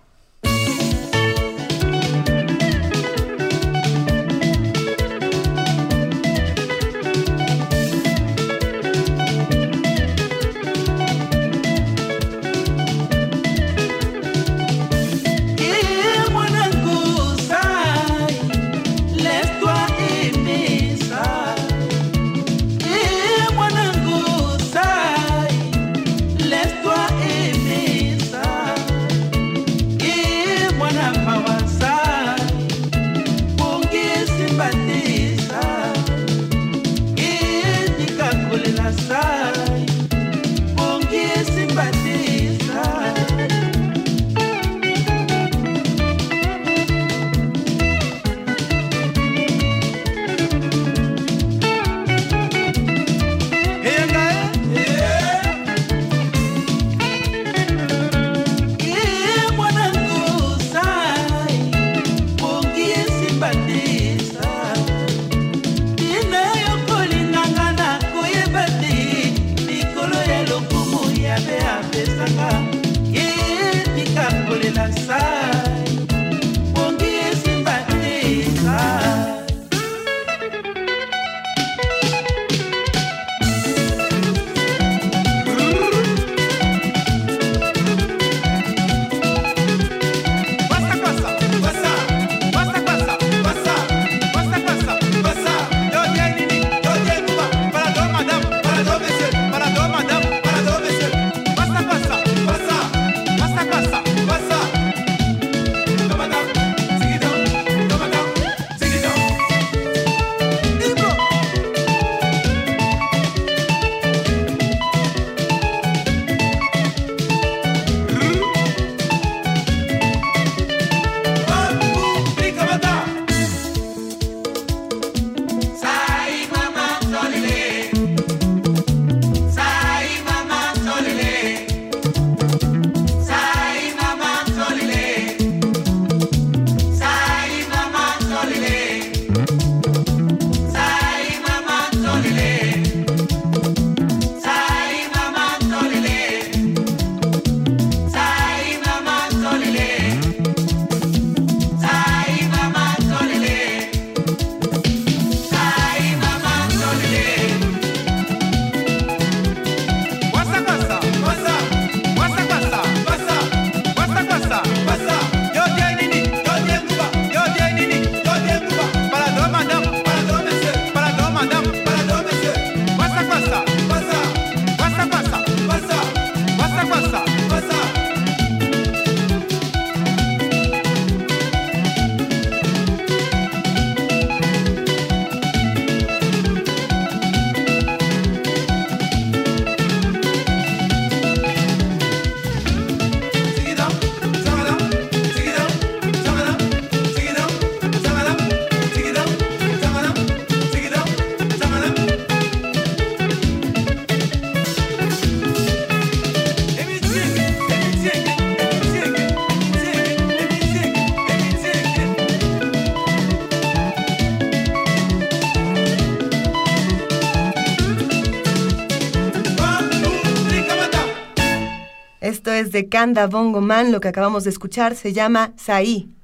[222.75, 226.14] De Kanda Bongo Man, lo que acabamos de escuchar se llama Saí.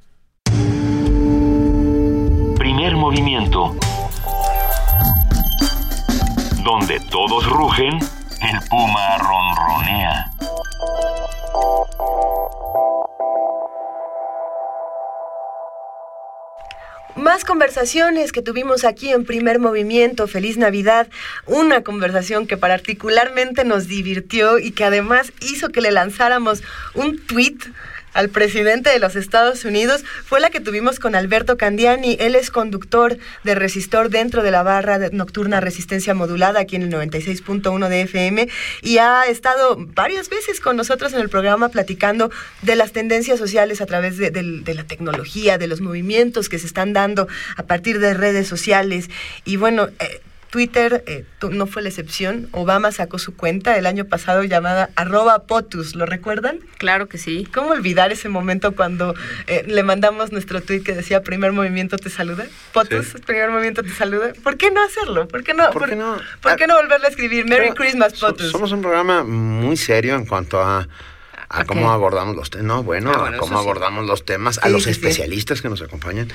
[18.32, 21.08] Que tuvimos aquí en primer movimiento, Feliz Navidad,
[21.48, 26.62] una conversación que particularmente nos divirtió y que además hizo que le lanzáramos
[26.94, 27.58] un tweet
[28.14, 32.16] al presidente de los Estados Unidos fue la que tuvimos con Alberto Candiani.
[32.18, 36.84] Él es conductor de Resistor dentro de la barra de nocturna Resistencia Modulada aquí en
[36.84, 38.48] el 96.1 de FM
[38.82, 42.32] y ha estado varias veces con nosotros en el programa platicando
[42.62, 46.94] de las tendencias sociales a través de, la tecnología, de los movimientos que se están
[46.94, 47.28] dando
[47.58, 49.10] a partir de redes sociales.
[49.44, 50.22] Y bueno, eh,
[50.52, 52.50] Twitter eh, no fue la excepción.
[52.52, 55.96] Obama sacó su cuenta el año pasado llamada arroba POTUS.
[55.96, 56.60] ¿Lo recuerdan?
[56.78, 57.48] Claro que sí.
[57.54, 59.16] ¿Cómo olvidar ese momento cuando
[59.48, 62.46] eh, le mandamos nuestro tweet que decía primer movimiento te saluda?
[62.74, 64.34] POTUS, primer movimiento te saluda.
[64.44, 65.28] ¿Por qué no hacerlo?
[65.30, 68.52] ¿Por qué no, ¿Por, qué no, ¿por qué no volverle a escribir Merry Christmas, POTUS?
[68.52, 70.86] Somos un programa muy serio en cuanto a
[71.54, 74.88] a cómo abordamos los temas, no, bueno, ah, a cómo abordamos los temas, a los
[74.88, 76.30] especialistas que nos acompañan.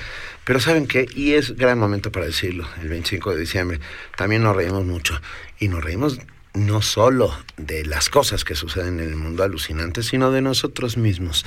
[0.44, 1.06] Pero ¿saben qué?
[1.14, 3.80] Y es gran momento para decirlo, el 25 de diciembre.
[4.16, 5.18] También nos reímos mucho.
[5.58, 6.20] Y nos reímos
[6.52, 11.46] no solo de las cosas que suceden en el mundo alucinante, sino de nosotros mismos.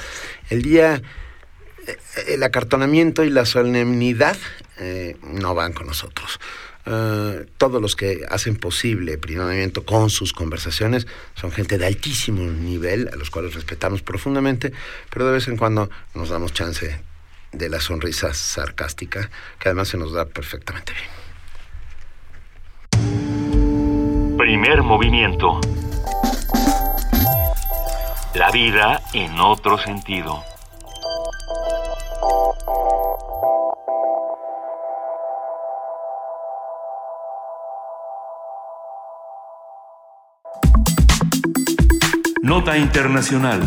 [0.49, 1.01] El día,
[1.85, 1.97] eh,
[2.27, 4.37] el acartonamiento y la solemnidad
[4.79, 6.39] eh, no van con nosotros.
[6.91, 11.05] Eh, todos los que hacen posible el con sus conversaciones
[11.35, 14.73] son gente de altísimo nivel, a los cuales respetamos profundamente,
[15.11, 16.99] pero de vez en cuando nos damos chance
[17.51, 19.29] de la sonrisa sarcástica,
[19.59, 21.09] que además se nos da perfectamente bien.
[24.37, 25.61] Primer movimiento.
[28.33, 30.43] La vida en otro sentido.
[42.49, 43.61] Nota Internacional.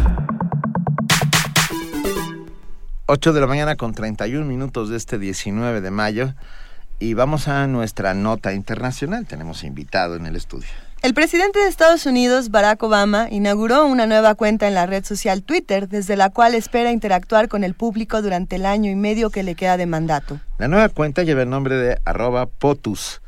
[3.07, 6.35] 8 de la mañana con 31 minutos de este 19 de mayo
[6.99, 9.25] y vamos a nuestra nota internacional.
[9.25, 10.67] Tenemos invitado en el estudio.
[11.01, 15.45] El presidente de Estados Unidos, Barack Obama, inauguró una nueva cuenta en la red social
[15.45, 19.45] Twitter, desde la cual espera interactuar con el público durante el año y medio que
[19.45, 20.41] le queda de mandato.
[20.59, 23.22] La nueva cuenta lleva el nombre de arroba POTUS,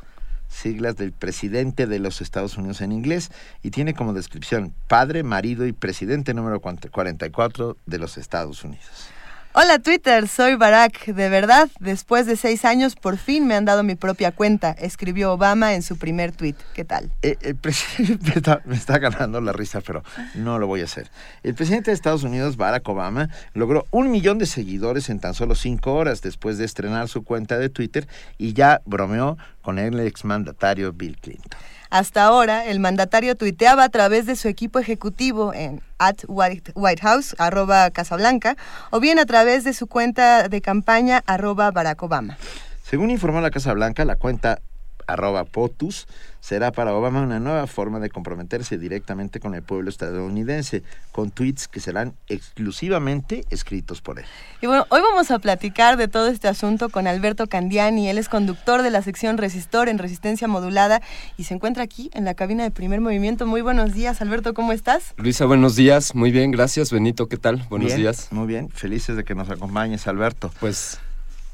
[0.55, 5.65] siglas del presidente de los Estados Unidos en inglés, y tiene como descripción padre, marido
[5.65, 9.14] y presidente número 44 de los Estados Unidos.
[9.57, 11.05] Hola Twitter, soy Barack.
[11.05, 15.31] De verdad, después de seis años por fin me han dado mi propia cuenta, escribió
[15.31, 16.55] Obama en su primer tweet.
[16.73, 17.09] ¿Qué tal?
[17.21, 18.33] Eh, el presidente
[18.65, 20.03] me está, ganando la risa, pero
[20.33, 21.09] no lo voy a hacer.
[21.41, 25.55] El presidente de Estados Unidos, Barack Obama, logró un millón de seguidores en tan solo
[25.55, 30.91] cinco horas después de estrenar su cuenta de Twitter y ya bromeó con el exmandatario
[30.91, 31.57] Bill Clinton.
[31.95, 37.33] Hasta ahora, el mandatario tuiteaba a través de su equipo ejecutivo en at White, House,
[37.37, 38.57] arroba Casablanca,
[38.89, 42.37] o bien a través de su cuenta de campaña, arroba Barack Obama.
[42.83, 44.59] Según informó la Casa Blanca, la cuenta
[45.07, 46.07] arroba POTUS,
[46.39, 51.67] será para Obama una nueva forma de comprometerse directamente con el pueblo estadounidense, con tweets
[51.67, 54.25] que serán exclusivamente escritos por él.
[54.61, 58.29] Y bueno, hoy vamos a platicar de todo este asunto con Alberto Candiani, él es
[58.29, 61.01] conductor de la sección Resistor en Resistencia Modulada
[61.35, 63.47] y se encuentra aquí en la cabina de primer movimiento.
[63.47, 65.15] Muy buenos días, Alberto, ¿cómo estás?
[65.17, 66.91] Luisa, buenos días, muy bien, gracias.
[66.91, 67.65] Benito, ¿qué tal?
[67.69, 68.27] Buenos días.
[68.31, 70.51] Muy bien, felices de que nos acompañes, Alberto.
[70.59, 70.99] Pues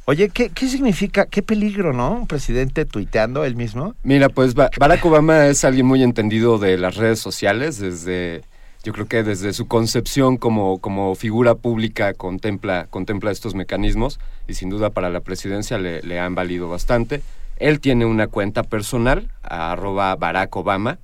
[0.06, 1.28] Oye, ¿qué, ¿qué, significa?
[1.28, 2.12] ¿Qué peligro, no?
[2.14, 3.94] ¿Un presidente tuiteando él mismo?
[4.04, 8.42] Mira, pues Barack Obama es alguien muy entendido de las redes sociales, desde,
[8.84, 14.56] yo creo que desde su concepción como, como figura pública contempla, contempla estos mecanismos y
[14.56, 17.22] sin duda para la presidencia le, han valido bastante.
[17.58, 20.98] Él tiene una cuenta personal, arroba Barack Obama,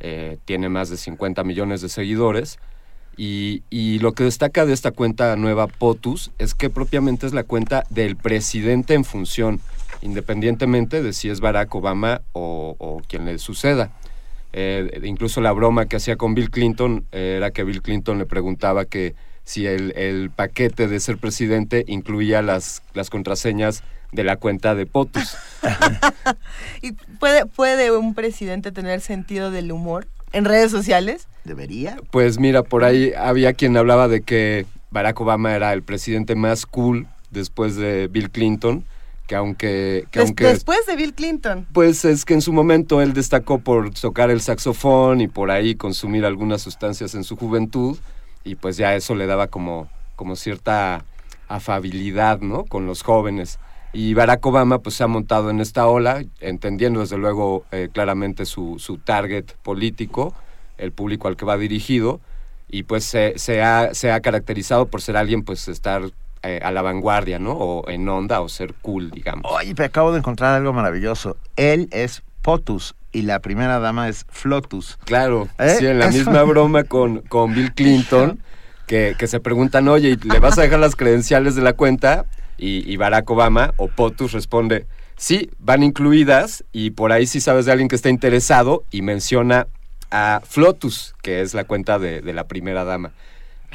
[0.00, 2.58] eh, tiene más de 50 millones de seguidores
[3.18, 7.84] y, lo que destaca de esta cuenta nueva POTUS es que propiamente es la cuenta
[7.90, 9.60] del presidente en función,
[10.02, 13.90] independientemente de si es Barack Obama o, quien le suceda.
[14.52, 18.84] Eh, incluso la broma que hacía con Bill Clinton era que Bill Clinton le preguntaba
[18.84, 23.82] que si el, paquete de ser presidente incluía las, las contraseñas
[24.12, 25.36] de la cuenta de POTUS.
[26.82, 30.06] ¿Y puede, puede un presidente tener sentido del humor?
[30.32, 31.28] En redes sociales?
[31.44, 31.96] ¿Debería?
[32.10, 36.66] Pues mira, por ahí había quien hablaba de que Barack Obama era el presidente más
[36.66, 38.84] cool después de Bill Clinton,
[39.26, 40.06] que aunque...
[40.10, 41.66] Que aunque después de Bill Clinton.
[41.72, 45.74] Pues es que en su momento él destacó por tocar el saxofón y por ahí
[45.74, 47.98] consumir algunas sustancias en su juventud
[48.44, 51.04] y pues ya eso le daba como, como cierta
[51.48, 52.64] afabilidad, ¿no?
[52.64, 53.58] Con los jóvenes.
[53.92, 58.44] Y Barack Obama pues se ha montado en esta ola, entendiendo desde luego eh, claramente
[58.44, 60.34] su, su target político,
[60.76, 62.20] el público al que va dirigido,
[62.68, 66.02] y pues se, se, ha, se ha caracterizado por ser alguien pues estar
[66.42, 67.52] eh, a la vanguardia, ¿no?
[67.52, 69.50] O en onda o ser cool, digamos.
[69.50, 71.36] Oye, me acabo de encontrar algo maravilloso.
[71.56, 74.98] Él es POTUS y la primera dama es Flotus.
[75.04, 75.76] Claro, ¿Eh?
[75.78, 78.38] sí, en la misma broma con, con Bill Clinton,
[78.86, 82.26] que, que se preguntan, oye, ¿le vas a dejar las credenciales de la cuenta?
[82.58, 84.86] Y, Barack Obama, o POTUS responde,
[85.16, 89.68] sí, van incluidas y por ahí sí sabes de alguien que está interesado y menciona
[90.10, 93.12] a Flotus, que es la cuenta de, la primera dama.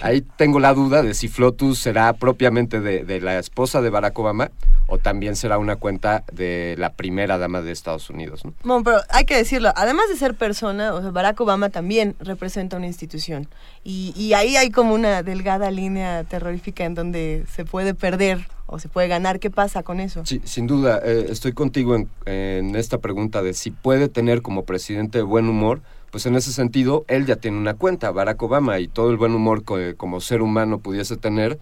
[0.01, 4.49] Ahí tengo la duda de si Flotus será propiamente de, la esposa de Barack Obama
[4.87, 8.43] o también será una cuenta de la primera dama de Estados Unidos.
[8.43, 8.53] ¿no?
[8.63, 13.47] Bueno, pero hay que decirlo, además de ser persona, Barack Obama también representa una institución.
[13.83, 18.89] Y ahí hay como una delgada línea terrorífica en donde se puede perder o se
[18.89, 19.39] puede ganar.
[19.39, 20.25] ¿Qué pasa con eso?
[20.25, 21.95] Sí, sin duda, eh, estoy contigo
[22.25, 25.81] en, esta pregunta de si puede tener como presidente buen humor.
[26.11, 29.33] Pues en ese sentido, él ya tiene una cuenta, Barack Obama, y todo el buen
[29.33, 31.59] humor que como ser humano pudiese tener,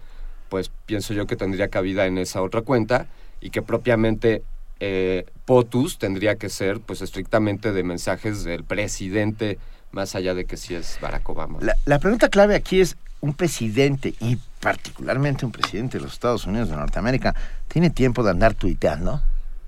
[0.48, 3.06] pues pienso yo que tendría cabida en esa otra cuenta
[3.40, 4.42] y que propiamente
[4.80, 9.58] eh, POTUS tendría que ser pues estrictamente de mensajes del presidente,
[9.92, 11.58] más allá de que si es Barack Obama.
[11.60, 16.44] La, la pregunta clave aquí es, un presidente y particularmente un presidente de los Estados
[16.44, 17.34] Unidos de Norteamérica
[17.68, 19.22] tiene tiempo de andar tuiteando?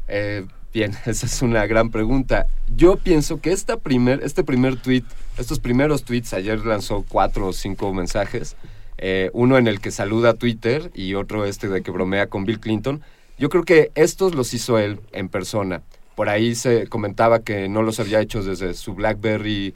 [0.09, 0.45] Eh,
[0.75, 2.47] bien, esa es una gran pregunta.
[2.77, 5.05] Yo pienso que esta primer, este primer tweet,
[5.39, 8.57] estos primeros tweets, ayer lanzó cuatro o cinco mensajes,
[8.99, 12.45] eh, uno en el que saluda a Twitter y otro este de que bromea con
[12.45, 13.03] Bill Clinton.
[13.39, 15.83] Yo creo que estos los hizo él en persona.
[16.17, 19.75] Por ahí se comentaba que no los había hecho desde su BlackBerry,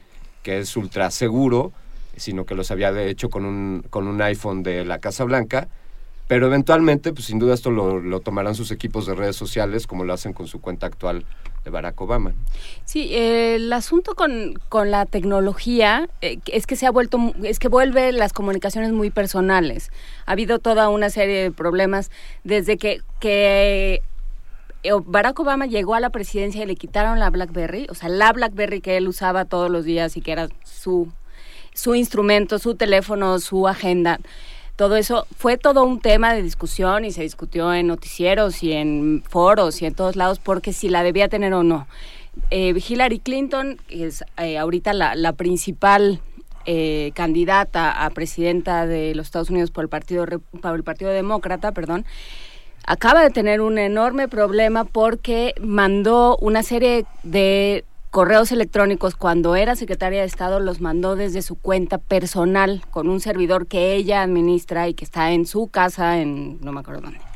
[0.49, 1.73] que es ultra seguro,
[2.17, 5.69] sino que los había hecho con un, con un iPhone de la Casa Blanca.
[6.27, 10.15] Pero eventualmente, pues sin duda esto lo, tomarán sus equipos de redes sociales como lo
[10.15, 11.27] hacen con su cuenta actual
[11.65, 12.33] de Barack Obama.
[12.87, 17.69] Sí, el asunto con, con la tecnología eh, es que se ha vuelto, es que
[17.69, 19.91] vuelve las comunicaciones muy personales.
[20.25, 22.11] Ha habido toda una serie de problemas
[22.43, 24.03] desde que, que eh,
[25.05, 28.81] Barack Obama llegó a la presidencia y le quitaron la BlackBerry, o sea, la BlackBerry
[28.81, 31.09] que él usaba todos los días y que era su
[31.79, 34.19] su instrumento, su teléfono, su agenda.
[34.75, 39.23] Todo eso fue todo un tema de discusión y se discutió en noticieros y en
[39.29, 41.87] foros y en todos lados porque si la debía tener o no.
[42.51, 46.21] Eh, Hillary Clinton es eh, ahorita la, principal
[46.67, 50.27] eh, candidata a presidenta de los Estados Unidos por el Partido,
[50.61, 52.05] por el Partido Demócrata, perdón,
[52.89, 59.77] acaba de tener un enorme problema porque mandó una serie de correos electrónicos cuando era
[59.77, 64.89] secretaria de Estado los mandó desde su cuenta personal con un servidor que ella administra
[64.89, 67.28] y que está en su casa en no me acuerdo dónde.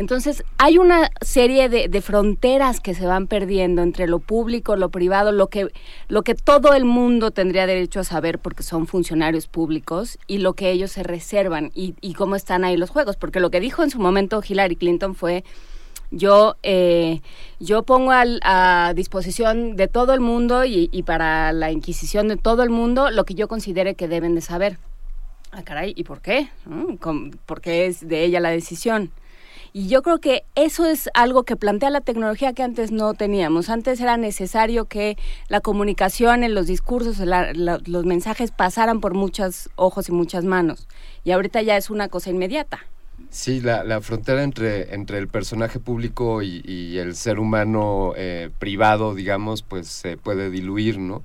[0.00, 5.30] Entonces hay una serie de, fronteras que se van perdiendo entre lo público, lo privado,
[5.30, 5.68] lo que,
[6.08, 10.54] lo que todo el mundo tendría derecho a saber porque son funcionarios públicos y lo
[10.54, 13.16] que ellos se reservan y, y cómo están ahí los juegos.
[13.16, 15.44] Porque lo que dijo en su momento Hillary Clinton fue
[16.10, 17.20] yo, eh,
[17.58, 22.70] yo pongo a disposición de todo el mundo y, para la inquisición de todo el
[22.70, 24.78] mundo lo que yo considere que deben de saber.
[25.52, 26.48] Ah, caray, ¿y por qué?
[27.44, 29.10] Porque es de ella la decisión.
[29.72, 33.68] Y yo creo que eso es algo que plantea la tecnología que antes no teníamos.
[33.68, 35.16] Antes era necesario que
[35.48, 40.88] la comunicación, en los discursos, los mensajes pasaran por muchos ojos y muchas manos.
[41.24, 42.80] Y ahorita ya es una cosa inmediata.
[43.28, 49.62] Sí, la, frontera entre, entre el personaje público y, el ser humano eh, privado, digamos,
[49.62, 51.22] pues se puede diluir, ¿no?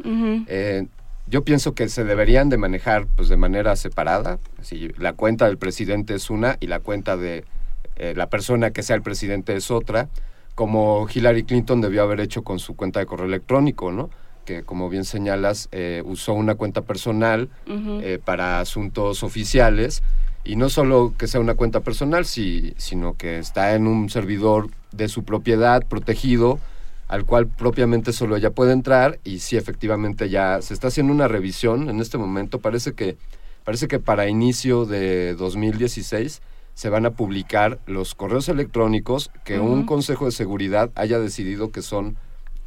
[0.48, 0.86] Eh,
[1.28, 4.38] yo pienso que se deberían de manejar pues de manera separada.
[4.60, 7.44] Así, la cuenta del presidente es una y la cuenta de
[7.96, 10.10] eh, la persona que sea el presidente es otra,
[10.56, 14.10] como Hillary Clinton debió haber hecho con su cuenta de correo electrónico, ¿no?
[14.46, 15.70] que como bien señalas,
[16.04, 17.50] usó una cuenta personal
[18.26, 20.04] para asuntos oficiales
[20.44, 25.10] y no solo que sea una cuenta personal, sino que está en un servidor de
[25.10, 26.60] su propiedad protegido
[27.08, 31.28] al cual propiamente solo ella puede entrar y sí efectivamente ya se está haciendo una
[31.28, 33.16] revisión en este momento parece que
[33.64, 36.42] parece que para inicio de 2016
[36.76, 41.82] se van a publicar los correos electrónicos que un consejo de seguridad haya decidido que
[41.82, 42.18] son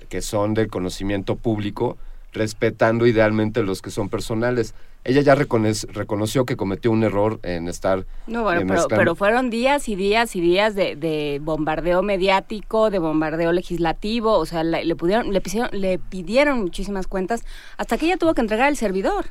[0.09, 1.97] que son del conocimiento público
[2.33, 4.75] respetando idealmente los que son personales
[5.05, 8.05] ella ya reconoció que cometió un error en estar...
[8.27, 14.35] No, bueno, pero, fueron días y días y días de, bombardeo mediático, de bombardeo legislativo,
[14.35, 17.43] o sea, le, pudieron, le, pidieron, le pidieron muchísimas cuentas
[17.79, 19.27] hasta que ella tuvo que entregar el servidor.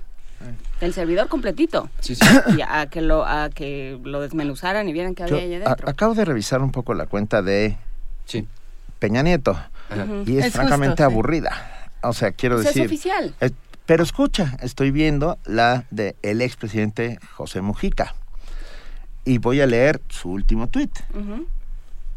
[0.82, 1.90] El servidor completito.
[2.00, 2.26] Sí, sí.
[2.58, 5.90] Y a que lo, a que lo desmenuzaran y vieran que había allá dentro.
[5.90, 7.78] acabo de revisar un poco la cuenta de
[9.00, 9.58] Peña Nieto.
[10.26, 11.90] Y es, francamente aburrida.
[12.04, 12.84] O sea, quiero decir.
[12.84, 13.36] Es oficial.
[13.86, 18.16] Pero escucha, estoy viendo la del el expresidente José Mujica.
[19.24, 20.92] Y voy a leer su último tuit,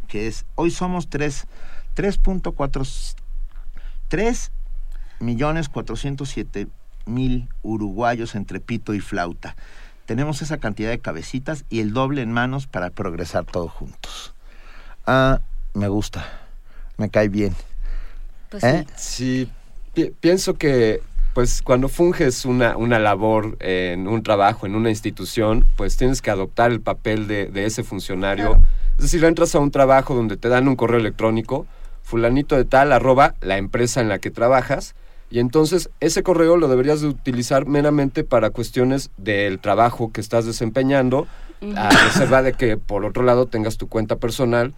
[0.09, 1.47] que es, hoy somos 3,
[1.97, 3.15] 3.4,
[4.09, 4.53] 3
[5.21, 6.69] millones 407
[7.07, 9.57] mil uruguayos entre pito y flauta.
[10.07, 14.35] Tenemos esa cantidad de cabecitas y el doble en manos para progresar todos juntos.
[15.07, 15.41] Ah,
[15.75, 16.27] me gusta,
[16.97, 17.55] me cae bien.
[18.51, 18.87] Pues ¿Eh?
[18.97, 19.49] sí,
[20.21, 21.01] pienso que
[21.35, 26.31] pues cuando funges una, una labor en un trabajo, en una institución, pues tienes que
[26.31, 28.61] adoptar el papel de, ese funcionario.
[28.99, 31.67] Es decir, entras a un trabajo donde te dan un correo electrónico,
[32.03, 34.95] fulanito de tal, arroba la empresa en la que trabajas,
[35.31, 40.45] y entonces ese correo lo deberías de utilizar meramente para cuestiones del trabajo que estás
[40.45, 41.27] desempeñando,
[41.77, 44.75] a reserva de que por otro lado tengas tu cuenta personal,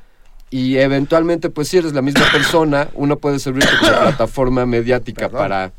[0.51, 5.73] y eventualmente, pues si eres la misma persona, uno puede servir como plataforma mediática para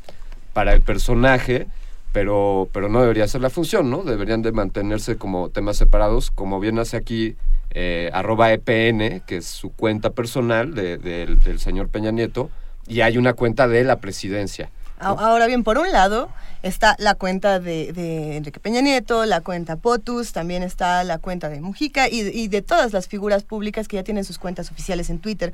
[0.54, 1.66] para el personaje,
[2.12, 4.04] pero, pero no debería ser la función, ¿no?
[4.04, 7.36] Deberían de mantenerse como temas separados, como bien hace aquí
[7.72, 12.48] eh, arroba EPN, que es su cuenta personal del señor Peña Nieto,
[12.86, 14.70] y hay una cuenta de la presidencia.
[14.98, 16.30] Ahora bien, por un lado
[16.62, 21.60] está la cuenta de, Enrique Peña Nieto, la cuenta POTUS, también está la cuenta de
[21.60, 25.52] Mujica y, de todas las figuras públicas que ya tienen sus cuentas oficiales en Twitter.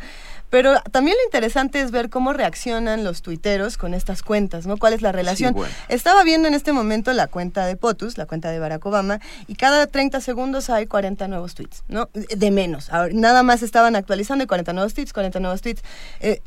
[0.51, 4.77] Pero también lo interesante es ver cómo reaccionan los tuiteros con estas cuentas, ¿no?
[4.77, 5.57] ¿Cuál es la relación?
[5.89, 9.57] Estaba viendo en este momento la cuenta de POTUS, la cuenta de Barack Obama, y
[9.57, 12.09] cada 30 segundos hay 40 nuevos tweets, ¿no?
[12.13, 12.89] De menos.
[13.13, 15.83] nada más estaban actualizando y 40 nuevos tweets, 40 nuevos tweets.
[16.21, 16.41] Eh,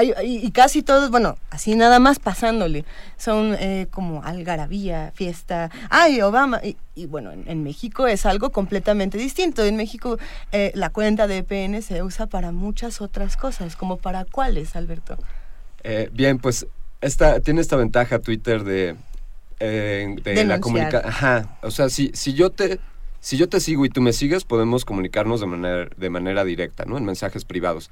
[0.00, 2.84] y casi todos, bueno, así nada más pasándole,
[3.18, 6.60] son eh, como algarabía, fiesta, ay, Obama,
[6.94, 9.64] y, bueno, en, México es algo completamente distinto.
[9.64, 10.18] En México
[10.50, 15.18] eh, la cuenta de EPN se usa para muchas otras cosas, como para cuáles, Alberto.
[15.84, 16.66] Eh, bien, pues
[17.00, 18.96] esta, tiene esta ventaja Twitter de,
[19.58, 21.02] de la comunicación.
[21.04, 22.80] Ajá, o sea, si, si yo te...
[23.24, 26.86] Si yo te sigo y tú me sigues, podemos comunicarnos de manera, de manera directa,
[26.86, 26.98] ¿no?
[26.98, 27.88] En mensajes privados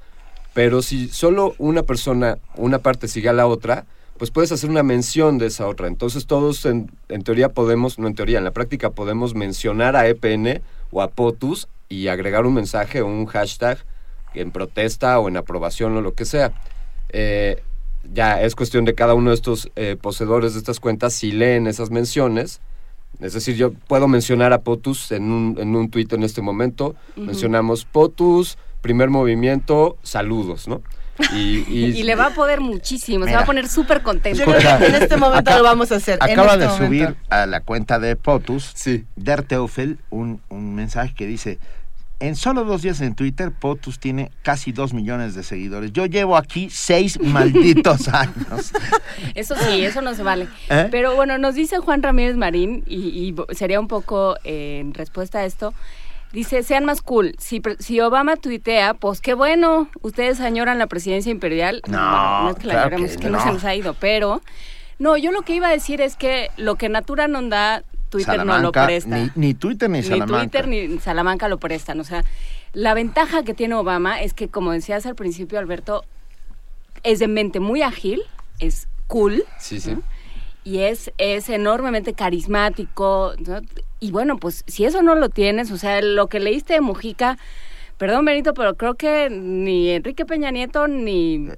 [0.53, 3.85] pero si solo una persona, una parte sigue a la otra,
[4.17, 5.87] pues puedes hacer una mención de esa otra.
[5.87, 6.91] Entonces todos en,
[7.23, 10.61] teoría podemos, no en teoría, en la práctica podemos mencionar a EPN
[10.91, 13.79] o a POTUS y agregar un mensaje o un hashtag
[14.33, 16.53] en protesta o en aprobación o lo que sea.
[17.09, 17.63] Eh,
[18.13, 21.65] ya es cuestión de cada uno de estos eh, poseedores de estas cuentas si leen
[21.67, 22.61] esas menciones.
[23.19, 26.95] Es decir, yo puedo mencionar a POTUS en un, en un tuit en este momento.
[27.15, 30.81] Mencionamos POTUS, primer movimiento, saludos, ¿no?
[31.33, 34.43] Y, le va a poder muchísimo, se va a poner súper contento.
[34.43, 36.17] en este momento lo vamos a hacer.
[36.21, 39.05] Acaba este de subir a la cuenta de POTUS, sí.
[39.15, 41.59] Der Teufel, un, un mensaje que dice,
[42.21, 45.91] en solo dos días en Twitter, POTUS tiene casi dos millones de seguidores.
[45.91, 48.71] Yo llevo aquí seis malditos años.
[49.35, 50.47] Eso sí, eso no se vale.
[50.69, 50.87] ¿Eh?
[50.91, 55.45] Pero bueno, nos dice Juan Ramírez Marín, y, sería un poco eh, en respuesta a
[55.45, 55.73] esto,
[56.33, 57.35] Dice, sean más cool.
[57.39, 59.89] Si, si Obama tuitea, pues qué bueno.
[60.01, 61.81] Ustedes añoran la presidencia imperial.
[61.87, 63.43] No, no es que la es que no.
[63.43, 63.93] se nos ha ido.
[63.95, 64.41] Pero,
[64.97, 68.45] no, yo lo que iba a decir es que lo que Natura no da, Twitter
[68.45, 69.29] no lo presta.
[69.35, 70.33] Ni, Twitter ni, Salamanca.
[70.33, 71.99] Ni Twitter ni Salamanca lo prestan.
[71.99, 72.23] O sea,
[72.73, 76.05] la ventaja que tiene Obama es que, como decías al principio, Alberto,
[77.03, 78.21] es de mente muy ágil,
[78.59, 79.43] es cool.
[79.59, 79.97] Sí, sí.
[80.63, 83.33] Y es, es enormemente carismático.
[83.99, 87.37] Y bueno, pues si eso no lo tienes, o sea, lo que leíste de Mujica,
[88.01, 91.49] perdón Benito, pero creo que ni Enrique Peña Nieto ni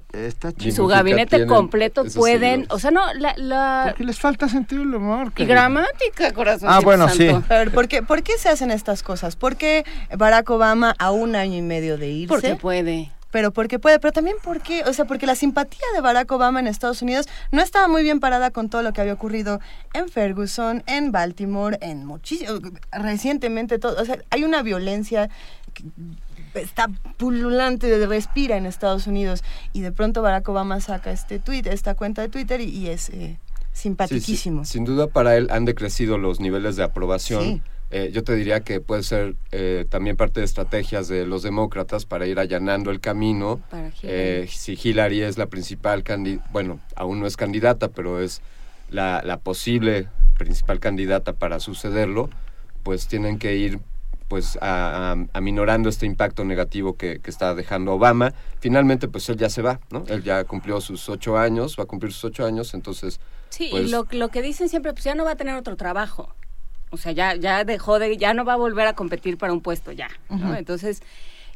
[0.74, 5.32] su gabinete completo pueden, o sea, no, la, Porque les falta sentido el humor.
[5.36, 6.68] Y gramática, corazón.
[6.70, 7.28] Ah, bueno, sí.
[7.28, 9.36] A ver, ¿por qué, ¿por qué se hacen estas cosas?
[9.36, 12.28] ¿Por qué Barack Obama a un año y medio de irse?
[12.28, 16.30] Porque puede pero porque puede, pero también porque, o sea, porque la simpatía de Barack
[16.30, 19.58] Obama en Estados Unidos no estaba muy bien parada con todo lo que había ocurrido
[19.92, 22.60] en Ferguson, en Baltimore, en muchísimo,
[22.92, 25.30] recientemente todo, o sea, hay una violencia
[25.72, 25.82] que
[26.60, 26.86] está
[27.16, 29.42] pululante, respira en Estados Unidos
[29.72, 33.40] y de pronto Barack Obama saca este tweet, esta cuenta de Twitter y, es eh,
[33.72, 34.64] simpaticísimo.
[34.64, 37.64] sin duda para él han decrecido los niveles de aprobación.
[37.96, 42.06] Eh, yo te diría que puede ser eh, también parte de estrategias de los demócratas
[42.06, 43.60] para ir allanando el camino.
[44.02, 48.42] Eh, si Hillary es la principal candidata, bueno, aún no es candidata, pero es
[48.90, 52.30] la, la posible principal candidata para sucederlo,
[52.82, 53.78] pues tienen que ir
[54.26, 58.34] pues aminorando este impacto negativo que, que, está dejando Obama.
[58.58, 60.02] Finalmente, pues él ya se va, ¿no?
[60.08, 63.20] Él ya cumplió sus ocho años, va a cumplir sus ocho años, entonces...
[63.50, 65.76] Sí, y pues lo, lo que dicen siempre, pues ya no va a tener otro
[65.76, 66.34] trabajo.
[66.94, 69.60] O sea, ya, ya dejó de, ya no va a volver a competir para un
[69.60, 70.08] puesto ya,
[70.56, 71.02] Entonces,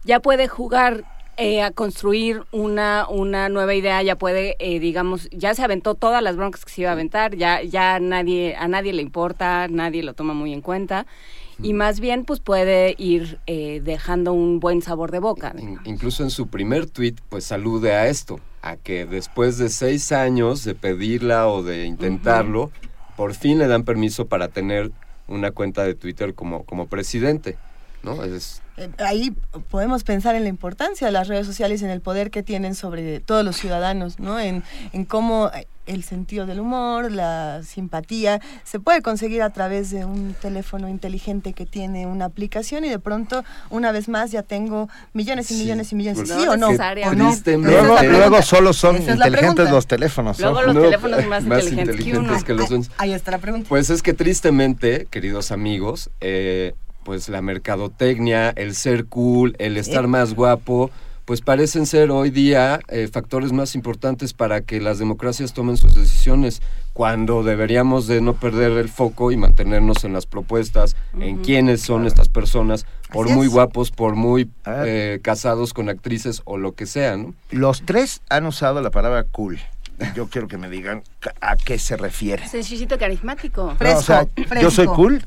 [0.05, 1.05] ya puede jugar
[1.41, 6.21] eh, a construir una, una nueva idea, ya puede, eh, digamos, ya se aventó todas
[6.21, 10.03] las broncas que se iba a aventar, ya, ya nadie, a nadie le importa, nadie
[10.03, 11.07] lo toma muy en cuenta.
[11.63, 15.55] Y más bien, pues puede ir eh, dejando un buen sabor de boca.
[15.85, 20.65] Incluso en su primer tweet, pues salude a esto, a que después de seis años
[20.65, 22.73] de pedirla o de intentarlo,
[23.17, 24.93] por fin le dan permiso para tener
[25.29, 27.57] una cuenta de Twitter como, como presidente.
[28.03, 28.23] ¿No?
[28.25, 29.35] Es, eh, ahí
[29.71, 32.75] podemos pensar en la importancia de las redes sociales y en el poder que tienen
[32.75, 34.39] sobre todos los ciudadanos, ¿no?
[34.39, 34.63] En,
[34.93, 35.51] en cómo
[35.89, 41.55] el sentido del humor, la simpatía, se puede conseguir a través de un teléfono inteligente
[41.55, 45.91] que tiene una aplicación y de pronto, una vez más, ya tengo millones y millones
[45.93, 46.29] y millones.
[46.29, 46.71] ¿Sí o no?
[48.03, 50.39] Luego, solo son inteligentes los teléfonos.
[50.39, 53.69] Luego los teléfonos más, inteligentes, que, los Ahí está la pregunta.
[53.69, 60.07] Pues es que tristemente, queridos amigos, eh, pues la mercadotecnia, el ser cool, el estar
[60.09, 60.91] más guapo,
[61.29, 65.95] pues parecen ser hoy día eh, factores más importantes para que las democracias tomen sus
[65.95, 66.63] decisiones,
[66.95, 72.07] cuando deberíamos de no perder el foco y mantenernos en las propuestas, en quiénes son
[72.07, 77.19] estas personas, por muy guapos, por muy eh, casados con actrices o lo que sea,
[77.19, 77.35] ¿no?
[77.51, 79.61] Los tres han usado la palabra cool.
[80.15, 81.03] Yo quiero que me digan
[81.41, 82.49] a qué se refiere.
[82.49, 83.75] Sencillito carismático.
[83.77, 84.31] Fresco,
[84.61, 85.25] Yo soy cool,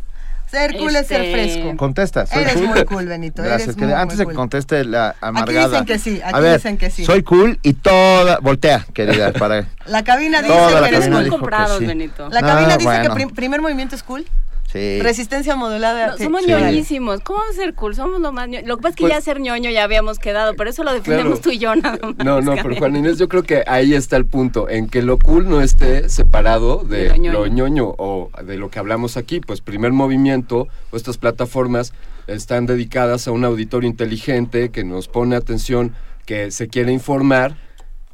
[0.51, 1.77] ser cool es ser este, fresco.
[1.77, 2.25] Contesta.
[2.25, 3.41] Soy eres muy cool, Benito.
[3.41, 3.77] Gracias.
[3.77, 5.79] antes de que conteste la amargada.
[5.79, 6.21] Aquí dicen que sí.
[6.23, 7.05] Aquí dicen que sí.
[7.05, 8.39] Soy cool y toda.
[8.39, 9.31] Voltea, querida.
[9.31, 9.65] Para...
[9.85, 12.29] La cabina dice que eres muy comprados, Benito.
[12.29, 14.25] La cabina dice que primer movimiento es cool.
[14.73, 16.18] Resistencia modulada.
[16.18, 17.22] somos ñoñísimos.
[17.22, 17.95] ¿Cómo vamos a ser cool?
[17.95, 18.68] Somos lo más ñoño.
[18.68, 20.93] Lo que pasa es que pues ya ser ñoño ya habíamos quedado, pero eso lo
[20.93, 22.26] defendemos tú y yo nada más.
[22.26, 25.18] No, no, pero Juan Inés, yo creo que ahí está el punto, en que lo
[25.18, 27.95] cool no esté separado de, lo, ñoño.
[27.98, 29.39] o de lo que hablamos aquí.
[29.39, 31.93] Pues primer movimiento o estas plataformas
[32.27, 35.93] están dedicadas a un auditorio inteligente que nos pone atención,
[36.26, 37.56] que se quiere informar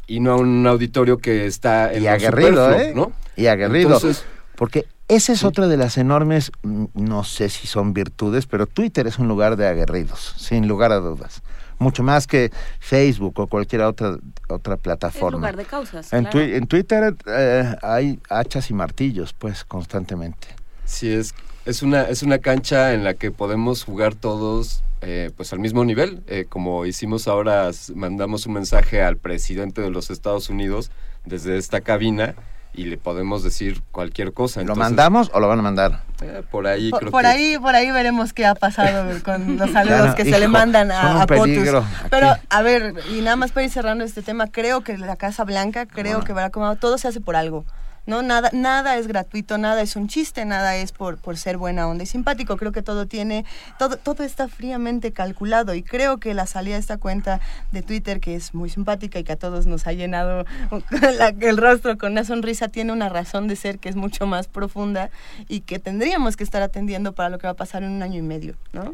[0.07, 2.93] y no a un auditorio que está en y aguerrido, ¿eh?
[2.95, 3.11] ¿no?
[3.35, 3.95] Y aguerrido.
[3.95, 4.25] Entonces,
[4.55, 9.07] porque esa es otra de las enormes, mm, no sé si son virtudes, pero Twitter
[9.07, 11.41] es un lugar de aguerridos, sin lugar a dudas.
[11.79, 14.17] Mucho más que Facebook o cualquier otra
[14.49, 15.37] otra plataforma.
[15.37, 16.11] lugar de causas.
[16.11, 20.47] En, Twitter eh, hay hachas y martillos, pues, constantemente.
[20.85, 21.35] Sí, es,
[21.65, 25.85] es, una, es una cancha en la que podemos jugar todos eh, pues al mismo
[25.85, 26.23] nivel.
[26.27, 30.89] Eh, como hicimos ahora, mandamos un mensaje al presidente de los Estados Unidos
[31.25, 32.35] desde esta cabina
[32.77, 34.61] y le podemos decir cualquier cosa.
[34.63, 36.03] ¿Lo mandamos o lo van a mandar?
[36.21, 40.15] Eh, por ahí por, por ahí por ahí veremos qué ha pasado con los saludos
[40.15, 41.67] que se le mandan a, a Potus.
[42.09, 45.43] Pero a ver, y nada más para ir cerrando este tema, creo que la Casa
[45.43, 47.65] Blanca, creo que Barack Obama, todo se hace por algo.
[48.07, 48.23] ¿No?
[48.23, 52.03] Nada, nada es gratuito, nada es un chiste, nada es por, por ser buena onda
[52.03, 52.57] y simpático.
[52.57, 53.45] Creo que todo tiene,
[53.77, 57.39] todo, todo está fríamente calculado y creo que la salida de esta cuenta
[57.71, 60.45] de Twitter, que es muy simpática y que a todos nos ha llenado
[61.41, 65.11] el rostro con una sonrisa, tiene una razón de ser que es mucho más profunda
[65.47, 68.17] y que tendríamos que estar atendiendo para lo que va a pasar en un año
[68.17, 68.93] y medio, ¿no?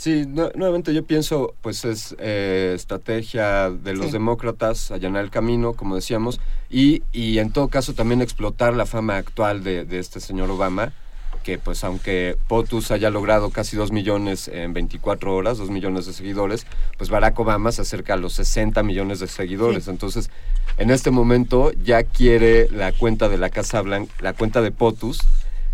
[0.00, 5.94] Sí, nuevamente yo pienso, pues es eh, estrategia de los demócratas allanar el camino, como
[5.94, 6.40] decíamos,
[6.70, 10.94] y, y en todo caso también explotar la fama actual de, de este señor Obama,
[11.42, 16.14] que pues aunque POTUS haya logrado casi 2 millones en 24 horas, 2 millones de
[16.14, 16.66] seguidores,
[16.96, 19.86] pues Barack Obama se acerca a los 60 millones de seguidores.
[19.86, 20.30] Entonces,
[20.78, 25.18] en este momento ya quiere la cuenta de la Casa Blanca, la cuenta de POTUS,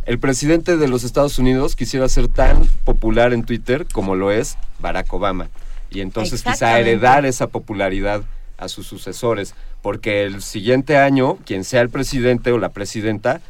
[0.06, 4.56] el presidente de los Estados Unidos quisiera ser tan popular en Twitter como lo es
[4.78, 5.48] Barack Obama.
[5.90, 8.22] Y entonces quizá heredar esa popularidad
[8.56, 13.40] a sus sucesores, porque el siguiente año, quien sea el presidente o la presidenta,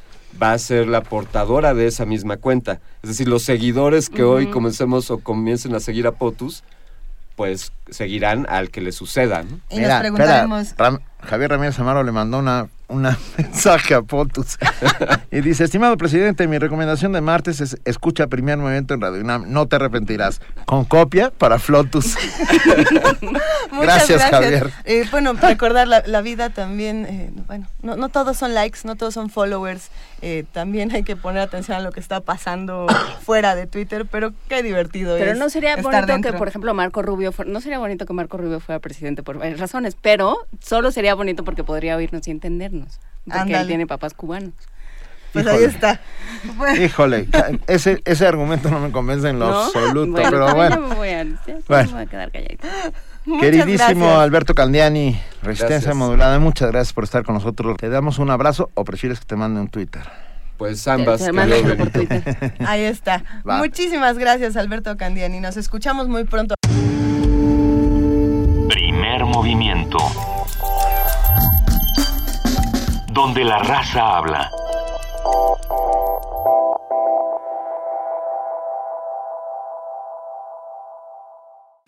[0.42, 2.80] va a ser la portadora de esa misma cuenta.
[3.02, 6.62] Es decir, los seguidores que hoy comencemos o comiencen a seguir a POTUS,
[7.36, 9.44] pues seguirán al que le suceda.
[9.70, 10.74] Y nos preguntaremos...
[11.26, 14.58] Javier Ramírez Amaro le mandó una una mensaje a Potus.
[15.30, 19.66] y dice, estimado presidente, mi recomendación de martes es escucha primer movimiento en Radio no
[19.66, 20.40] te arrepentirás.
[20.66, 22.16] Con copia para Flotus.
[23.80, 24.70] gracias, Javier.
[24.84, 29.14] Eh, bueno, recordar la, vida también, eh, bueno, no, no, todos son likes, no todos
[29.14, 29.90] son followers,
[30.22, 32.86] eh, también hay que poner atención a lo que está pasando
[33.22, 37.32] fuera de Twitter, pero qué divertido pero no sería bonito que, por ejemplo, Marco Rubio,
[37.46, 41.44] no sería bonito que Marco Rubio fuera presidente por varias razones, pero solo sería bonito
[41.44, 43.00] porque podría oírnos y entendernos.
[43.24, 44.54] Porque él tiene papás cubanos.
[45.32, 46.00] Pues ahí está.
[46.80, 47.28] Híjole,
[47.66, 50.80] ese, ese argumento no me convence en lo absoluto, pero bueno.
[50.80, 51.24] me voy a,
[51.68, 52.66] voy a quedar calladito.
[53.40, 57.76] Queridísimo Alberto Candiani, Resistencia Modulada, muchas gracias por estar con nosotros.
[57.76, 60.02] ¿Te damos un abrazo o prefieres que te mande un Twitter?
[60.56, 61.22] Pues ambas.
[61.76, 62.54] por Twitter.
[62.66, 63.22] Ahí está.
[63.44, 65.40] Muchísimas gracias Alberto Candiani.
[65.40, 66.54] Nos escuchamos muy pronto.
[68.68, 69.98] Primer movimiento
[73.16, 74.50] donde la raza habla.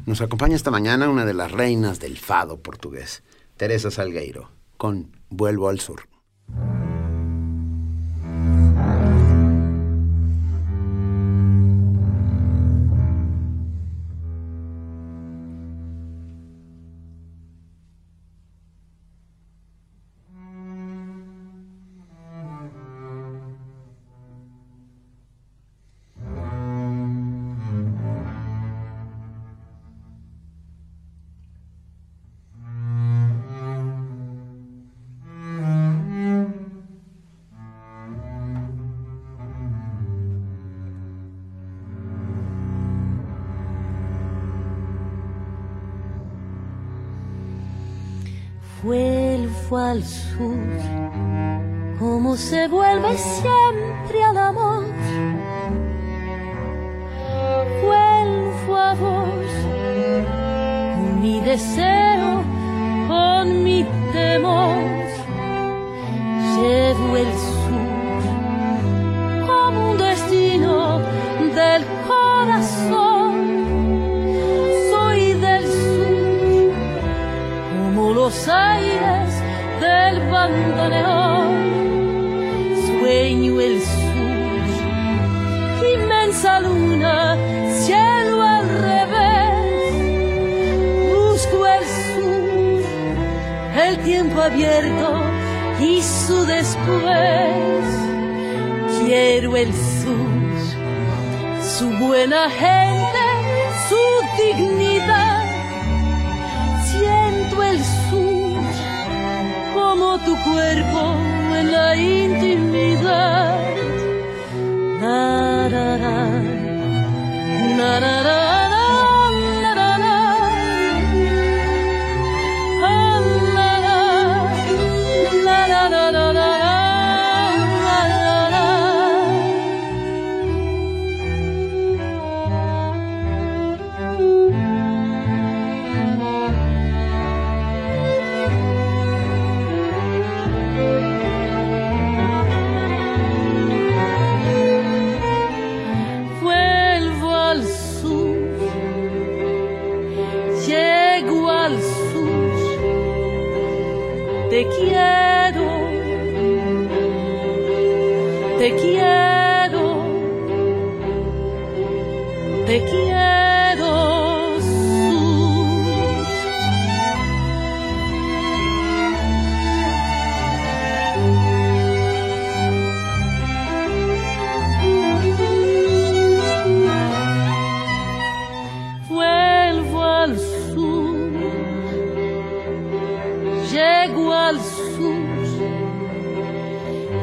[0.06, 3.22] Nos acompaña esta mañana una de las reinas del fado portugués,
[3.58, 4.48] Teresa Salgueiro,
[4.78, 6.08] con Vuelvo al Sur.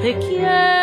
[0.06, 0.75] Te quiero,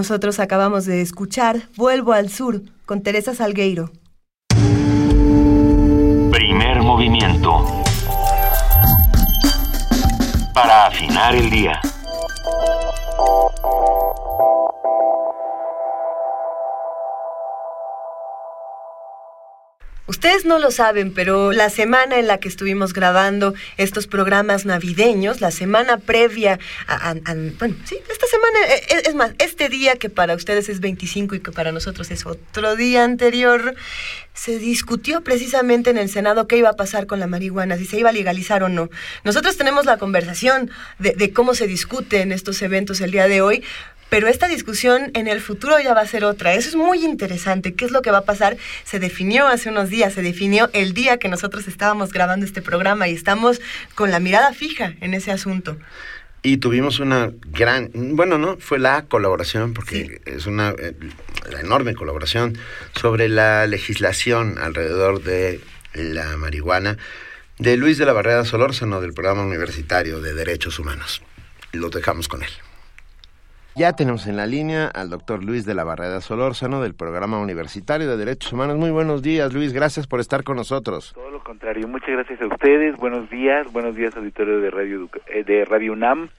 [0.00, 3.92] Nosotros acabamos de escuchar Vuelvo al Sur con Teresa Salgueiro.
[6.30, 7.66] Primer movimiento.
[10.54, 11.82] Para afinar el día.
[20.44, 25.50] No lo saben, pero la semana en la que estuvimos grabando estos programas navideños, la
[25.50, 27.14] semana previa a,
[27.58, 31.34] bueno, sí, esta semana, eh, eh, es, más, este día que para ustedes es 25
[31.34, 33.74] y que para nosotros es otro día anterior,
[34.34, 37.98] se discutió precisamente en el Senado qué iba a pasar con la marihuana, si se
[37.98, 38.90] iba a legalizar o no.
[39.24, 43.42] Nosotros tenemos la conversación de, de cómo se discute en estos eventos el día de
[43.42, 43.64] hoy,
[44.10, 46.52] pero esta discusión en el futuro ya va a ser otra.
[46.52, 47.72] Eso es muy interesante.
[47.74, 48.58] ¿Qué es lo que va a pasar?
[48.84, 53.08] Se definió hace unos días, se definió el día que nosotros estábamos grabando este programa
[53.08, 53.60] y estamos
[53.94, 55.78] con la mirada fija en ese asunto.
[56.42, 60.94] Y tuvimos una gran, bueno, no, fue la colaboración, porque es una eh,
[61.50, 62.58] la enorme colaboración
[62.98, 65.60] sobre la legislación alrededor de
[65.94, 66.96] la marihuana
[67.58, 71.20] de Luis de la Barrera Solórzano del Programa Universitario de Derechos Humanos.
[71.72, 72.50] Lo dejamos con él.
[73.76, 78.08] Ya tenemos en la línea al doctor Luis de la Barrera Solórzano del Programa Universitario
[78.08, 78.76] de Derechos Humanos.
[78.76, 79.72] Muy buenos días, Luis.
[79.72, 81.12] Gracias por estar con nosotros.
[81.14, 81.86] Todo lo contrario.
[81.86, 82.96] Muchas gracias a ustedes.
[82.96, 83.72] Buenos días.
[83.72, 86.30] Buenos días, auditorio de Radio, eh, de Radio UNAM.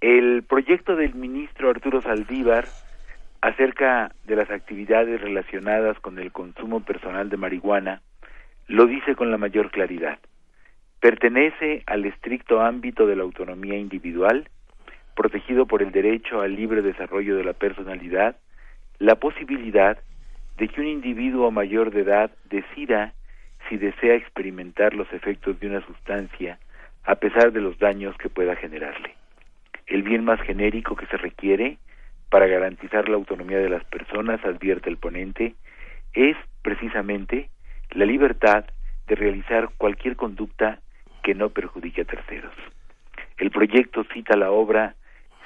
[0.00, 2.66] El proyecto del ministro Arturo Saldívar
[3.40, 8.02] acerca de las actividades relacionadas con el consumo personal de marihuana
[8.66, 10.18] lo dice con la mayor claridad.
[10.98, 14.48] Pertenece al estricto ámbito de la autonomía individual
[15.16, 18.36] protegido por el derecho al libre desarrollo de la personalidad,
[18.98, 19.98] la posibilidad
[20.58, 23.12] de que un individuo mayor de edad decida
[23.68, 26.58] si desea experimentar los efectos de una sustancia
[27.04, 29.14] a pesar de los daños que pueda generarle.
[29.86, 31.78] El bien más genérico que se requiere
[32.30, 35.54] para garantizar la autonomía de las personas, advierte el ponente,
[36.12, 37.48] es precisamente
[37.92, 38.64] la libertad
[39.06, 40.80] de realizar cualquier conducta
[41.22, 42.54] que no perjudique a terceros.
[43.38, 44.94] El proyecto cita la obra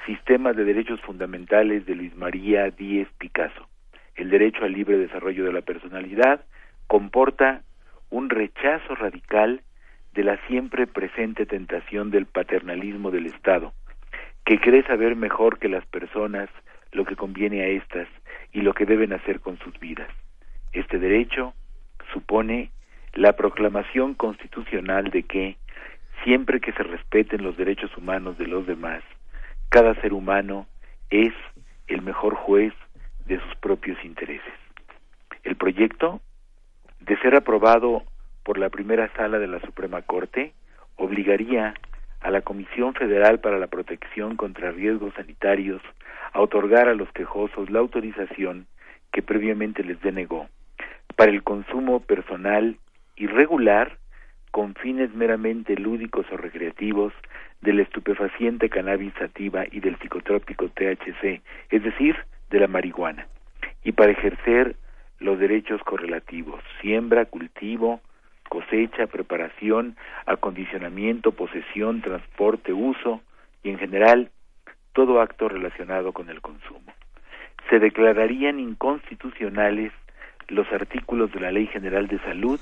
[0.05, 3.67] Sistema de Derechos Fundamentales de Luis María Díez Picasso.
[4.15, 6.43] El derecho al libre desarrollo de la personalidad
[6.87, 7.61] comporta
[8.09, 9.61] un rechazo radical
[10.13, 13.73] de la siempre presente tentación del paternalismo del Estado,
[14.43, 16.49] que cree saber mejor que las personas
[16.91, 18.07] lo que conviene a éstas
[18.51, 20.09] y lo que deben hacer con sus vidas.
[20.73, 21.53] Este derecho
[22.11, 22.71] supone
[23.13, 25.57] la proclamación constitucional de que,
[26.23, 29.03] siempre que se respeten los derechos humanos de los demás,
[29.71, 30.67] cada ser humano
[31.09, 31.33] es
[31.87, 32.73] el mejor juez
[33.25, 34.53] de sus propios intereses.
[35.43, 36.19] El proyecto,
[36.99, 38.03] de ser aprobado
[38.43, 40.51] por la primera sala de la Suprema Corte,
[40.97, 41.73] obligaría
[42.19, 45.81] a la Comisión Federal para la Protección contra Riesgos Sanitarios
[46.33, 48.67] a otorgar a los quejosos la autorización
[49.13, 50.49] que previamente les denegó
[51.15, 52.75] para el consumo personal
[53.15, 53.97] irregular
[54.51, 57.13] con fines meramente lúdicos o recreativos
[57.61, 62.15] del estupefaciente cannabis sativa y del psicotrópico THC, es decir,
[62.49, 63.27] de la marihuana,
[63.83, 64.75] y para ejercer
[65.19, 68.01] los derechos correlativos, siembra, cultivo,
[68.49, 73.21] cosecha, preparación, acondicionamiento, posesión, transporte, uso
[73.63, 74.31] y en general
[74.93, 76.93] todo acto relacionado con el consumo.
[77.69, 79.93] Se declararían inconstitucionales
[80.49, 82.59] los artículos de la Ley General de Salud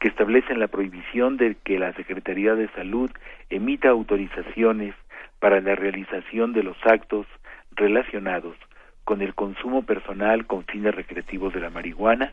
[0.00, 3.10] que establecen la prohibición de que la Secretaría de Salud
[3.50, 4.94] emita autorizaciones
[5.38, 7.26] para la realización de los actos
[7.72, 8.56] relacionados
[9.04, 12.32] con el consumo personal con fines recreativos de la marihuana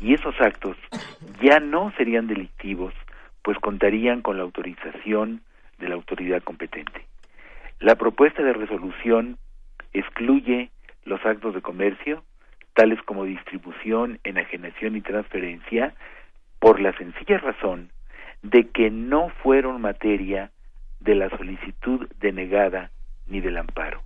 [0.00, 0.76] y esos actos
[1.42, 2.94] ya no serían delictivos
[3.42, 5.42] pues contarían con la autorización
[5.78, 7.06] de la autoridad competente.
[7.80, 9.38] La propuesta de resolución
[9.92, 10.70] excluye
[11.04, 12.22] los actos de comercio,
[12.74, 15.94] tales como distribución, enajenación y transferencia,
[16.62, 17.90] por la sencilla razón
[18.42, 20.52] de que no fueron materia
[21.00, 22.92] de la solicitud denegada
[23.26, 24.00] ni del amparo.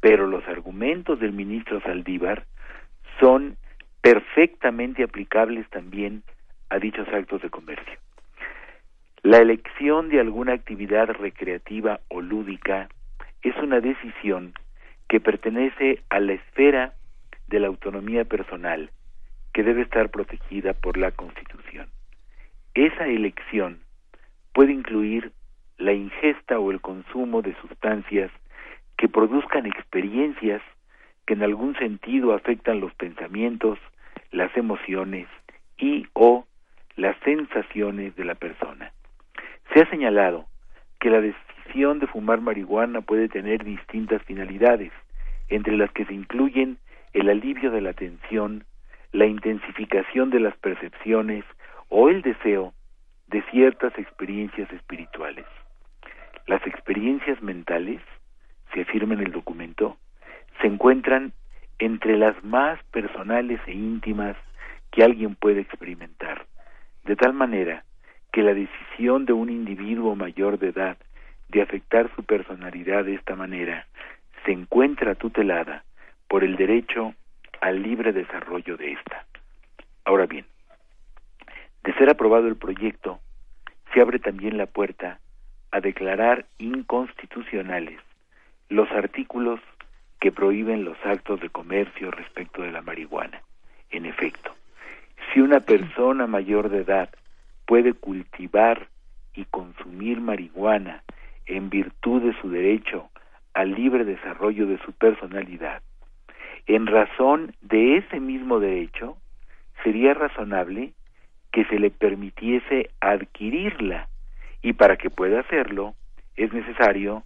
[0.00, 2.44] Pero los argumentos del ministro Saldívar
[3.20, 3.56] son
[4.00, 6.24] perfectamente aplicables también
[6.70, 8.00] a dichos actos de comercio.
[9.22, 12.88] La elección de alguna actividad recreativa o lúdica
[13.42, 14.54] es una decisión
[15.08, 16.94] que pertenece a la esfera
[17.46, 18.90] de la autonomía personal
[19.52, 21.88] que debe estar protegida por la Constitución.
[22.74, 23.80] Esa elección
[24.52, 25.32] puede incluir
[25.78, 28.30] la ingesta o el consumo de sustancias
[28.96, 30.62] que produzcan experiencias
[31.26, 33.78] que en algún sentido afectan los pensamientos,
[34.30, 35.28] las emociones
[35.78, 36.46] y o
[36.96, 38.92] las sensaciones de la persona.
[39.72, 40.46] Se ha señalado
[41.00, 44.92] que la decisión de fumar marihuana puede tener distintas finalidades,
[45.48, 46.78] entre las que se incluyen
[47.12, 48.64] el alivio de la tensión,
[49.12, 51.44] la intensificación de las percepciones
[51.88, 52.72] o el deseo
[53.28, 55.46] de ciertas experiencias espirituales.
[56.46, 58.00] Las experiencias mentales,
[58.74, 59.98] se afirma en el documento,
[60.60, 61.32] se encuentran
[61.78, 64.36] entre las más personales e íntimas
[64.90, 66.46] que alguien puede experimentar,
[67.04, 67.84] de tal manera
[68.32, 70.96] que la decisión de un individuo mayor de edad
[71.48, 73.86] de afectar su personalidad de esta manera
[74.44, 75.84] se encuentra tutelada
[76.28, 77.14] por el derecho
[77.62, 79.24] al libre desarrollo de ésta.
[80.04, 80.44] Ahora bien,
[81.84, 83.20] de ser aprobado el proyecto,
[83.94, 85.20] se abre también la puerta
[85.70, 88.00] a declarar inconstitucionales
[88.68, 89.60] los artículos
[90.18, 93.40] que prohíben los actos de comercio respecto de la marihuana.
[93.90, 94.52] En efecto,
[95.32, 97.10] si una persona mayor de edad
[97.64, 98.88] puede cultivar
[99.34, 101.04] y consumir marihuana
[101.46, 103.08] en virtud de su derecho
[103.54, 105.80] al libre desarrollo de su personalidad,
[106.66, 109.16] en razón de ese mismo derecho,
[109.82, 110.92] sería razonable
[111.52, 114.08] que se le permitiese adquirirla
[114.62, 115.94] y para que pueda hacerlo
[116.36, 117.24] es necesario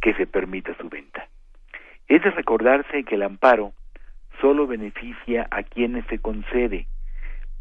[0.00, 1.28] que se permita su venta.
[2.08, 3.72] Es de recordarse que el amparo
[4.40, 6.86] solo beneficia a quienes se concede,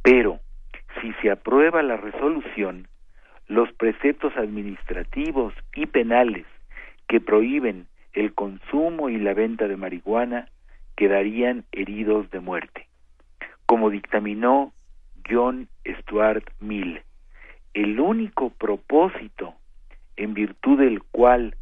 [0.04, 0.40] pero
[1.02, 2.88] si se aprueba la resolución,
[3.48, 6.46] los preceptos administrativos y penales
[7.08, 10.48] que prohíben el consumo y la venta de marihuana
[10.96, 12.88] quedarían heridos de muerte.
[13.66, 14.74] Como dictaminó
[15.30, 17.02] John Stuart Mill,
[17.74, 19.56] el único propósito
[20.16, 21.56] en virtud del cual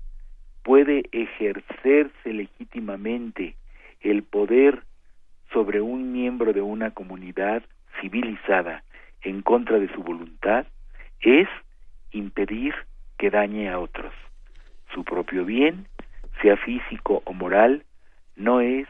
[0.64, 3.56] puede ejercerse legítimamente
[4.02, 4.84] el poder
[5.52, 7.64] sobre un miembro de una comunidad
[8.02, 8.84] civilizada
[9.22, 10.66] en contra de su voluntad
[11.22, 11.48] es
[12.12, 12.74] impedir
[13.18, 14.14] que dañe a otros.
[14.94, 15.88] Su propio bien,
[16.42, 17.84] sea físico o moral,
[18.36, 18.88] no es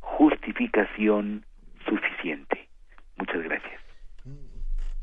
[0.00, 1.44] justificación
[1.84, 2.68] suficiente.
[3.16, 3.80] Muchas gracias.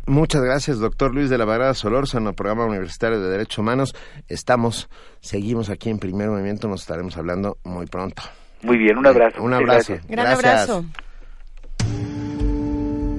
[0.08, 3.94] Muchas gracias, doctor Luis de la Varada Solórzano, programa universitario de Derechos Humanos.
[4.30, 8.24] Estamos, seguimos aquí en Primer Movimiento, nos estaremos hablando muy pronto.
[8.64, 9.44] Muy bien, un abrazo.
[9.44, 9.98] Un abrazo.
[10.08, 10.86] Gran abrazo.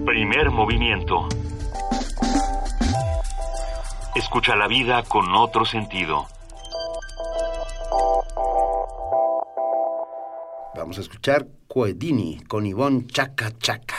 [0.06, 1.28] Primer movimiento.
[4.16, 6.26] Escucha la vida con otro sentido.
[10.74, 13.96] Vamos a escuchar Coedini con Ivonne Chaca Chaca.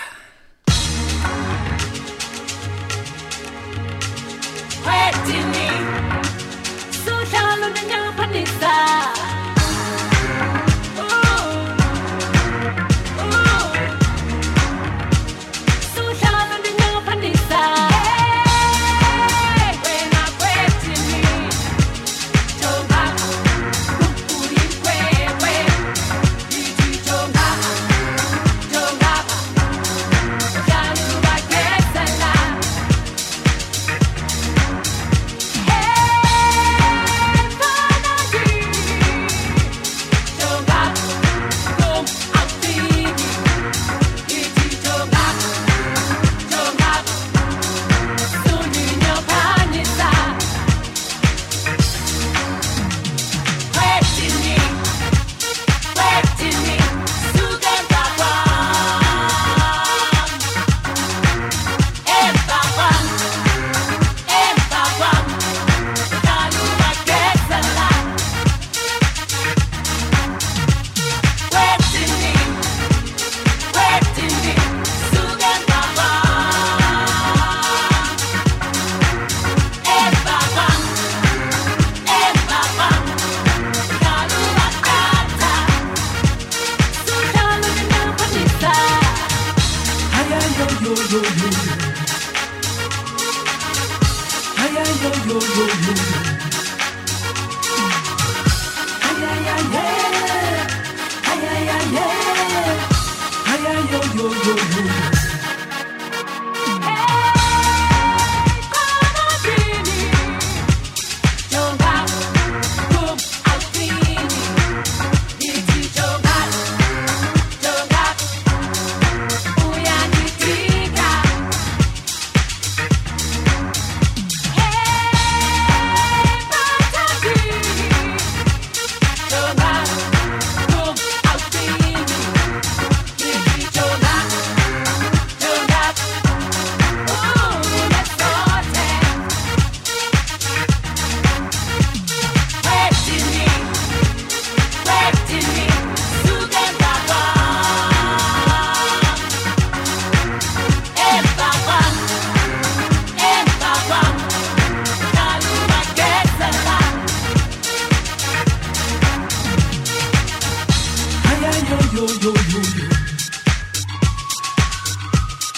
[162.00, 162.86] yo yo yo yo.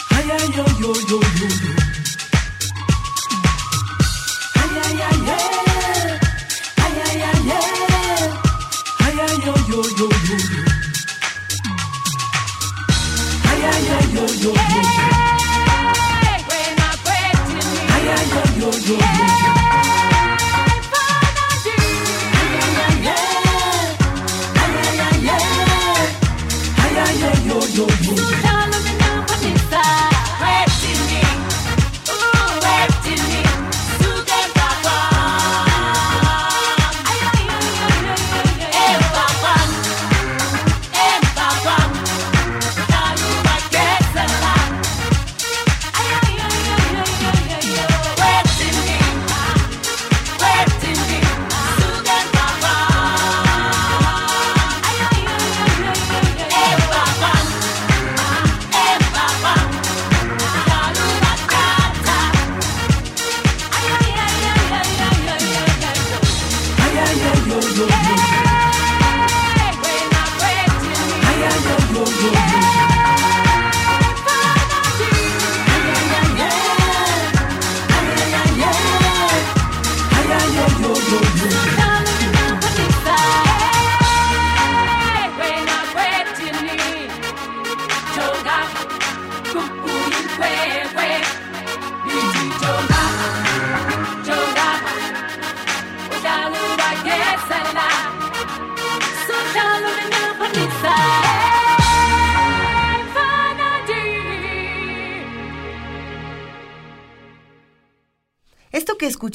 [0.09, 1.50] Ay ay yo yo yo yo.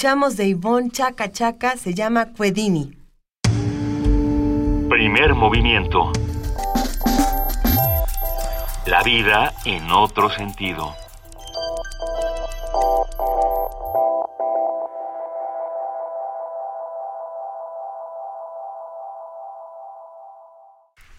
[0.06, 2.96] Escuchamos de Ivonne Chaca Chaca se llama Cuedini.
[4.88, 6.12] Primer movimiento.
[8.86, 10.94] La vida en otro sentido.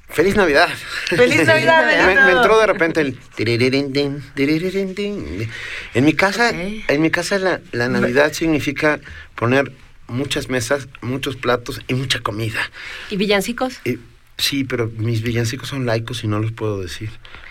[0.07, 0.69] ¡Feliz Navidad!
[1.15, 3.17] ¡Feliz Navidad, me, me, entró de repente el...
[5.93, 8.99] En mi casa, en mi casa la, la Navidad significa
[9.35, 9.71] poner
[10.07, 12.59] muchas mesas, muchos platos y mucha comida.
[13.09, 13.79] ¿Y villancicos?
[14.37, 17.09] Sí, pero mis villancicos son laicos y no los puedo decir.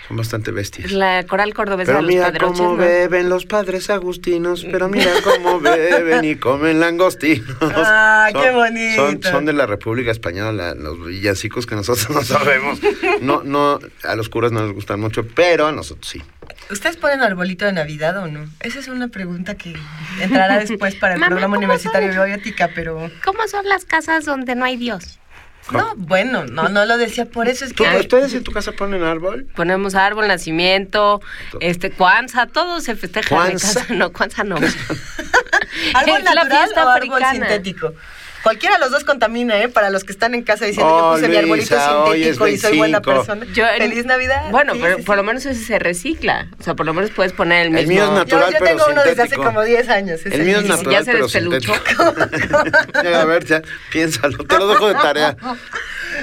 [0.08, 0.92] Son bastante bestias.
[0.92, 2.76] La coral cordobesa pero de los mira padroches, cómo ¿no?
[2.76, 7.46] beben los padres agustinos, pero mira cómo beben y comen langostinos.
[7.60, 8.96] ¡Ah, Son- qué bonito!
[9.10, 12.78] Son, son de la República Española, la- los villancicos que nosotros no sabemos.
[13.20, 16.22] No, no, a los curas no les gustan mucho, pero a nosotros sí.
[16.70, 18.44] ¿Ustedes ponen arbolito de Navidad o no?
[18.60, 19.74] Esa es una pregunta que
[20.20, 22.26] entrará después para el Mamá, programa ¿cómo universitario de son?
[22.26, 23.10] bioética, pero...
[23.24, 25.18] ¿Cómo son las casas donde no hay Dios?
[25.72, 27.97] No, bueno, no, no lo decía por eso, es ¿Tú, que...
[27.98, 29.47] ¿Ustedes en tu casa ponen árbol?
[29.55, 31.20] Ponemos árbol, nacimiento,
[31.60, 33.80] este, cuanza, todo se festeja en mi ¿Cuanza?
[33.80, 33.94] casa.
[33.94, 34.56] No, cuanza no.
[35.94, 37.94] ¿Árbol la natural fiesta o árbol sintético?
[38.47, 39.68] Cualquiera de los dos contamina, ¿eh?
[39.68, 42.78] Para los que están en casa diciendo Oh, yo puse mi arbolito sintético y soy
[42.78, 43.02] buena 25.
[43.27, 43.47] persona.
[43.52, 44.51] Yo ¡Feliz Navidad!
[44.51, 45.16] Bueno, Sí, pero sí, por sí.
[45.16, 46.47] lo menos ese se recicla.
[46.59, 47.81] O sea, por lo menos puedes poner el mismo.
[47.82, 50.20] El mío es natural, Yo, yo pero tengo uno desde hace como 10 años.
[50.24, 50.77] ese El mío es mismo.
[50.77, 51.74] natural, ya se pero despeluchó.
[51.74, 52.14] sintético.
[53.16, 55.36] A ver, ya, piénsalo, te lo dejo de tarea.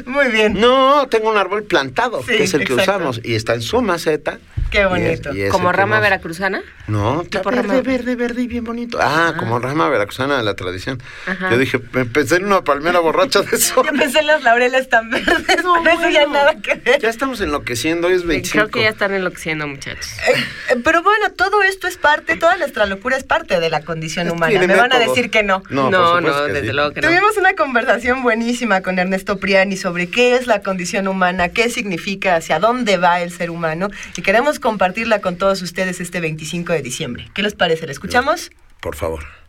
[0.06, 0.54] Muy bien.
[0.60, 2.92] No, tengo un árbol plantado, Sí, que es el que exacto.
[2.94, 4.40] usamos, y está en su maceta.
[4.72, 5.36] Qué y es- bonito.
[5.36, 6.62] y es Como rama nos- veracruzana.
[6.88, 8.98] No, Tipo verde, rama- verde, verde y bien bonito.
[9.00, 11.02] Ah, como rama veracruzana de la tradición.
[11.28, 11.52] Ajá.
[11.52, 13.84] Yo dije, me pensé en una palmera borracha de eso.
[13.84, 17.02] Yo pensé en las laureles tan verdes, pero eso ya nada que ver.
[17.02, 18.54] Ya estamos enloqueciendo, hoy es 25.
[18.54, 20.14] Creo que ya están enloqueciendo, muchachos.
[20.28, 20.34] Eh,
[20.72, 24.30] eh, Pero bueno, todo esto es parte, toda nuestra locura es parte de la condición
[24.30, 24.60] humana.
[24.66, 25.64] Me van a decir que no.
[25.70, 26.74] No, no, no, desde sí.
[26.74, 27.08] luego que no.
[27.10, 32.36] Tuvimos una conversación buenísima con Ernesto Priani sobre qué es la condición humana, qué significa,
[32.36, 36.82] hacia dónde va el ser humano y queremos compartirla con todos ustedes este 25 de
[36.82, 37.30] diciembre.
[37.34, 37.86] ¿Qué les parece?
[37.86, 38.52] ¿La escuchamos?
[38.80, 39.43] Por favor.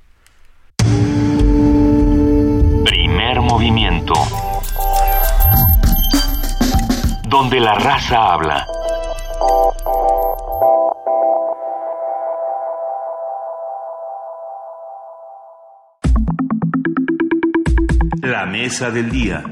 [3.40, 4.14] Movimiento.
[7.28, 8.66] Donde la raza habla.
[18.22, 19.42] La mesa del día.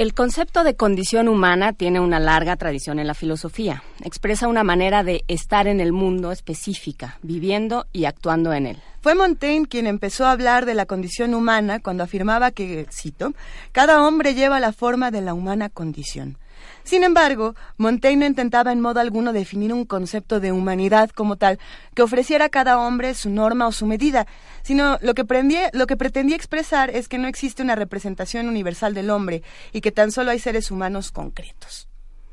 [0.00, 3.82] El concepto de condición humana tiene una larga tradición en la filosofía.
[4.02, 8.78] Expresa una manera de estar en el mundo específica, viviendo y actuando en él.
[9.02, 13.34] Fue Montaigne quien empezó a hablar de la condición humana cuando afirmaba que, cito,
[13.72, 16.38] cada hombre lleva la forma de la humana condición.
[16.84, 21.58] Sin embargo, Montaigne no intentaba en modo alguno definir un concepto de humanidad como tal
[21.94, 24.26] que ofreciera a cada hombre su norma o su medida,
[24.62, 25.24] sino lo que,
[25.72, 29.42] lo que pretendía expresar es que no existe una representación universal del hombre
[29.72, 31.88] y que tan solo hay seres humanos concretos.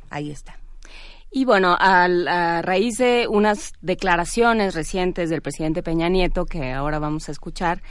[0.10, 0.57] Ahí está.
[1.30, 6.99] Y bueno, al- a, raíz de unas declaraciones recientes del presidente Peña Nieto, que ahora
[6.99, 7.82] vamos a escuchar,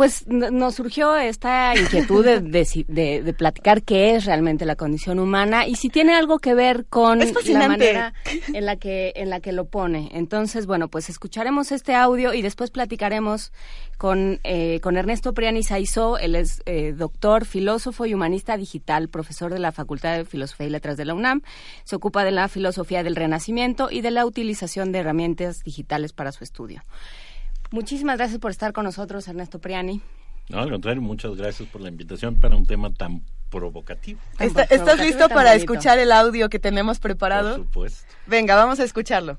[0.00, 5.18] pues nos surgió esta inquietud de, de de- de platicar qué es realmente la condición
[5.18, 7.20] humana y si tiene algo que ver con
[7.52, 8.14] la manera
[8.54, 10.08] en la que en la que lo pone.
[10.12, 13.52] Entonces, bueno, pues escucharemos este audio y después platicaremos
[13.98, 16.16] con, eh, con Ernesto Priani Saizó.
[16.16, 20.70] Él es eh, doctor, filósofo y humanista digital, profesor de la Facultad de Filosofía y
[20.70, 21.42] Letras de la UNAM.
[21.84, 26.32] Se ocupa de la filosofía del Renacimiento y de la utilización de herramientas digitales para
[26.32, 26.82] su estudio.
[27.70, 30.00] Muchísimas gracias por estar con nosotros, Ernesto Priani.
[30.48, 34.20] No, al contrario, muchas gracias por la invitación para un tema tan provocativo.
[34.36, 35.72] Tan ¿Está- provocativo ¿Estás listo para bonito.
[35.72, 37.56] escuchar el audio que tenemos Por preparado?
[37.56, 38.04] supuesto.
[38.26, 39.38] Venga, vamos a escucharlo.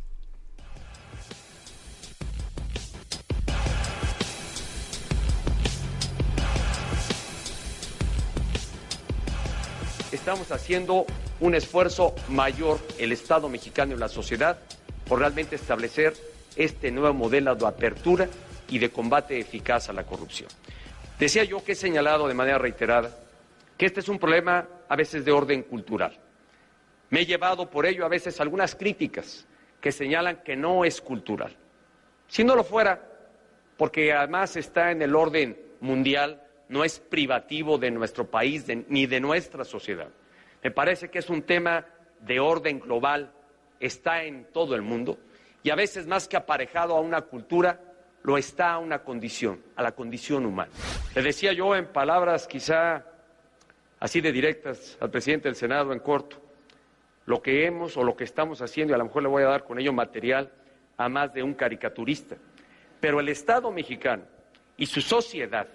[10.11, 11.05] estamos haciendo
[11.39, 14.59] un esfuerzo mayor el Estado mexicano y la sociedad
[15.07, 16.13] por realmente establecer
[16.55, 18.27] este nuevo modelo de apertura
[18.69, 20.49] y de combate eficaz a la corrupción.
[21.19, 23.15] Decía yo que he señalado de manera reiterada
[23.77, 26.17] que este es un problema a veces de orden cultural.
[27.09, 29.45] Me he llevado por ello a veces algunas críticas
[29.79, 31.55] que señalan que no es cultural.
[32.27, 33.01] Si no lo fuera,
[33.77, 39.19] porque además está en el orden mundial, no es privativo de nuestro país ni de
[39.19, 40.09] nuestra sociedad.
[40.63, 41.85] Me parece que es un tema
[42.21, 43.33] de orden global,
[43.79, 45.17] está en todo el mundo
[45.63, 47.79] y a veces más que aparejado a una cultura,
[48.23, 50.71] lo está a una condición, a la condición humana.
[51.15, 53.03] Le decía yo en palabras quizá
[53.99, 56.41] así de directas al presidente del Senado en corto,
[57.25, 59.47] lo que hemos o lo que estamos haciendo, y a lo mejor le voy a
[59.47, 60.51] dar con ello material
[60.97, 62.35] a más de un caricaturista.
[62.99, 64.23] Pero el Estado mexicano
[64.77, 65.67] y su sociedad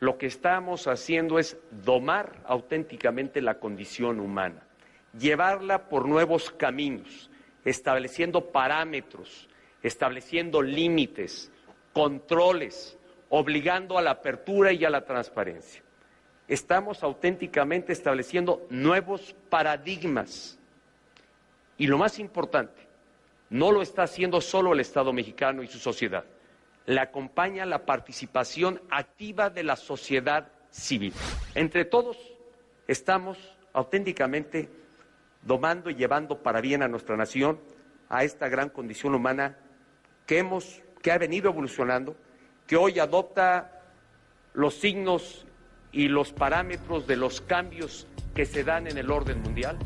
[0.00, 4.62] lo que estamos haciendo es domar auténticamente la condición humana,
[5.18, 7.30] llevarla por nuevos caminos,
[7.66, 9.48] estableciendo parámetros,
[9.82, 11.50] estableciendo límites,
[11.92, 12.96] controles,
[13.28, 15.82] obligando a la apertura y a la transparencia.
[16.46, 20.58] Estamos auténticamente estableciendo nuevos paradigmas.
[21.76, 22.86] Y lo más importante,
[23.50, 26.24] no lo está haciendo solo el Estado mexicano y su sociedad.
[26.86, 31.12] Le acompaña la participación activa de la sociedad civil.
[31.56, 32.16] Entre todos
[32.86, 33.38] estamos
[33.72, 34.68] auténticamente
[35.46, 37.60] domando y llevando para bien a nuestra nación
[38.08, 39.56] a esta gran condición humana
[40.26, 42.16] que hemos que ha venido evolucionando,
[42.66, 43.82] que hoy adopta
[44.54, 45.46] los signos
[45.92, 49.78] y los parámetros de los cambios que se dan en el orden mundial.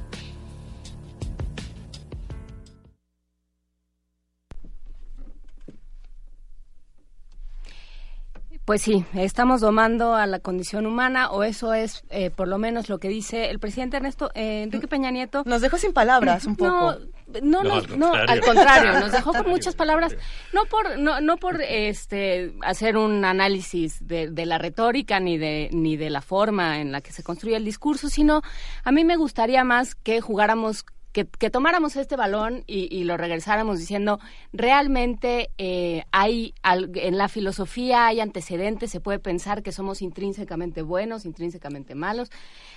[8.71, 12.89] Pues sí, estamos domando a la condición humana, o eso es eh, por lo menos
[12.89, 15.43] lo que dice el presidente Ernesto eh, Enrique Peña Nieto.
[15.45, 16.95] Nos dejó sin palabras un poco.
[17.43, 20.15] No, no, no, al contrario, nos dejó con muchas palabras,
[20.53, 25.69] no por, no, no por este hacer un análisis de, de, la retórica ni de,
[25.73, 28.41] ni de la forma en la que se construye el discurso, sino
[28.85, 34.21] a mí me gustaría más que jugáramos que, tomáramos este balón y, lo regresáramos diciendo,
[34.53, 41.25] realmente eh, hay en la filosofía hay antecedentes, se puede pensar que somos intrínsecamente buenos,
[41.25, 42.31] intrínsecamente malos.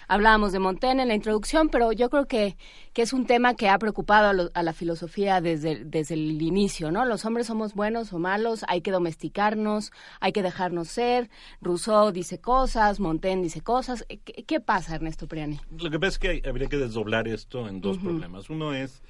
[0.07, 2.57] Hablábamos de Montaigne en la introducción, pero yo creo que,
[2.93, 7.05] que es un tema que ha preocupado a, la filosofía desde, desde el inicio, ¿no?
[7.05, 11.29] Los hombres somos buenos o malos, hay que domesticarnos, hay que dejarnos ser.
[11.61, 14.05] Rousseau dice cosas, Montaigne dice cosas.
[14.23, 15.59] ¿Qué, pasa, Ernesto Priani?
[15.77, 18.49] Lo que pasa es que habría que desdoblar esto en dos problemas.
[18.49, 19.01] Uno es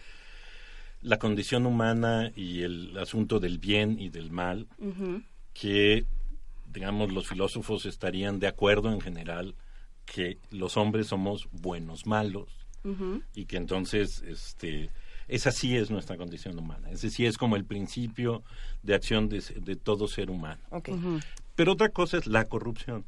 [1.02, 4.68] la condición humana y el asunto del bien y del mal,
[5.54, 6.06] que,
[6.72, 9.56] digamos, los filósofos estarían de acuerdo en general
[10.06, 12.50] que los hombres somos buenos, malos,
[13.34, 14.90] y que entonces, este,
[15.30, 16.92] esa sí es nuestra condición humana.
[16.92, 18.44] Ese sí es como el principio
[18.82, 20.62] de acción de, todo ser humano.
[21.56, 23.06] Pero otra cosa es la corrupción.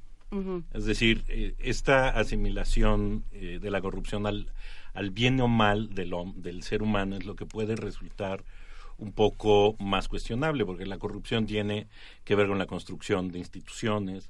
[0.73, 4.51] Es decir, eh, esta asimilación eh, de la corrupción al,
[4.93, 8.43] al bien o mal del, del ser humano es lo que puede resultar
[8.97, 11.87] un poco más cuestionable, porque la corrupción tiene
[12.23, 14.29] que ver con la construcción de instituciones,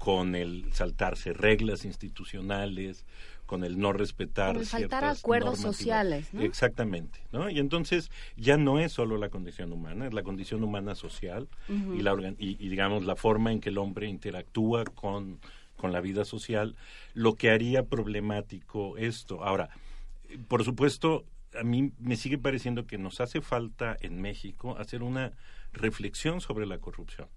[0.00, 3.04] con el saltarse reglas institucionales,
[3.44, 6.40] con el no respetar con el saltar acuerdos sociales, ¿no?
[6.40, 7.50] Exactamente, ¿no?
[7.50, 12.00] Y entonces ya no es solo la condición humana, es la condición humana social y
[12.00, 15.38] la y, y, digamos la forma en que el hombre interactúa con
[15.76, 16.76] con la vida social,
[17.14, 19.42] lo que haría problemático esto.
[19.42, 19.70] Ahora,
[20.46, 21.24] por supuesto,
[21.58, 25.32] a mí me sigue pareciendo que nos hace falta en México hacer una
[25.72, 27.28] reflexión sobre la corrupción.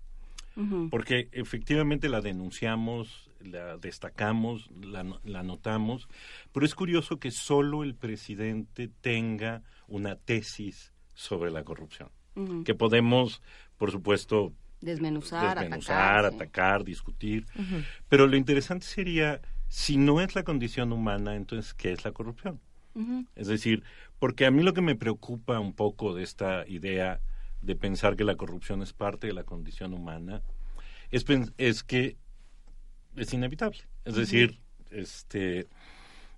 [0.89, 6.07] Porque efectivamente la denunciamos, la destacamos, la, la, notamos,
[6.51, 12.09] pero es curioso que solo el presidente tenga una tesis sobre la corrupción,
[12.65, 13.41] que podemos,
[13.77, 17.45] por supuesto, desmenuzar, desmenuzar atacar, discutir,
[18.07, 22.59] pero lo interesante sería, si no es la condición humana, entonces, ¿qué es la corrupción?
[23.35, 23.83] Es decir,
[24.19, 27.21] porque a mí lo que me preocupa un poco de esta idea
[27.63, 30.41] de pensar que la corrupción es parte de la condición humana
[31.11, 31.25] es,
[31.57, 32.17] es que
[33.15, 33.79] es inevitable.
[34.05, 34.59] Es decir,
[34.91, 35.67] este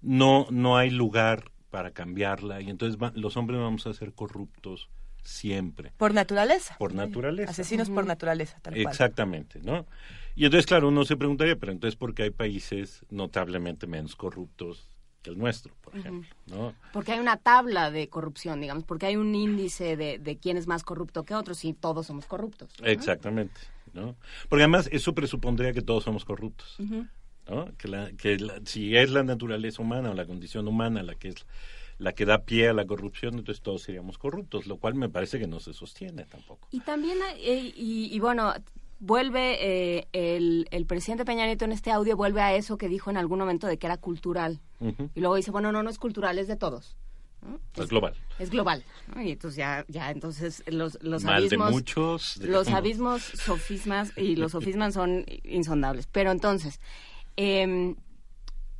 [0.01, 4.89] no, no hay lugar para cambiarla y entonces los hombres vamos a ser corruptos
[5.23, 5.91] siempre.
[5.97, 6.75] Por naturaleza.
[6.77, 7.51] Por naturaleza.
[7.51, 8.87] Asesinos por naturaleza, tal cual.
[8.87, 9.87] Exactamente, ¿no?
[10.35, 14.94] Y entonces, claro, uno se preguntaría, pero entonces, ¿por qué hay países notablemente menos corruptos
[15.31, 16.29] el nuestro, por ejemplo.
[16.47, 16.73] ¿no?
[16.93, 20.67] Porque hay una tabla de corrupción, digamos, porque hay un índice de, de quién es
[20.67, 22.69] más corrupto que otros y todos somos corruptos.
[22.83, 23.59] Exactamente.
[23.93, 24.15] ¿no?
[24.49, 26.77] Porque además eso presupondría que todos somos corruptos.
[26.79, 27.75] ¿no?
[27.77, 31.45] Que, la, que si es la naturaleza humana o la condición humana la que es
[31.97, 35.39] la que da pie a la corrupción, entonces todos seríamos corruptos, lo cual me parece
[35.39, 36.67] que no se sostiene tampoco.
[36.71, 38.53] Y también, eh, y, y, bueno,
[38.99, 43.09] vuelve eh, el, el, presidente Peña Nieto en este audio, vuelve a eso que dijo
[43.09, 44.61] en algún momento de que era cultural.
[45.15, 46.95] Y luego dice, bueno, no, no es cultural, es de todos.
[47.75, 48.13] Es, global.
[48.39, 48.83] Es global.
[49.17, 51.67] Y entonces ya, ya entonces los, los abismos...
[51.67, 56.07] De muchos, los abismos sofismas y los sofismas son insondables.
[56.07, 56.79] Pero entonces,
[57.37, 57.95] eh,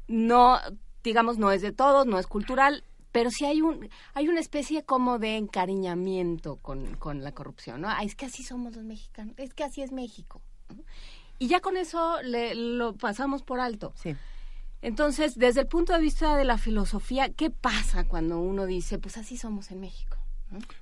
[0.08, 0.60] no,
[1.04, 2.84] digamos, no es de todos, no es cultural,
[3.16, 7.90] pero sí hay un hay una especie como de encariñamiento con, con la corrupción, ¿no?
[8.02, 10.42] es que así somos los mexicanos, es que así es México.
[11.40, 13.94] Y ya con eso le, lo pasamos por alto.
[13.96, 14.18] Sí.
[14.82, 19.16] Entonces, desde el punto de vista de la filosofía, ¿qué pasa cuando uno dice, pues
[19.16, 20.18] así somos en México?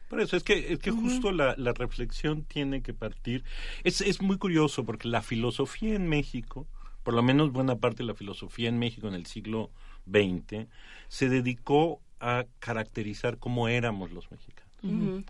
[0.09, 3.43] Por eso es que, es que justo la, la, reflexión tiene que partir.
[3.83, 6.65] Es, es muy curioso porque la filosofía en México,
[7.03, 9.69] por lo menos buena parte de la filosofía en México en el siglo
[10.07, 10.67] XX,
[11.07, 15.25] se dedicó a caracterizar cómo éramos los mexicanos.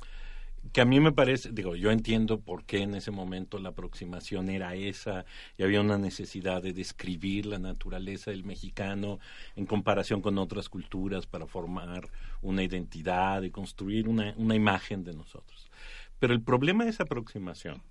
[0.71, 4.49] Que a mí me parece, digo, yo entiendo por qué en ese momento la aproximación
[4.49, 5.25] era esa
[5.57, 9.19] y había una necesidad de describir la naturaleza del mexicano
[9.57, 12.09] en comparación con otras culturas para formar
[12.41, 15.69] una identidad y construir una, una imagen de nosotros.
[16.19, 17.81] Pero el problema de esa aproximación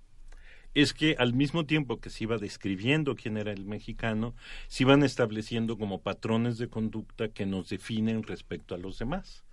[0.73, 4.35] es que al mismo tiempo que se iba describiendo quién era el mexicano,
[4.67, 9.43] se iban estableciendo como patrones de conducta que nos definen respecto a los demás.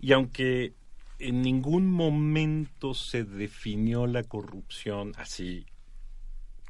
[0.00, 0.74] Y aunque
[1.18, 5.66] en ningún momento se definió la corrupción así,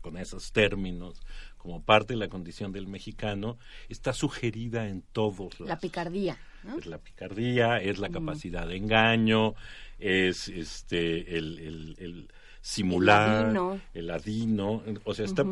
[0.03, 1.23] con esos términos,
[1.57, 3.57] como parte de la condición del mexicano,
[3.89, 6.37] está sugerida en todos La picardía.
[6.77, 9.55] Es la picardía, es la capacidad de engaño,
[9.99, 12.29] es este el, el,
[12.63, 15.45] simular, el adino, o sea, está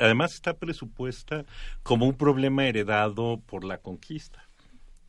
[0.00, 1.46] además está presupuesta
[1.82, 4.46] como un problema heredado por la conquista.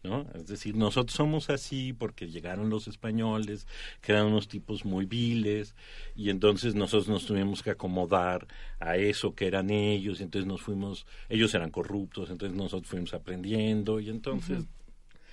[0.03, 0.27] ¿no?
[0.35, 3.67] Es decir, nosotros somos así porque llegaron los españoles,
[4.01, 5.75] que eran unos tipos muy viles,
[6.13, 8.45] y entonces nosotros nos tuvimos que acomodar
[8.79, 13.13] a eso que eran ellos, y entonces nos fuimos, ellos eran corruptos, entonces nosotros fuimos
[13.13, 14.65] aprendiendo, y entonces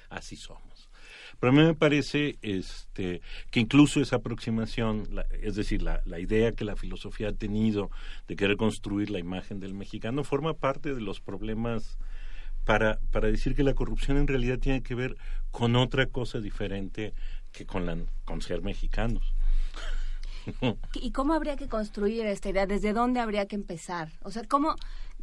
[0.08, 0.69] así somos.
[1.40, 5.08] Pero a mí me parece este, que incluso esa aproximación,
[5.42, 7.90] es decir, la, la idea que la filosofía ha tenido
[8.28, 11.98] de querer construir la imagen del mexicano, forma parte de los problemas
[12.64, 15.16] para, para decir que la corrupción en realidad tiene que ver
[15.50, 17.14] con otra cosa diferente
[17.52, 19.34] que con, la, con ser mexicanos.
[20.94, 22.66] ¿Y cómo habría que construir esta idea?
[22.66, 24.10] ¿Desde dónde habría que empezar?
[24.22, 24.76] O sea, ¿cómo,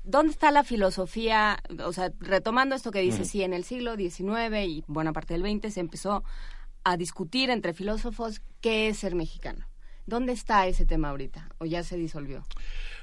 [0.07, 1.61] ¿dónde está la filosofía?
[1.85, 5.43] O sea, retomando esto que dice, sí, en el siglo XIX y buena parte del
[5.43, 6.23] XX se empezó
[6.83, 9.67] a discutir entre filósofos qué es ser mexicano.
[10.05, 11.49] ¿Dónde está ese tema ahorita?
[11.57, 12.45] ¿O ya se disolvió?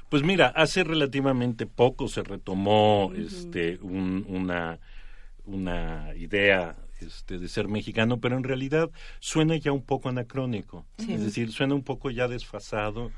[0.08, 4.78] Pues mira, hace relativamente poco se retomó este, una,
[5.44, 11.23] una idea este, de ser mexicano, pero en realidad suena ya un poco anacrónico, es
[11.23, 13.10] decir, suena un poco ya desfasado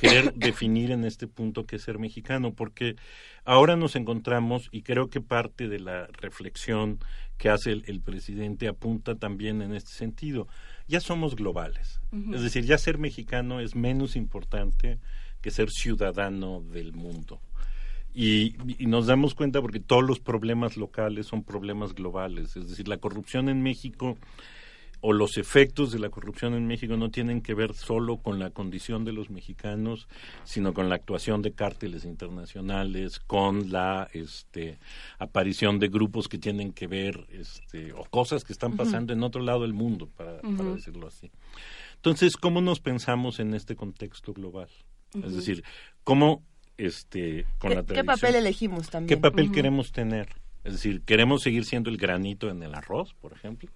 [0.00, 2.96] querer definir en este punto qué es ser mexicano, porque
[3.44, 6.98] ahora nos encontramos, y creo que parte de la reflexión
[7.38, 10.48] que hace el, presidente apunta también en este sentido,
[10.88, 12.00] ya somos globales,
[12.32, 14.98] es decir, ya ser mexicano es menos importante
[15.40, 17.40] que ser ciudadano del mundo.
[18.12, 22.56] Y, nos damos cuenta porque todos los problemas locales son problemas globales.
[22.56, 24.18] Es decir, la corrupción en México
[25.00, 28.50] o los efectos de la corrupción en México no tienen que ver solo con la
[28.50, 30.08] condición de los mexicanos,
[30.44, 34.78] sino con la actuación de cárteles internacionales, con la este,
[35.18, 39.42] aparición de grupos que tienen que ver, este, o cosas que están pasando en otro
[39.42, 41.30] lado del mundo, para, para decirlo así.
[41.96, 44.68] Entonces, ¿cómo nos pensamos en este contexto global?
[45.14, 45.64] Es decir,
[46.04, 46.42] ¿cómo
[46.76, 49.08] este, con la ¿Qué papel elegimos también?
[49.08, 50.28] ¿Qué papel queremos tener?
[50.64, 53.70] Es decir, ¿queremos seguir siendo el granito en el arroz, por ejemplo?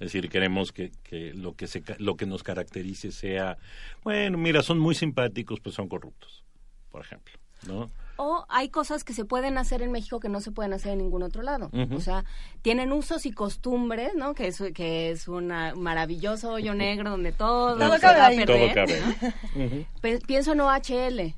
[0.00, 3.58] Es decir, queremos que, que, lo, que se, lo que nos caracterice sea,
[4.04, 6.44] bueno, mira, son muy simpáticos, pues son corruptos,
[6.90, 7.34] por ejemplo,
[7.66, 7.90] ¿no?
[8.18, 10.98] o hay cosas que se pueden hacer en México que no se pueden hacer en
[10.98, 11.70] ningún otro lado.
[11.94, 12.24] O sea,
[12.62, 14.34] tienen usos y costumbres, ¿no?
[14.34, 18.44] Que es, que es un maravilloso hoyo negro donde todo, todo cabe.
[18.44, 19.86] todo cabe.
[20.26, 21.34] Pienso en OHL.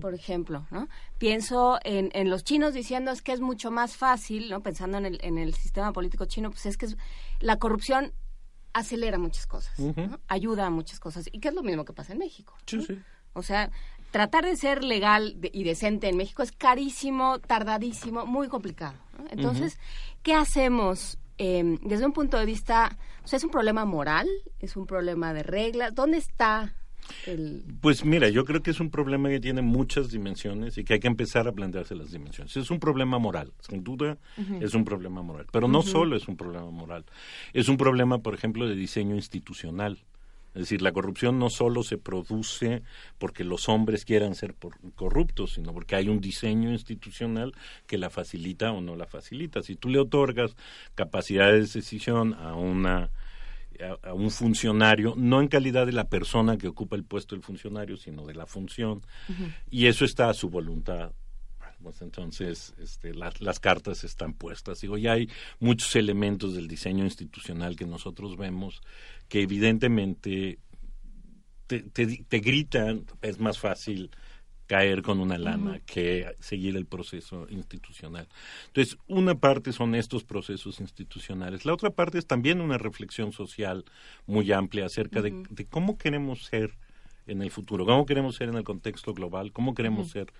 [0.00, 0.88] Por ejemplo, ¿no?
[1.18, 4.62] Pienso en, en los chinos diciendo es que es mucho más fácil, ¿no?
[4.62, 6.88] Pensando en el, en el sistema político chino, pues es que
[7.40, 8.12] la corrupción
[8.72, 9.74] acelera muchas cosas,
[10.28, 12.54] ayuda a muchas cosas, y que es lo mismo que pasa en México.
[12.66, 12.98] Sí, sí.
[13.32, 13.70] O sea,
[14.10, 18.98] tratar de ser legal y decente en México es carísimo, tardadísimo, muy complicado.
[19.30, 19.78] Entonces,
[20.22, 24.76] ¿qué hacemos em, desde un punto de vista, o sea, es un problema moral, es
[24.76, 26.74] un problema de reglas, ¿dónde está
[27.26, 27.62] el...
[27.80, 31.00] Pues mira, yo creo que es un problema que tiene muchas dimensiones y que hay
[31.00, 32.56] que empezar a plantearse las dimensiones.
[32.56, 34.18] Es un problema moral, sin duda
[34.60, 37.04] es un problema moral, pero no solo es un problema moral,
[37.52, 39.98] es un problema, por ejemplo, de diseño institucional.
[40.52, 42.82] Es decir, la corrupción no solo se produce
[43.18, 44.56] porque los hombres quieran ser
[44.96, 47.52] corruptos, sino porque hay un diseño institucional
[47.86, 49.62] que la facilita o no la facilita.
[49.62, 50.56] Si tú le otorgas
[50.96, 53.10] capacidad de decisión a una
[54.02, 57.96] a, un funcionario, no en calidad de la persona que ocupa el puesto del funcionario,
[57.96, 59.02] sino de la función,
[59.70, 61.12] y eso está a su voluntad.
[61.82, 64.82] Pues entonces este, las cartas están puestas.
[64.82, 68.82] Digo, ya hay muchos elementos del diseño institucional que nosotros vemos
[69.28, 70.58] que evidentemente
[71.66, 74.10] te, te, gritan, es más fácil
[74.70, 78.28] caer con una lana que seguir el proceso institucional.
[78.68, 83.84] Entonces, una parte son estos procesos institucionales, la otra parte es también una reflexión social
[84.28, 86.76] muy amplia acerca de, cómo queremos ser
[87.26, 90.32] en el futuro, cómo queremos ser en el contexto global, cómo queremos ser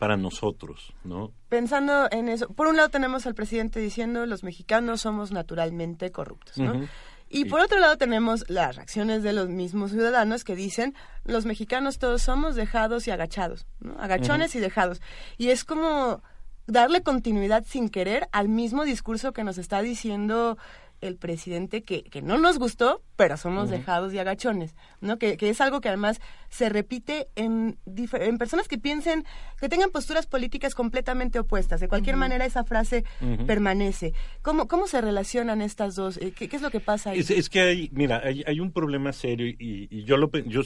[0.00, 1.30] para nosotros, ¿no?
[1.48, 6.58] Pensando en eso, por un lado tenemos al presidente diciendo los mexicanos somos naturalmente corruptos,
[6.58, 6.88] ¿no?
[7.28, 11.98] Y por otro lado tenemos las reacciones de los mismos ciudadanos que dicen, los mexicanos
[11.98, 13.98] todos somos dejados y agachados, ¿no?
[13.98, 15.00] agachones y dejados.
[15.36, 16.22] Y es como
[16.66, 20.56] darle continuidad sin querer al mismo discurso que nos está diciendo
[21.00, 25.18] el presidente que, que no nos gustó, pero somos dejados y agachones, ¿no?
[25.18, 29.24] Que, que, es algo que además se repite en, en personas que piensen,
[29.58, 31.80] que tengan posturas políticas completamente opuestas.
[31.80, 33.04] De cualquier manera, esa frase
[33.46, 34.12] permanece.
[34.42, 36.18] ¿Cómo, ¿Cómo se relacionan estas dos?
[36.18, 37.20] Eh, ¿Qué, qué es lo que pasa ahí?
[37.20, 39.56] Es, que hay, mira, hay, hay un problema serio y,
[39.90, 40.62] y, yo lo yo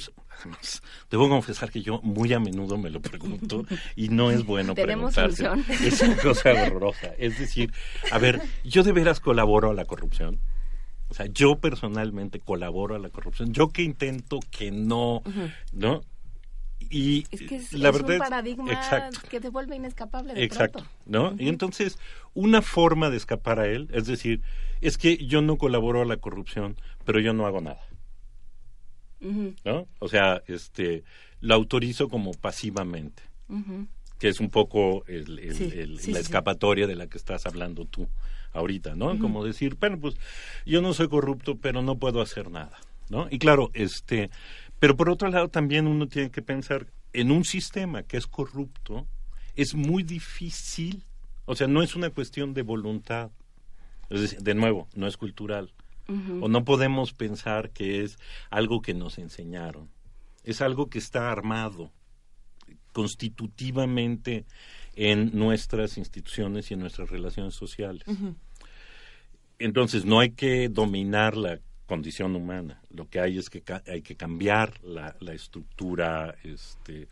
[1.11, 3.65] debo confesar que yo muy a menudo me lo pregunto
[3.97, 5.49] y no es bueno preguntarse.
[5.85, 7.13] Es una cosa horrorosa.
[7.19, 7.73] Es decir,
[8.11, 10.20] a ver, yo de veras colaboro a la corrupción.
[11.09, 13.53] O sea, yo personalmente colaboro a la corrupción.
[13.53, 15.23] Yo que intento que no,
[15.73, 16.03] ¿no?
[16.89, 21.35] Y es que es, la verdad un paradigma que te vuelve inescapable de Exacto, ¿no?
[21.39, 21.99] Y entonces,
[22.33, 24.41] una forma de escapar a él, es decir,
[24.81, 27.85] es que yo no colaboro a la corrupción, pero yo no hago nada.
[29.21, 29.87] ¿No?
[29.99, 31.05] O sea, este,
[31.41, 33.23] lo autorizo como pasivamente,
[34.19, 38.09] que es un poco la escapatoria de la que estás hablando tú
[38.53, 39.19] ahorita, ¿no?
[39.19, 40.17] Como decir, bueno, pues
[40.67, 43.29] yo no soy corrupto, pero no puedo hacer nada, ¿no?
[43.31, 44.31] Y claro, este,
[44.79, 49.07] pero por otro lado también uno tiene que pensar en un sistema que es corrupto,
[49.57, 51.05] es muy difícil,
[51.45, 53.31] o sea, no es una cuestión de voluntad,
[54.09, 55.73] es decir, de nuevo, no es cultural,
[56.41, 58.19] o no podemos pensar que es
[58.51, 59.89] algo que nos enseñaron,
[60.43, 61.93] es algo que está armado
[62.93, 64.45] constitutivamente
[65.01, 68.05] en nuestras instituciones y en nuestras relaciones sociales.
[69.59, 74.15] Entonces, no hay que dominar la condición humana, lo que hay es que hay que
[74.15, 77.09] cambiar la, estructura este,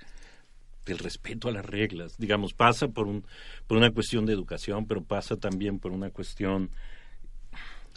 [0.85, 2.19] del respeto a las reglas.
[2.19, 3.25] Digamos, pasa por, un,
[3.67, 6.71] por una cuestión de educación, pero pasa también por una cuestión,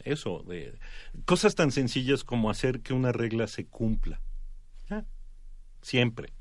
[0.06, 0.74] eso, de
[1.26, 4.22] cosas tan sencillas como hacer que una regla se cumpla.
[5.82, 6.32] Siempre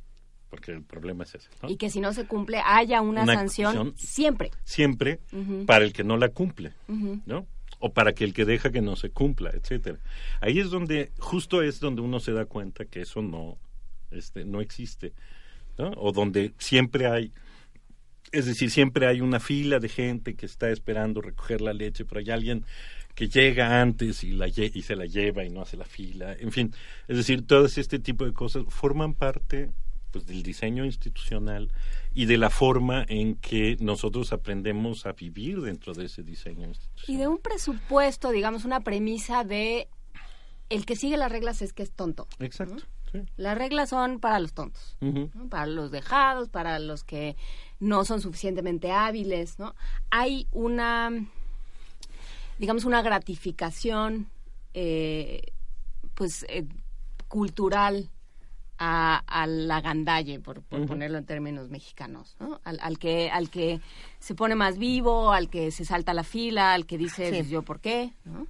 [0.50, 1.48] porque el problema es ese.
[1.68, 4.50] Y que si no se cumple haya una, sanción siempre.
[4.64, 5.20] Siempre
[5.64, 6.72] para el que no la cumple,
[7.24, 7.46] ¿no?
[7.78, 9.98] O para que el que deja que no se cumpla, etcétera.
[10.40, 13.56] Ahí es donde, justo es donde uno se da cuenta que eso no,
[14.10, 15.14] este, no existe,
[15.78, 15.92] ¿no?
[15.96, 17.32] O donde siempre hay,
[18.32, 22.20] es decir, siempre hay una fila de gente que está esperando recoger la leche, pero
[22.20, 22.64] hay alguien
[23.14, 26.52] que llega antes y, la, y se la lleva y no hace la fila, en
[26.52, 26.72] fin,
[27.08, 29.70] es decir, todo este tipo de cosas forman parte
[30.10, 31.70] pues del diseño institucional
[32.14, 37.14] y de la forma en que nosotros aprendemos a vivir dentro de ese diseño institucional.
[37.14, 39.88] Y de un presupuesto, digamos, una premisa de
[40.68, 42.28] el que sigue las reglas es que es tonto.
[42.38, 42.84] Exacto.
[43.36, 44.96] Las reglas son para los tontos,
[45.48, 47.36] para los dejados, para los que
[47.80, 49.74] no son suficientemente hábiles, ¿no?
[50.10, 51.10] Hay una,
[52.58, 54.30] digamos, una gratificación,
[54.74, 55.42] eh,
[56.14, 56.66] pues, eh,
[57.26, 58.10] cultural
[58.82, 62.60] a, la gandalle, por, ponerlo en términos mexicanos, ¿no?
[62.64, 63.80] Al, que, al que
[64.18, 67.62] se pone más vivo, al que se salta la fila, al que dice pues, yo
[67.62, 68.46] por qué, ¿no?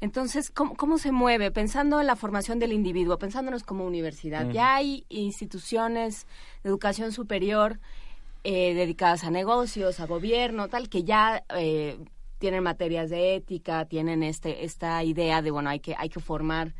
[0.00, 1.50] Entonces, ¿cómo, ¿cómo, se mueve?
[1.50, 4.48] Pensando en la formación del individuo, pensándonos como universidad.
[4.50, 6.28] Ya hay instituciones
[6.62, 7.80] de educación superior
[8.44, 11.98] eh, dedicadas a negocios, a gobierno, tal, que ya eh,
[12.38, 16.74] tienen materias de ética, tienen este, esta idea de, bueno, hay que, hay que formar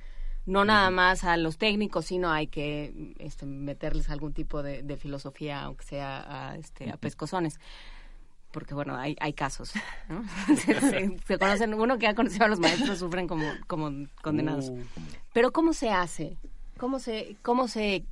[0.48, 5.60] no nada más a los técnicos, sino hay que este, meterles algún tipo de, filosofía,
[5.60, 7.60] aunque sea a, este, a pescozones.
[8.50, 9.74] Porque, bueno, hay, hay casos.
[10.08, 10.24] ¿no?
[11.26, 14.70] se, conocen, uno que ha conocido a los maestros sufren como, como condenados.
[14.70, 14.82] Uh.
[15.34, 16.38] Pero, ¿cómo se hace?
[16.78, 18.06] ¿Cómo se, cómo se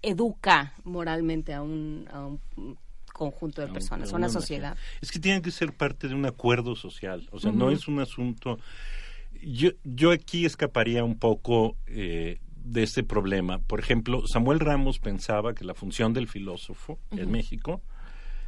[0.00, 2.78] educa moralmente a un, a un
[3.12, 4.78] conjunto de personas, a una sociedad?
[5.02, 7.28] Es que tiene que ser parte de un acuerdo social.
[7.32, 8.58] O sea, no es un asunto
[9.42, 13.58] yo, yo aquí escaparía un poco eh, de este problema.
[13.58, 17.82] Por ejemplo, Samuel Ramos pensaba que la función del filósofo en México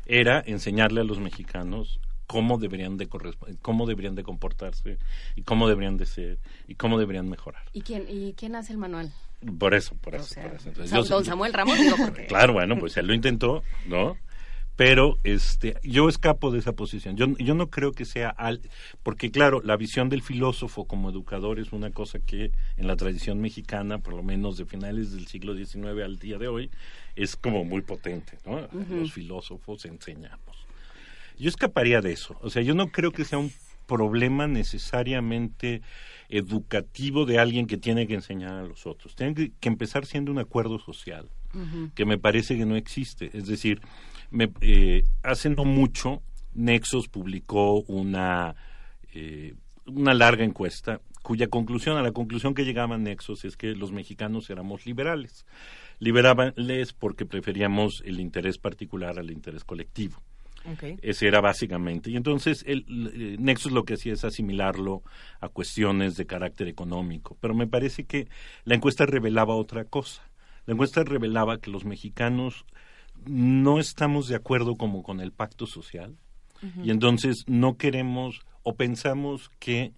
[0.07, 3.09] era enseñarle a los mexicanos cómo deberían de
[3.61, 4.99] cómo deberían de comportarse
[5.37, 7.63] y cómo deberían de ser y cómo deberían mejorar.
[7.73, 9.13] ¿Y quién y quién hace el manual?
[9.59, 10.41] Por eso, por eso.
[11.09, 11.97] don Samuel Ramos digo
[12.29, 14.17] Claro, bueno, pues él lo intentó, ¿no?
[14.85, 17.17] Pero este yo escapo de esa posición.
[17.17, 18.61] Yo, yo no creo que sea al
[19.05, 23.41] porque claro la visión del filósofo como educador es una cosa que en la tradición
[23.41, 26.71] mexicana por lo menos de finales del siglo XIX al día de hoy
[27.15, 30.67] es como muy potente no los filósofos enseñamos.
[31.39, 32.37] Yo escaparía de eso.
[32.41, 33.53] O sea yo no creo que sea un
[33.87, 35.81] problema necesariamente
[36.29, 39.15] educativo de alguien que tiene que enseñar a los otros.
[39.15, 41.29] Tiene que, que empezar siendo un acuerdo social
[41.95, 43.31] que me parece que no existe.
[43.33, 43.81] Es decir
[44.33, 46.23] me, eh, hace no mucho,
[46.55, 48.55] Nexos publicó una,
[49.15, 49.55] eh,
[49.87, 54.51] una larga encuesta cuya conclusión, a la conclusión que llegaban Nexos es que los mexicanos
[54.51, 55.47] éramos liberales.
[55.99, 60.21] Liberales porque preferíamos el interés particular al interés colectivo.
[61.03, 62.11] Ese era básicamente.
[62.11, 65.03] Y entonces el, el, Nexus lo que hacía es asimilarlo
[65.41, 67.37] a cuestiones de carácter económico.
[67.41, 68.29] Pero me parece que
[68.65, 70.23] la encuesta revelaba otra cosa.
[70.67, 72.65] La encuesta revelaba que los mexicanos
[73.27, 76.17] no estamos de acuerdo como con el pacto social
[76.85, 79.93] y entonces no queremos o pensamos que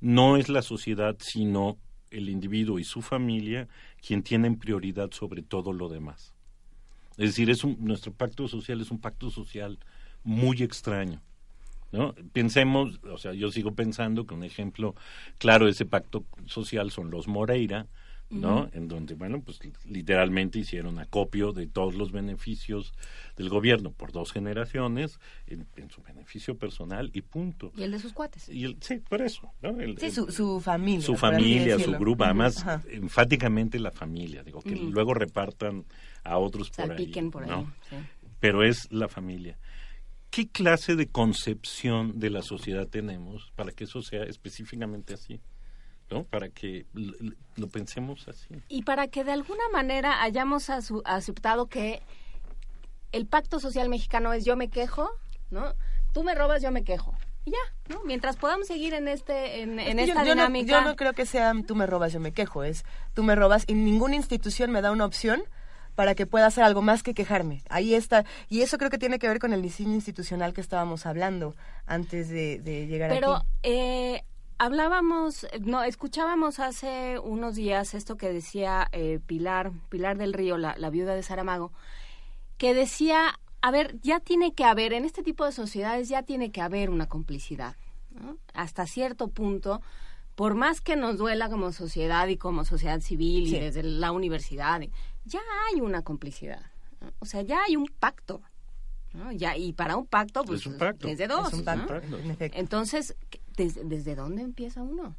[0.00, 1.76] no es la sociedad sino
[2.10, 3.68] el individuo y su familia
[4.00, 6.32] quien tienen prioridad sobre todo lo demás.
[7.18, 9.78] Es decir, es nuestro pacto social es un pacto social
[10.24, 11.20] muy extraño.
[11.92, 12.14] ¿no?
[12.32, 14.94] Pensemos, o sea, yo sigo pensando que un ejemplo
[15.38, 17.86] claro de ese pacto social son los Moreira,
[18.30, 18.68] ¿no?
[18.72, 22.92] En donde, bueno, pues literalmente hicieron acopio de todos los beneficios
[23.36, 27.72] del gobierno por dos generaciones en, su beneficio personal y punto.
[27.76, 28.48] Y el de sus cuates.
[28.48, 29.76] Y sí, por eso, ¿no?
[29.98, 31.02] sí, su, familia.
[31.02, 35.84] Su familia, su grupo, además, enfáticamente la familia, digo, que luego repartan
[36.24, 37.12] a otros por ahí.
[37.30, 37.66] por ahí,
[38.40, 39.58] Pero es la familia.
[40.30, 45.40] ¿Qué clase de concepción de la sociedad tenemos para que eso sea específicamente así?
[46.10, 46.24] ¿No?
[46.24, 46.86] Para que
[47.56, 48.48] lo pensemos así.
[48.68, 52.02] Y para que de alguna manera hayamos aceptado que
[53.12, 55.10] el pacto social mexicano es yo me quejo,
[55.50, 55.74] ¿no?
[56.12, 57.14] Tú me robas, yo me quejo.
[57.44, 58.02] Y ya, ¿no?
[58.04, 60.70] Mientras podamos seguir en este en, esta dinámica.
[60.70, 63.64] yo no creo que sea tú me robas, yo me quejo, es tú me robas
[63.66, 65.42] y ninguna institución me da una opción
[65.94, 67.64] para que pueda hacer algo más que quejarme.
[67.68, 68.24] Ahí está.
[68.48, 71.56] Y eso creo que tiene que ver con el diseño institucional que estábamos hablando
[71.86, 73.46] antes de, llegar Pero, aquí.
[73.62, 74.24] Pero eh,
[74.60, 80.90] Hablábamos, no, escuchábamos hace unos días esto que decía eh, Pilar, Pilar del Río, la,
[80.90, 81.72] viuda de Saramago,
[82.56, 86.50] que decía, a ver, ya tiene que haber, en este tipo de sociedades ya tiene
[86.50, 87.76] que haber una complicidad,
[88.52, 89.80] hasta cierto punto,
[90.34, 94.80] por más que nos duela como sociedad y como sociedad civil y desde la universidad,
[95.24, 96.62] ya hay una complicidad,
[97.20, 98.42] o sea, ya hay un pacto.
[99.34, 101.50] Ya, y para un pacto, pues, es, de dos.
[102.38, 103.16] Entonces,
[103.58, 105.14] ¿desde, dónde empieza uno?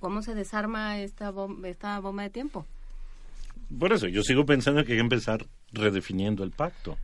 [0.00, 2.66] ¿Cómo se desarma esta, bomba, esta bomba de tiempo?
[3.78, 6.98] Por eso, yo sigo pensando que hay que empezar redefiniendo el pacto.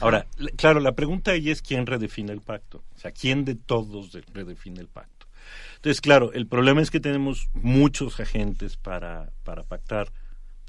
[0.00, 2.82] Ahora, claro, la pregunta ahí es quién redefine el pacto.
[2.94, 5.26] O sea, ¿quién de todos redefine el pacto?
[5.76, 10.12] Entonces, claro, el problema es que tenemos muchos agentes para, para pactar,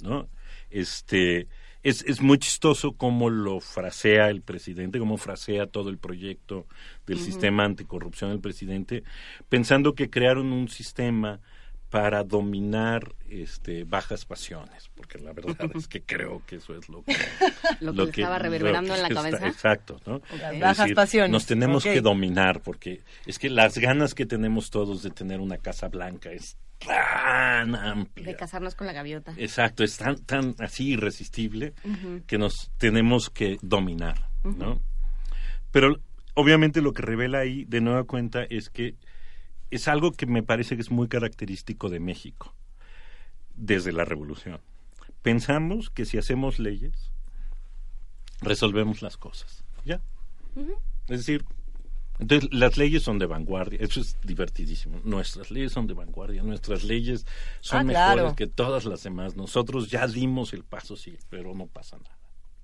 [0.01, 0.27] ¿no?
[0.71, 1.47] Este,
[1.83, 6.65] es, es muy chistoso cómo lo frasea el presidente, cómo frasea todo el proyecto
[7.05, 9.03] del sistema anticorrupción del presidente,
[9.49, 11.41] pensando que crearon un sistema
[11.93, 17.03] para dominar este, bajas pasiones, porque la verdad es que creo que eso es lo
[17.03, 17.15] que...
[17.81, 19.45] lo que, estaba reverberando en la cabeza.
[19.45, 20.19] exacto, ¿no?
[20.59, 21.29] Bajas pasiones.
[21.29, 25.59] Nos tenemos que dominar, porque es que las ganas que tenemos todos de tener una
[25.59, 28.25] casa blanca es tan amplia.
[28.25, 29.35] De casarnos con la gaviota.
[29.37, 31.75] Exacto, es tan, tan así irresistible
[32.25, 34.81] que nos tenemos que dominar, ¿no?
[35.69, 35.99] Pero
[36.33, 38.95] obviamente lo que revela ahí, de nueva cuenta, es que
[39.75, 42.53] es algo que me parece que es muy característico de México
[43.55, 44.59] desde la revolución.
[45.21, 47.11] Pensamos que si hacemos leyes,
[48.41, 50.01] resolvemos las cosas, ¿ya?
[51.07, 51.45] Es decir,
[52.19, 54.99] entonces, las leyes son de vanguardia, eso es divertidísimo.
[55.03, 57.25] Nuestras leyes son de vanguardia, nuestras leyes
[57.59, 59.35] son ah, mejores que todas las demás.
[59.35, 62.17] Nosotros ya dimos el paso, sí, pero no pasa nada,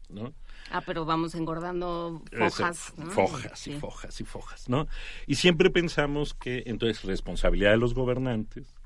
[0.10, 0.34] ¿no?
[0.72, 2.94] Ah, pero vamos engordando fojas.
[3.10, 4.88] Fojas y fojas y fojas, ¿no?
[5.28, 8.80] Y siempre pensamos que entonces responsabilidad de los gobernantes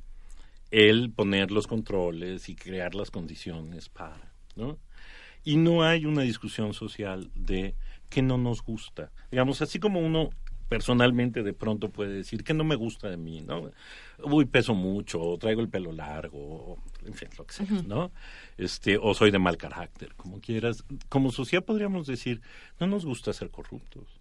[0.74, 4.80] el poner los controles y crear las condiciones para, ¿no?
[5.44, 7.76] Y no hay una discusión social de
[8.10, 9.12] que no nos gusta.
[9.30, 10.32] Digamos, así como uno
[10.74, 13.70] personalmente de pronto puede decir que no me gusta de mí, ¿no?
[14.24, 18.12] Uy, peso mucho, o traigo el pelo largo, en fin, lo que sea, ¿no?
[18.58, 20.84] Este, o soy de mal carácter, como quieras.
[21.10, 22.42] Como sociedad podríamos decir,
[22.80, 24.20] no nos gusta ser corruptos.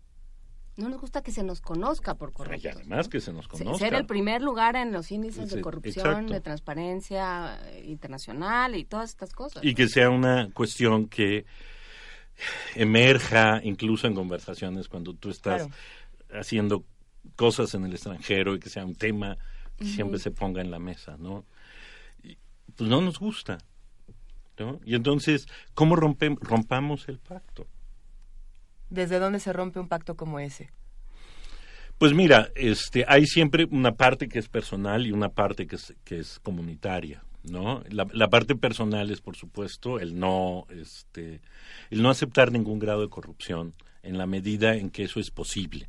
[0.76, 2.64] No nos gusta que se nos conozca por corruptos.
[2.64, 3.78] Y además que se nos conozca.
[3.78, 9.32] Ser el primer lugar en los índices de corrupción, de transparencia internacional y todas estas
[9.32, 9.64] cosas.
[9.64, 11.46] Y que sea una cuestión que
[12.74, 15.68] emerja incluso en conversaciones cuando tú estás
[16.32, 16.84] haciendo
[17.36, 19.38] cosas en el extranjero y que sea un tema
[19.76, 21.44] que siempre se ponga en la mesa, ¿no?
[22.76, 23.58] pues no nos gusta,
[24.58, 24.80] ¿no?
[24.84, 27.66] Y entonces, ¿cómo rompamos el pacto?
[28.90, 30.70] ¿Desde dónde se rompe un pacto como ese?
[31.98, 35.94] Pues mira, este, hay siempre una parte que es personal y una parte que es,
[36.04, 37.82] que es comunitaria, ¿no?
[37.90, 41.40] La, la, parte personal es, por supuesto, el no, este,
[41.90, 45.88] el no aceptar ningún grado de corrupción en la medida en que eso es posible.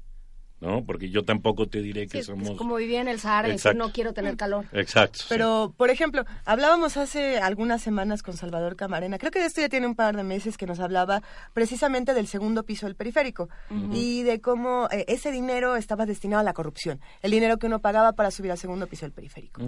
[0.63, 0.85] ¿No?
[0.85, 2.51] Porque yo tampoco te diré que somos...
[2.51, 4.65] Es como vivía en el Sahara y no quiero tener calor.
[4.71, 5.19] Exacto.
[5.27, 9.87] Pero, por ejemplo, hablábamos hace algunas semanas con Salvador Camarena, creo que esto ya tiene
[9.87, 13.49] un par de meses que nos hablaba precisamente del segundo piso del periférico
[13.91, 17.79] y de cómo eh, ese dinero estaba destinado a la corrupción, el dinero que uno
[17.79, 19.61] pagaba para subir al segundo piso del periférico.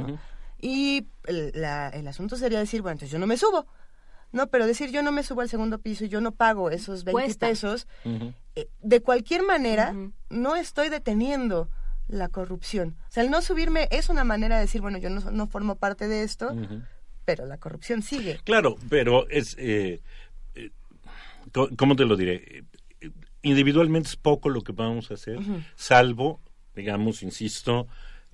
[0.61, 3.67] Y el, el asunto sería decir, bueno, entonces yo no me subo.
[4.35, 7.05] No, pero decir yo no me subo al segundo piso y yo no pago esos
[7.05, 9.95] 20 pesos, eh, de cualquier manera,
[10.30, 11.69] no estoy deteniendo
[12.09, 12.97] la corrupción.
[13.07, 15.77] O sea, el no subirme es una manera de decir, bueno, yo no, no formo
[15.77, 16.53] parte de esto,
[17.23, 18.41] pero la corrupción sigue.
[18.43, 20.01] Claro, pero es, eh,
[20.53, 20.72] eh
[21.77, 22.65] ¿cómo te lo diré?
[23.41, 25.39] Individualmente es poco lo que vamos a hacer,
[25.75, 26.41] salvo,
[26.75, 27.88] digamos, insisto,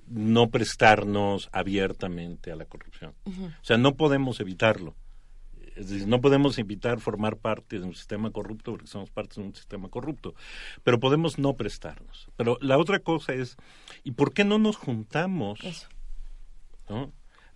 [0.08, 3.14] no prestarnos abiertamente a la corrupción.
[3.28, 4.96] O sea, no podemos evitarlo.
[5.76, 9.40] Es decir, no podemos invitar a formar parte de un sistema corrupto porque somos parte
[9.40, 10.36] de un sistema corrupto,
[10.84, 12.30] pero podemos no prestarnos.
[12.36, 13.58] Pero la otra cosa es,
[14.04, 15.60] ¿y por qué no nos juntamos?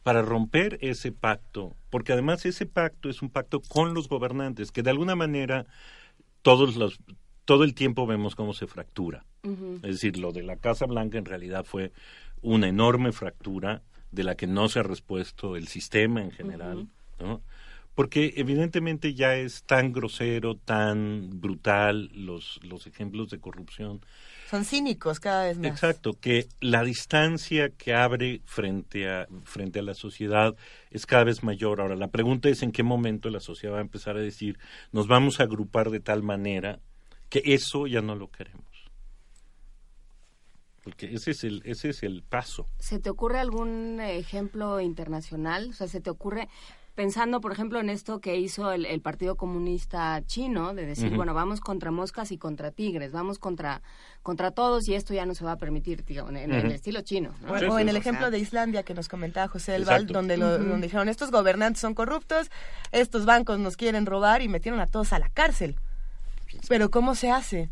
[0.03, 4.83] Para romper ese pacto, porque además ese pacto es un pacto con los gobernantes, que
[4.83, 5.65] de alguna manera
[6.41, 6.99] todos los,
[7.43, 9.25] todo el tiempo vemos cómo se fractura.
[9.43, 11.91] Es decir, lo de la Casa Blanca en realidad fue
[12.41, 16.87] una enorme fractura de la que no se ha respuesto el sistema en general,
[17.19, 17.41] ¿no?
[17.95, 24.01] Porque evidentemente ya es tan grosero, tan brutal los, los ejemplos de corrupción.
[24.49, 25.71] Son cínicos cada vez más.
[25.71, 30.55] Exacto, que la distancia que abre frente a, frente a la sociedad
[30.91, 31.79] es cada vez mayor.
[31.79, 34.59] Ahora, la pregunta es en qué momento la sociedad va a empezar a decir,
[34.91, 36.79] nos vamos a agrupar de tal manera
[37.29, 38.63] que eso ya no lo queremos.
[40.83, 42.67] Porque ese es el, ese es el paso.
[42.77, 45.69] ¿Se te ocurre algún ejemplo internacional?
[45.69, 46.47] O sea, ¿se te ocurre
[46.95, 51.59] pensando, por ejemplo, en esto que hizo el, Partido Comunista Chino, de decir, bueno, vamos
[51.59, 53.81] contra moscas y contra tigres, vamos contra,
[54.23, 57.31] contra todos y esto ya no se va a permitir, en, el estilo chino.
[57.47, 61.09] O, en el ejemplo de Islandia que nos comentaba José Elval, donde, lo, donde dijeron,
[61.09, 62.49] estos gobernantes son corruptos,
[62.91, 65.75] estos bancos nos quieren robar y metieron a todos a la cárcel.
[66.69, 67.69] Pero ¿cómo se hace?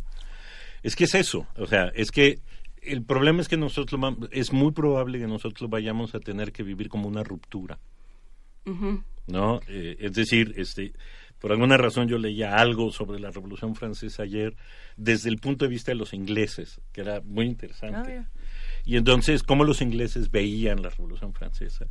[0.84, 2.42] Es que es eso, o sea, es que
[2.82, 6.90] el problema es que nosotros, es muy probable que nosotros vayamos a tener que vivir
[6.90, 7.80] como una ruptura.
[9.28, 9.60] ¿No?
[9.68, 10.94] Eh, es decir, este,
[11.40, 14.56] por alguna razón yo leía algo sobre la Revolución Francesa ayer
[14.96, 18.20] desde el punto de vista de los ingleses, que era muy interesante.
[18.20, 18.30] Ah,
[18.86, 21.88] y entonces, ¿cómo los ingleses veían la Revolución Francesa?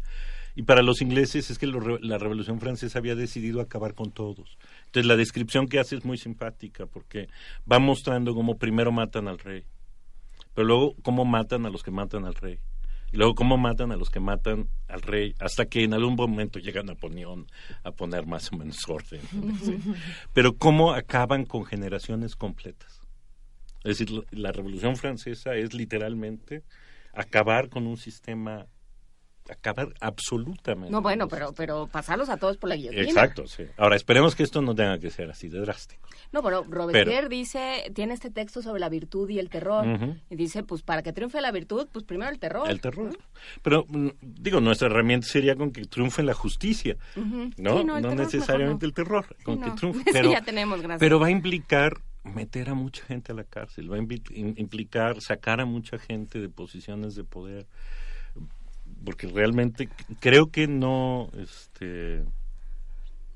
[0.55, 4.59] Y para los ingleses es que la Revolución Francesa había decidido acabar con todos.
[4.87, 7.29] Entonces la descripción que hace es muy simpática porque
[7.71, 9.65] va mostrando cómo primero matan al rey,
[10.55, 12.59] pero luego cómo matan a los que matan al rey
[13.13, 16.59] y luego cómo matan a los que matan al rey, hasta que en algún momento
[16.59, 17.47] llegan a Napoleón
[17.85, 19.21] a poner más o menos orden.
[20.33, 23.03] Pero cómo acaban con generaciones completas.
[23.85, 26.63] Es decir, la Revolución Francesa es literalmente
[27.13, 28.67] acabar con un sistema
[29.51, 30.91] acabar absolutamente.
[30.91, 33.03] No, bueno, pero, pero pasarlos a todos por la guillotina.
[33.03, 33.65] Exacto, sí.
[33.77, 36.09] Ahora, esperemos que esto no tenga que ser así de drástico.
[36.33, 39.85] No, pero Robespierre dice, tiene este texto sobre la virtud y el terror,
[40.31, 42.71] y dice, pues para que triunfe la virtud, pues primero el terror.
[42.71, 43.17] El terror.
[43.63, 46.97] Pero, mm, digo, nuestra herramienta sería con que triunfe la justicia,
[47.57, 47.85] ¿no?
[47.85, 50.11] no, necesariamente el terror, con que triunfe.
[50.13, 53.97] Pero, ya tenemos, pero va a implicar meter a mucha gente a la cárcel, va
[53.97, 57.67] a implicar sacar a mucha gente de posiciones de poder
[59.05, 59.89] porque realmente
[60.21, 62.25] creo que no este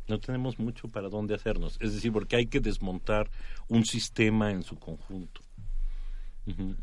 [0.09, 1.77] no tenemos mucho para dónde hacernos.
[1.81, 3.28] Es decir porque hay que desmontar
[3.69, 5.41] un sistema en su conjunto.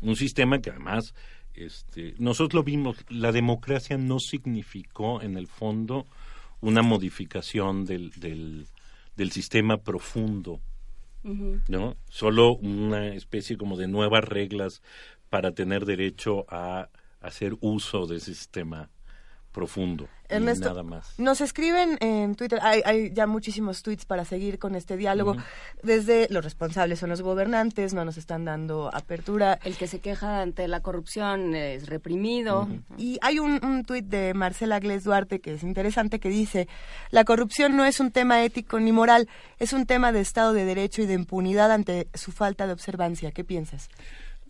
[0.02, 1.14] Un sistema que además
[1.54, 6.06] este nosotros lo vimos la democracia no significó en el fondo
[6.60, 8.66] una modificación del, del,
[9.16, 10.60] del sistema profundo
[11.68, 14.82] no solo una especie como de nuevas reglas
[15.30, 16.90] para tener derecho a
[17.26, 18.90] hacer uso de ese sistema
[19.54, 20.08] profundo.
[20.28, 21.18] Ernesto, nada más.
[21.18, 25.36] Nos escriben en Twitter, hay, ya muchísimos tweets para seguir con este diálogo.
[25.82, 29.60] Desde los responsables son los gobernantes, no nos están dando apertura.
[29.64, 32.68] El que se queja ante la corrupción es reprimido.
[32.98, 36.66] Y hay un, un tuit de Marcela Gles Duarte que es interesante que dice,
[37.10, 39.28] la corrupción no es un tema ético ni moral,
[39.58, 43.30] es un tema de Estado de Derecho y de impunidad ante su falta de observancia.
[43.30, 43.88] ¿Qué piensas?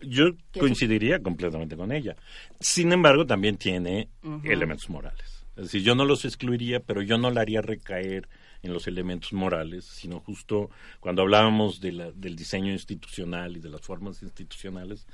[0.01, 2.15] Yo coincidiría completamente con ella.
[2.59, 4.09] Sin embargo, también tiene
[4.43, 5.45] elementos morales.
[5.55, 8.27] Es decir, yo no los excluiría, pero yo no la haría recaer
[8.61, 13.69] en los elementos morales, sino justo cuando hablábamos de la, del diseño institucional y de
[13.69, 15.07] las formas institucionales,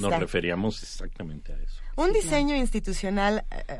[0.00, 1.80] nos referíamos exactamente a eso.
[1.96, 3.78] Un diseño institucional, eh, eh,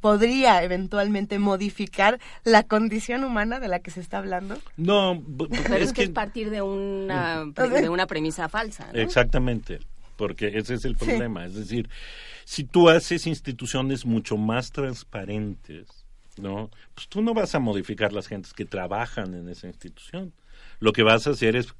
[0.00, 4.58] podría eventualmente modificar la condición humana de la que se está hablando?
[4.76, 8.88] No, pero es, que, es partir de una, de una premisa falsa.
[8.92, 9.80] Exactamente
[10.18, 11.46] porque ese es el problema.
[11.46, 11.88] Es decir,
[12.44, 16.04] si tú haces instituciones mucho más transparentes,
[16.36, 16.70] ¿no?
[16.94, 20.32] Pues tú no vas a modificar las gentes que trabajan en esa institución.
[20.80, 21.72] Lo que vas a hacer es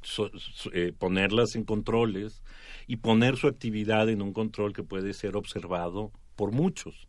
[0.72, 2.40] eh, ponerlas en controles
[2.86, 7.07] y poner su actividad en un control que puede ser observado por muchos.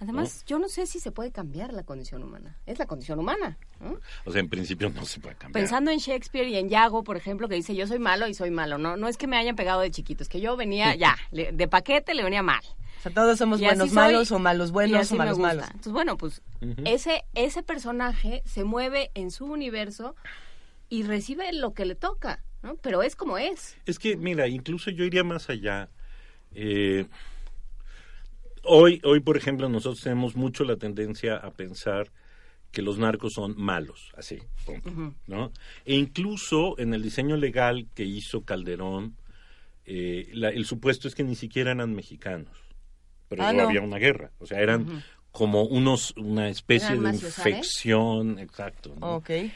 [0.00, 2.56] Además, yo no sé si se puede cambiar la condición humana.
[2.66, 3.58] Es la condición humana.
[4.24, 5.60] O sea, en principio no se puede cambiar.
[5.60, 8.50] Pensando en Shakespeare y en Yago, por ejemplo, que dice yo soy malo y soy
[8.50, 8.78] malo.
[8.78, 11.68] No, no es que me hayan pegado de chiquito, es que yo venía ya, de
[11.68, 12.62] paquete le venía mal.
[12.98, 15.66] O sea, todos somos buenos malos o malos buenos o malos malos.
[15.66, 16.42] Entonces, bueno, pues
[16.84, 20.16] ese, ese personaje se mueve en su universo
[20.88, 22.74] y recibe lo que le toca, ¿no?
[22.76, 23.76] Pero es como es.
[23.86, 25.88] Es que, mira, incluso yo iría más allá.
[26.52, 27.06] Eh,
[28.68, 32.10] hoy, hoy, por ejemplo, nosotros tenemos mucho la tendencia a pensar
[32.70, 34.38] que los narcos son malos, así,
[35.26, 35.52] ¿no?
[35.84, 39.16] E incluso en el diseño legal que hizo Calderón,
[39.86, 42.56] eh, el supuesto es que ni siquiera eran mexicanos,
[43.28, 43.62] pero ah, no.
[43.62, 48.94] había una guerra, o sea, eran como unos una especie de infección, exacto,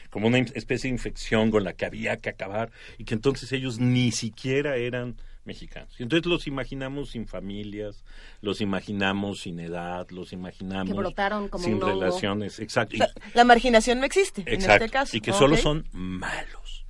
[0.09, 3.79] como una especie de infección con la que había que acabar y que entonces ellos
[3.79, 5.99] ni siquiera eran mexicanos.
[5.99, 8.03] Y entonces los imaginamos sin familias,
[8.41, 11.13] los imaginamos sin edad, los imaginamos
[11.59, 12.59] sin relaciones.
[12.59, 12.97] Exacto.
[13.33, 15.15] la marginación no existe en este caso.
[15.15, 16.85] Y que solo son malos.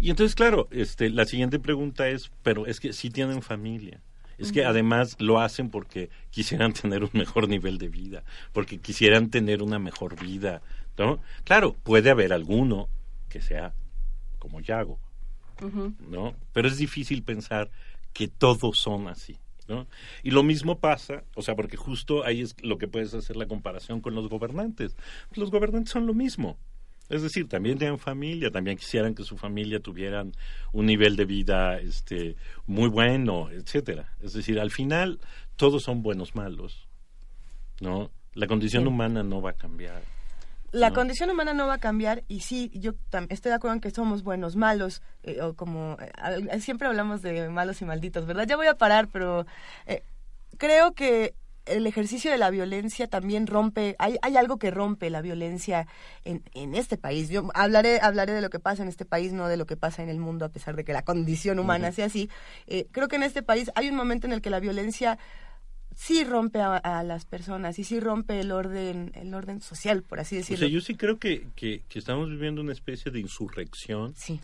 [0.00, 4.00] Y entonces, claro, este, la siguiente pregunta es, pero es que si tienen familia.
[4.36, 9.30] Es que además lo hacen porque quisieran tener un mejor nivel de vida, porque quisieran
[9.30, 10.60] tener una mejor vida.
[10.98, 11.20] ¿no?
[11.44, 12.88] Claro, puede haber alguno
[13.28, 13.74] que sea
[14.38, 14.98] como Yago,
[16.08, 16.34] ¿no?
[16.52, 17.70] Pero es difícil pensar
[18.12, 19.38] que todos son así.
[19.66, 19.86] ¿No?
[20.22, 23.46] Y lo mismo pasa, o sea, porque justo ahí es lo que puedes hacer la
[23.46, 24.94] comparación con los gobernantes.
[25.34, 26.58] Los gobernantes son lo mismo.
[27.08, 30.32] Es decir, también tienen familia, también quisieran que su familia tuvieran
[30.72, 34.14] un nivel de vida este muy bueno, etcétera.
[34.22, 35.20] Es decir, al final
[35.56, 36.86] todos son buenos malos.
[37.80, 38.10] ¿No?
[38.34, 40.02] La condición humana no va a cambiar.
[40.74, 42.94] La condición humana no va a cambiar y sí, yo
[43.28, 47.48] estoy de acuerdo en que somos buenos, malos, eh, o como eh, siempre hablamos de
[47.48, 48.44] malos y malditos, ¿verdad?
[48.48, 49.46] Ya voy a parar, pero
[49.86, 50.02] eh,
[50.58, 51.36] creo que
[51.66, 55.86] el ejercicio de la violencia también rompe, hay, hay algo que rompe la violencia
[56.24, 57.28] en, en, este país.
[57.28, 60.02] Yo hablaré, hablaré de lo que pasa en este país, no de lo que pasa
[60.02, 62.28] en el mundo, a pesar de que la condición humana sea así.
[62.90, 65.18] creo que en este país hay un momento en el que la violencia
[65.94, 70.36] sí rompe a, las personas y sí rompe el orden el orden social por así
[70.36, 70.66] decirlo.
[70.66, 74.14] O sea, yo sí creo que, que, estamos viviendo una especie de insurrección.
[74.16, 74.40] Sí.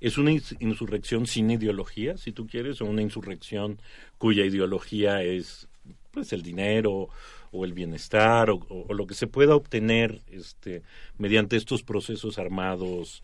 [0.00, 3.78] Es una insurrección sin ideología, si tú quieres, o una insurrección
[4.18, 5.68] cuya ideología es
[6.10, 7.08] pues el dinero
[7.52, 10.82] o el bienestar o, o lo que se pueda obtener este
[11.18, 13.22] mediante estos procesos armados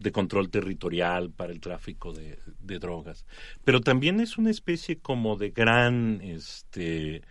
[0.00, 2.38] de control territorial para el tráfico de,
[2.78, 3.26] drogas.
[3.64, 7.22] Pero también es una especie como de gran este,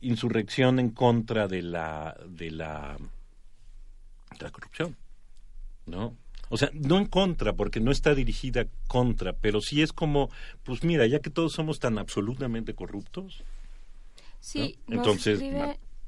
[0.00, 2.96] insurrección en contra de la, de la,
[4.38, 4.96] de la corrupción,
[5.84, 6.16] ¿no?
[6.48, 10.30] O sea, no en contra, porque no está dirigida contra, pero sí es como,
[10.62, 13.42] pues mira, ya que todos somos tan absolutamente corruptos,
[14.40, 15.42] sí, entonces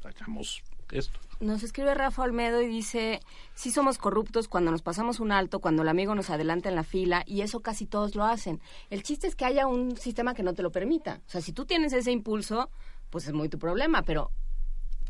[0.00, 1.18] sacamos esto.
[1.40, 3.20] Nos escribe Rafa Olmedo y dice,
[3.54, 6.82] sí somos corruptos cuando nos pasamos un alto, cuando el amigo nos adelanta en la
[6.82, 8.60] fila, y eso casi todos lo hacen.
[8.90, 11.20] El chiste es que haya un sistema que no te lo permita.
[11.28, 12.70] O sea, si tú tienes ese impulso,
[13.10, 14.32] pues es muy tu problema, pero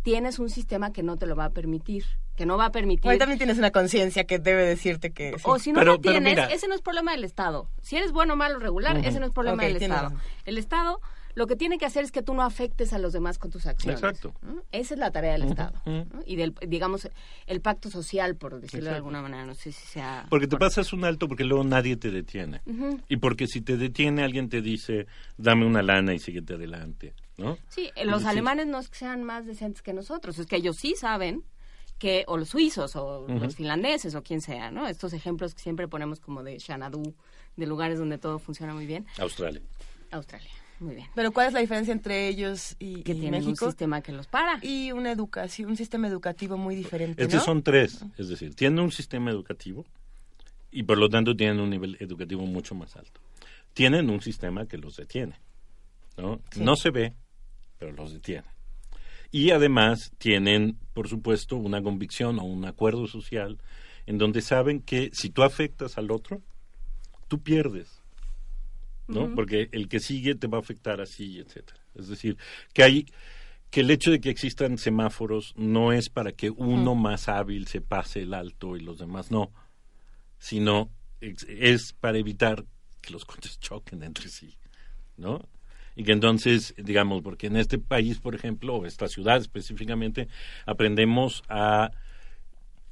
[0.03, 2.05] tienes un sistema que no te lo va a permitir,
[2.37, 3.11] que no va a permitir.
[3.11, 5.35] Hoy también tienes una conciencia que debe decirte que...
[5.45, 7.69] O si no lo tienes, ese no es problema del Estado.
[7.81, 10.13] Si eres bueno, malo, regular, ese no es problema del Estado.
[10.45, 11.01] El Estado
[11.35, 13.67] lo que tiene que hacer es que tú no afectes a los demás con tus
[13.67, 14.01] acciones.
[14.01, 14.35] Exacto.
[14.73, 15.81] Esa es la tarea del Estado.
[16.27, 17.09] Y del, digamos,
[17.47, 19.45] el pacto social, por decirlo de alguna manera.
[19.45, 20.27] No sé si sea...
[20.31, 22.61] Porque te pasas un alto porque luego nadie te detiene.
[23.09, 27.15] Y porque si te detiene alguien te dice, dame una lana y síguete adelante.
[27.37, 27.57] ¿no?
[27.69, 30.95] Sí, los alemanes no es que sean más decentes que nosotros, es que ellos sí
[30.97, 31.45] saben
[31.99, 34.87] que, o los suizos, o los finlandeses, o quien sea, ¿no?
[34.87, 37.15] Estos ejemplos que siempre ponemos como de Xanadu,
[37.57, 39.07] de lugares donde todo funciona muy bien.
[39.19, 39.61] Australia.
[40.11, 40.51] Australia.
[40.81, 41.09] Muy bien.
[41.15, 43.67] Pero ¿cuál es la diferencia entre ellos y, que tienen México?
[43.67, 44.59] un sistema que los para.
[44.63, 47.45] Y una educación, un sistema educativo muy diferente, Estos ¿no?
[47.45, 49.85] son tres, es decir, tienen un sistema educativo
[50.71, 53.21] y por lo tanto tienen un nivel educativo mucho más alto.
[53.75, 55.41] Tienen un sistema que los detiene,
[56.17, 56.41] ¿no?
[56.51, 56.61] Sí.
[56.61, 57.15] No se ve,
[57.79, 58.47] pero los detiene.
[59.31, 63.59] Y además tienen, por supuesto, una convicción o un acuerdo social
[64.07, 66.41] en donde saben que si tú afectas al otro,
[67.29, 67.98] tú pierdes.
[69.09, 69.35] ¿No?
[69.35, 71.81] Porque el que sigue te va a afectar así, etcétera.
[71.95, 72.37] Es decir,
[72.73, 73.07] que hay
[73.71, 77.81] que el hecho de que existan semáforos no es para que uno más hábil se
[77.81, 79.53] pase el alto y los demás no,
[80.39, 82.65] sino es, para evitar
[83.03, 84.57] que los coches choquen entre sí,
[85.17, 85.41] ¿no?
[85.97, 90.29] Y que entonces, digamos, porque en este país, por ejemplo, o esta ciudad específicamente,
[90.65, 91.91] aprendemos a,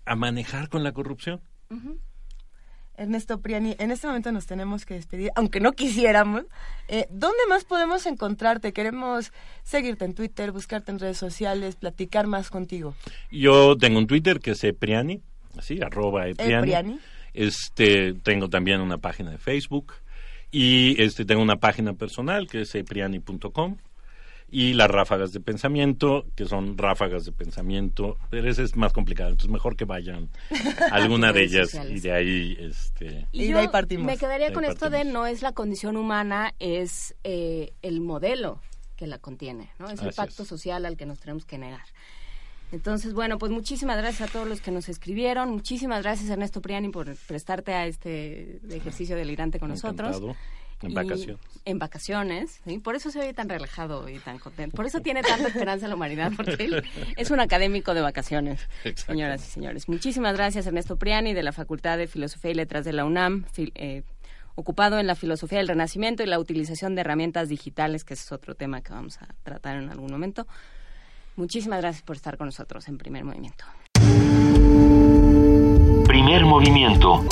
[0.04, 1.40] a manejar con la corrupción.
[1.70, 2.00] Ujú.
[2.96, 6.44] Ernesto Priani, en este momento nos tenemos que despedir, aunque no quisiéramos.
[6.88, 8.72] Eh, ¿Dónde más podemos encontrarte?
[8.72, 12.94] Queremos seguirte en Twitter, buscarte en redes sociales, platicar más contigo.
[13.30, 15.20] Yo tengo un Twitter que es epriani,
[15.58, 16.54] así, arroba epriani.
[16.54, 16.98] Epriani.
[17.34, 19.92] Este, tengo también una página de Facebook
[20.50, 23.76] y este tengo una página personal que es epriani.com
[24.48, 29.30] y las ráfagas de pensamiento, que son ráfagas de pensamiento, pero ese es más complicado,
[29.30, 30.30] entonces mejor que vayan
[30.90, 31.96] a alguna de ellas sociales.
[31.96, 35.12] y de ahí este Y, yo me quedaría De ahí con esto de partimos.
[35.12, 38.60] no es la condición humana, es eh, el modelo
[38.96, 39.90] que la contiene, ¿no?
[39.90, 40.48] Es el pacto es.
[40.48, 41.84] social al que nos tenemos que negar.
[42.72, 45.50] Entonces, bueno, pues muchísimas gracias a todos los que nos escribieron.
[45.50, 50.20] Muchísimas gracias, Ernesto Priani, por prestarte a este ejercicio delirante con nosotros.
[50.82, 51.40] En vacaciones.
[51.64, 52.78] En vacaciones, ¿sí?
[52.78, 54.76] Por eso se oye tan relajado y tan contento.
[54.76, 56.84] Por eso tiene tanta esperanza en la humanidad, porque él
[57.16, 59.12] es un académico de vacaciones, Exacto.
[59.12, 59.88] señoras y señores.
[59.88, 63.72] Muchísimas gracias, Ernesto Priani, de la Facultad de Filosofía y Letras de la UNAM, fil-
[63.74, 64.02] eh,
[64.54, 68.32] ocupado en la filosofía del Renacimiento y la utilización de herramientas digitales, que ese es
[68.32, 70.46] otro tema que vamos a tratar en algún momento.
[71.36, 73.64] Muchísimas gracias por estar con nosotros en Primer Movimiento.
[76.06, 77.24] Primer movimiento.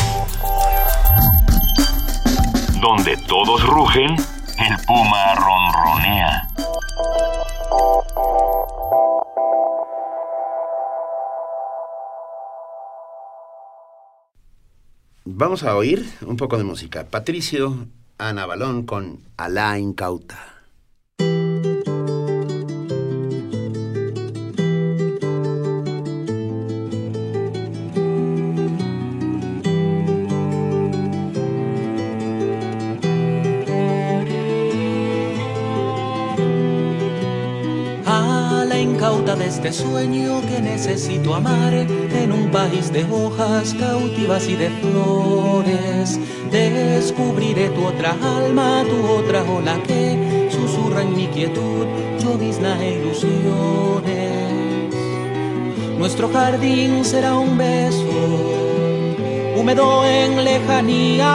[2.85, 6.49] Donde todos rugen, el puma ronronea.
[15.25, 17.07] Vamos a oír un poco de música.
[17.11, 17.87] Patricio
[18.19, 20.54] Ana Balón con Alá Incauta.
[39.75, 46.21] Sueño que necesito amar en un país de hojas cautivas y de flores.
[46.51, 51.87] Descubriré tu otra alma, tu otra ola que susurra en mi quietud,
[52.23, 54.15] llovizna e ilusiones.
[55.99, 58.07] Nuestro jardín será un beso,
[59.57, 61.35] húmedo en lejanías,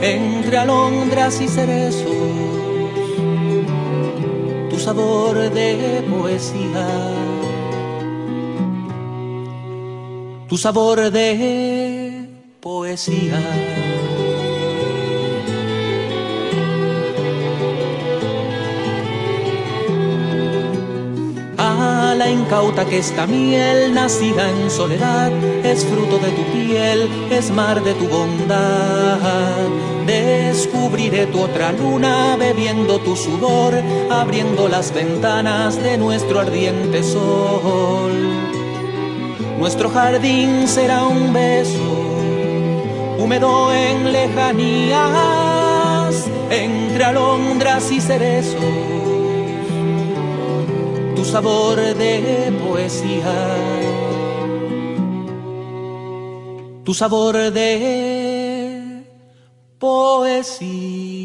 [0.00, 2.13] entre alondras y cerezos
[4.84, 6.86] sabor de poesía,
[10.46, 12.28] tu sabor de
[12.60, 13.93] poesía.
[22.44, 25.32] A la incauta que esta miel, nacida en soledad,
[25.64, 29.18] es fruto de tu piel, es mar de tu bondad.
[30.06, 33.72] Descubriré tu otra luna bebiendo tu sudor,
[34.10, 38.12] abriendo las ventanas de nuestro ardiente sol.
[39.58, 41.80] Nuestro jardín será un beso,
[43.18, 45.00] húmedo en lejanías,
[46.50, 48.83] entre alondras y cerezos
[51.34, 53.34] sabor de poesía,
[56.84, 59.02] tu sabor de
[59.80, 61.24] poesía.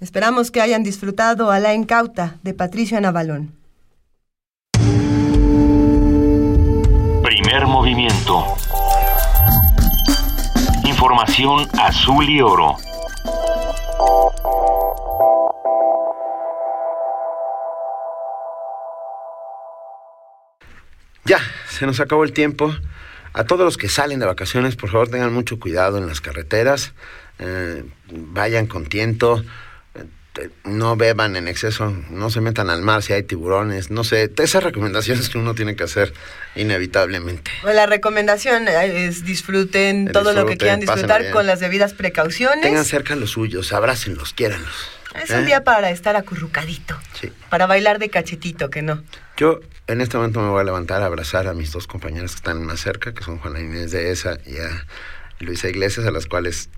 [0.00, 3.57] Esperamos que hayan disfrutado a La Incauta de Patricio Navalón.
[7.28, 8.42] Primer movimiento.
[10.86, 12.74] Información azul y oro.
[21.26, 22.74] Ya, se nos acabó el tiempo.
[23.34, 26.94] A todos los que salen de vacaciones, por favor tengan mucho cuidado en las carreteras,
[27.38, 29.44] eh, vayan con tiento,
[30.38, 34.30] eh, no beban en exceso, no se metan al mar si hay tiburones, no sé,
[34.38, 36.12] esas recomendaciones que uno tiene que hacer
[36.54, 37.50] inevitablemente.
[37.64, 42.62] la recomendación es disfruten todo lo que quieran disfrutar con las debidas precauciones.
[42.62, 44.90] Tengan cerca los suyos, abrácenlos, quiéranlos.
[45.14, 45.46] Es un ¿eh?
[45.46, 46.96] día para estar acurrucadito.
[47.18, 47.32] Sí.
[47.48, 49.02] Para bailar de cachetito, que no.
[49.36, 52.36] Yo en este momento me voy a levantar a abrazar a mis dos compañeras que
[52.36, 54.86] están más cerca, que son Juana Inés de Esa y a
[55.40, 56.68] Luisa Iglesias, a las cuales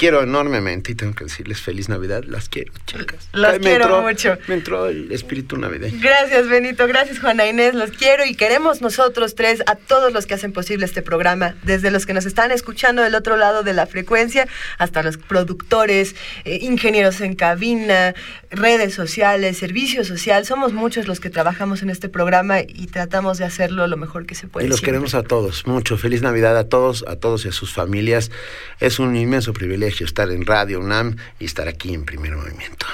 [0.00, 2.24] quiero enormemente y tengo que decirles feliz Navidad.
[2.24, 3.28] Las quiero, chicas.
[3.34, 4.38] Las quiero mucho.
[4.48, 5.98] Me entró el espíritu navideño.
[6.00, 6.86] Gracias, Benito.
[6.86, 7.74] Gracias, Juana Inés.
[7.74, 11.90] Los quiero y queremos nosotros tres a todos los que hacen posible este programa, desde
[11.90, 14.48] los que nos están escuchando del otro lado de la frecuencia
[14.78, 18.14] hasta los productores, eh, ingenieros en cabina,
[18.50, 20.46] redes sociales, servicio social.
[20.46, 24.34] Somos muchos los que trabajamos en este programa y tratamos de hacerlo lo mejor que
[24.34, 24.66] se puede.
[24.66, 25.66] Y los queremos a todos.
[25.66, 25.98] Mucho.
[25.98, 28.30] Feliz Navidad a todos, a todos y a sus familias.
[28.78, 29.52] Es un inmenso
[29.90, 32.86] privilegio estar en Radio UNAM y estar aquí en Primer Movimiento.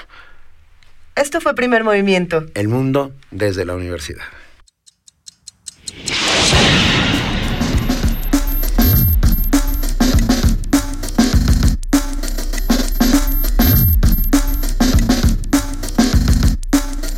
[1.15, 2.47] Esto fue Primer Movimiento.
[2.55, 4.25] El mundo desde la universidad.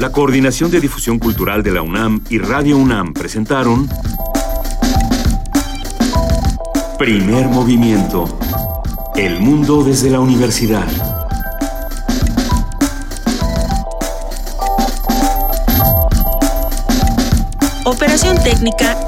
[0.01, 3.89] La Coordinación de Difusión Cultural de la UNAM y Radio UNAM presentaron
[6.99, 8.39] Primer Movimiento
[9.19, 10.87] el mundo desde la universidad.
[17.85, 19.08] Operación técnica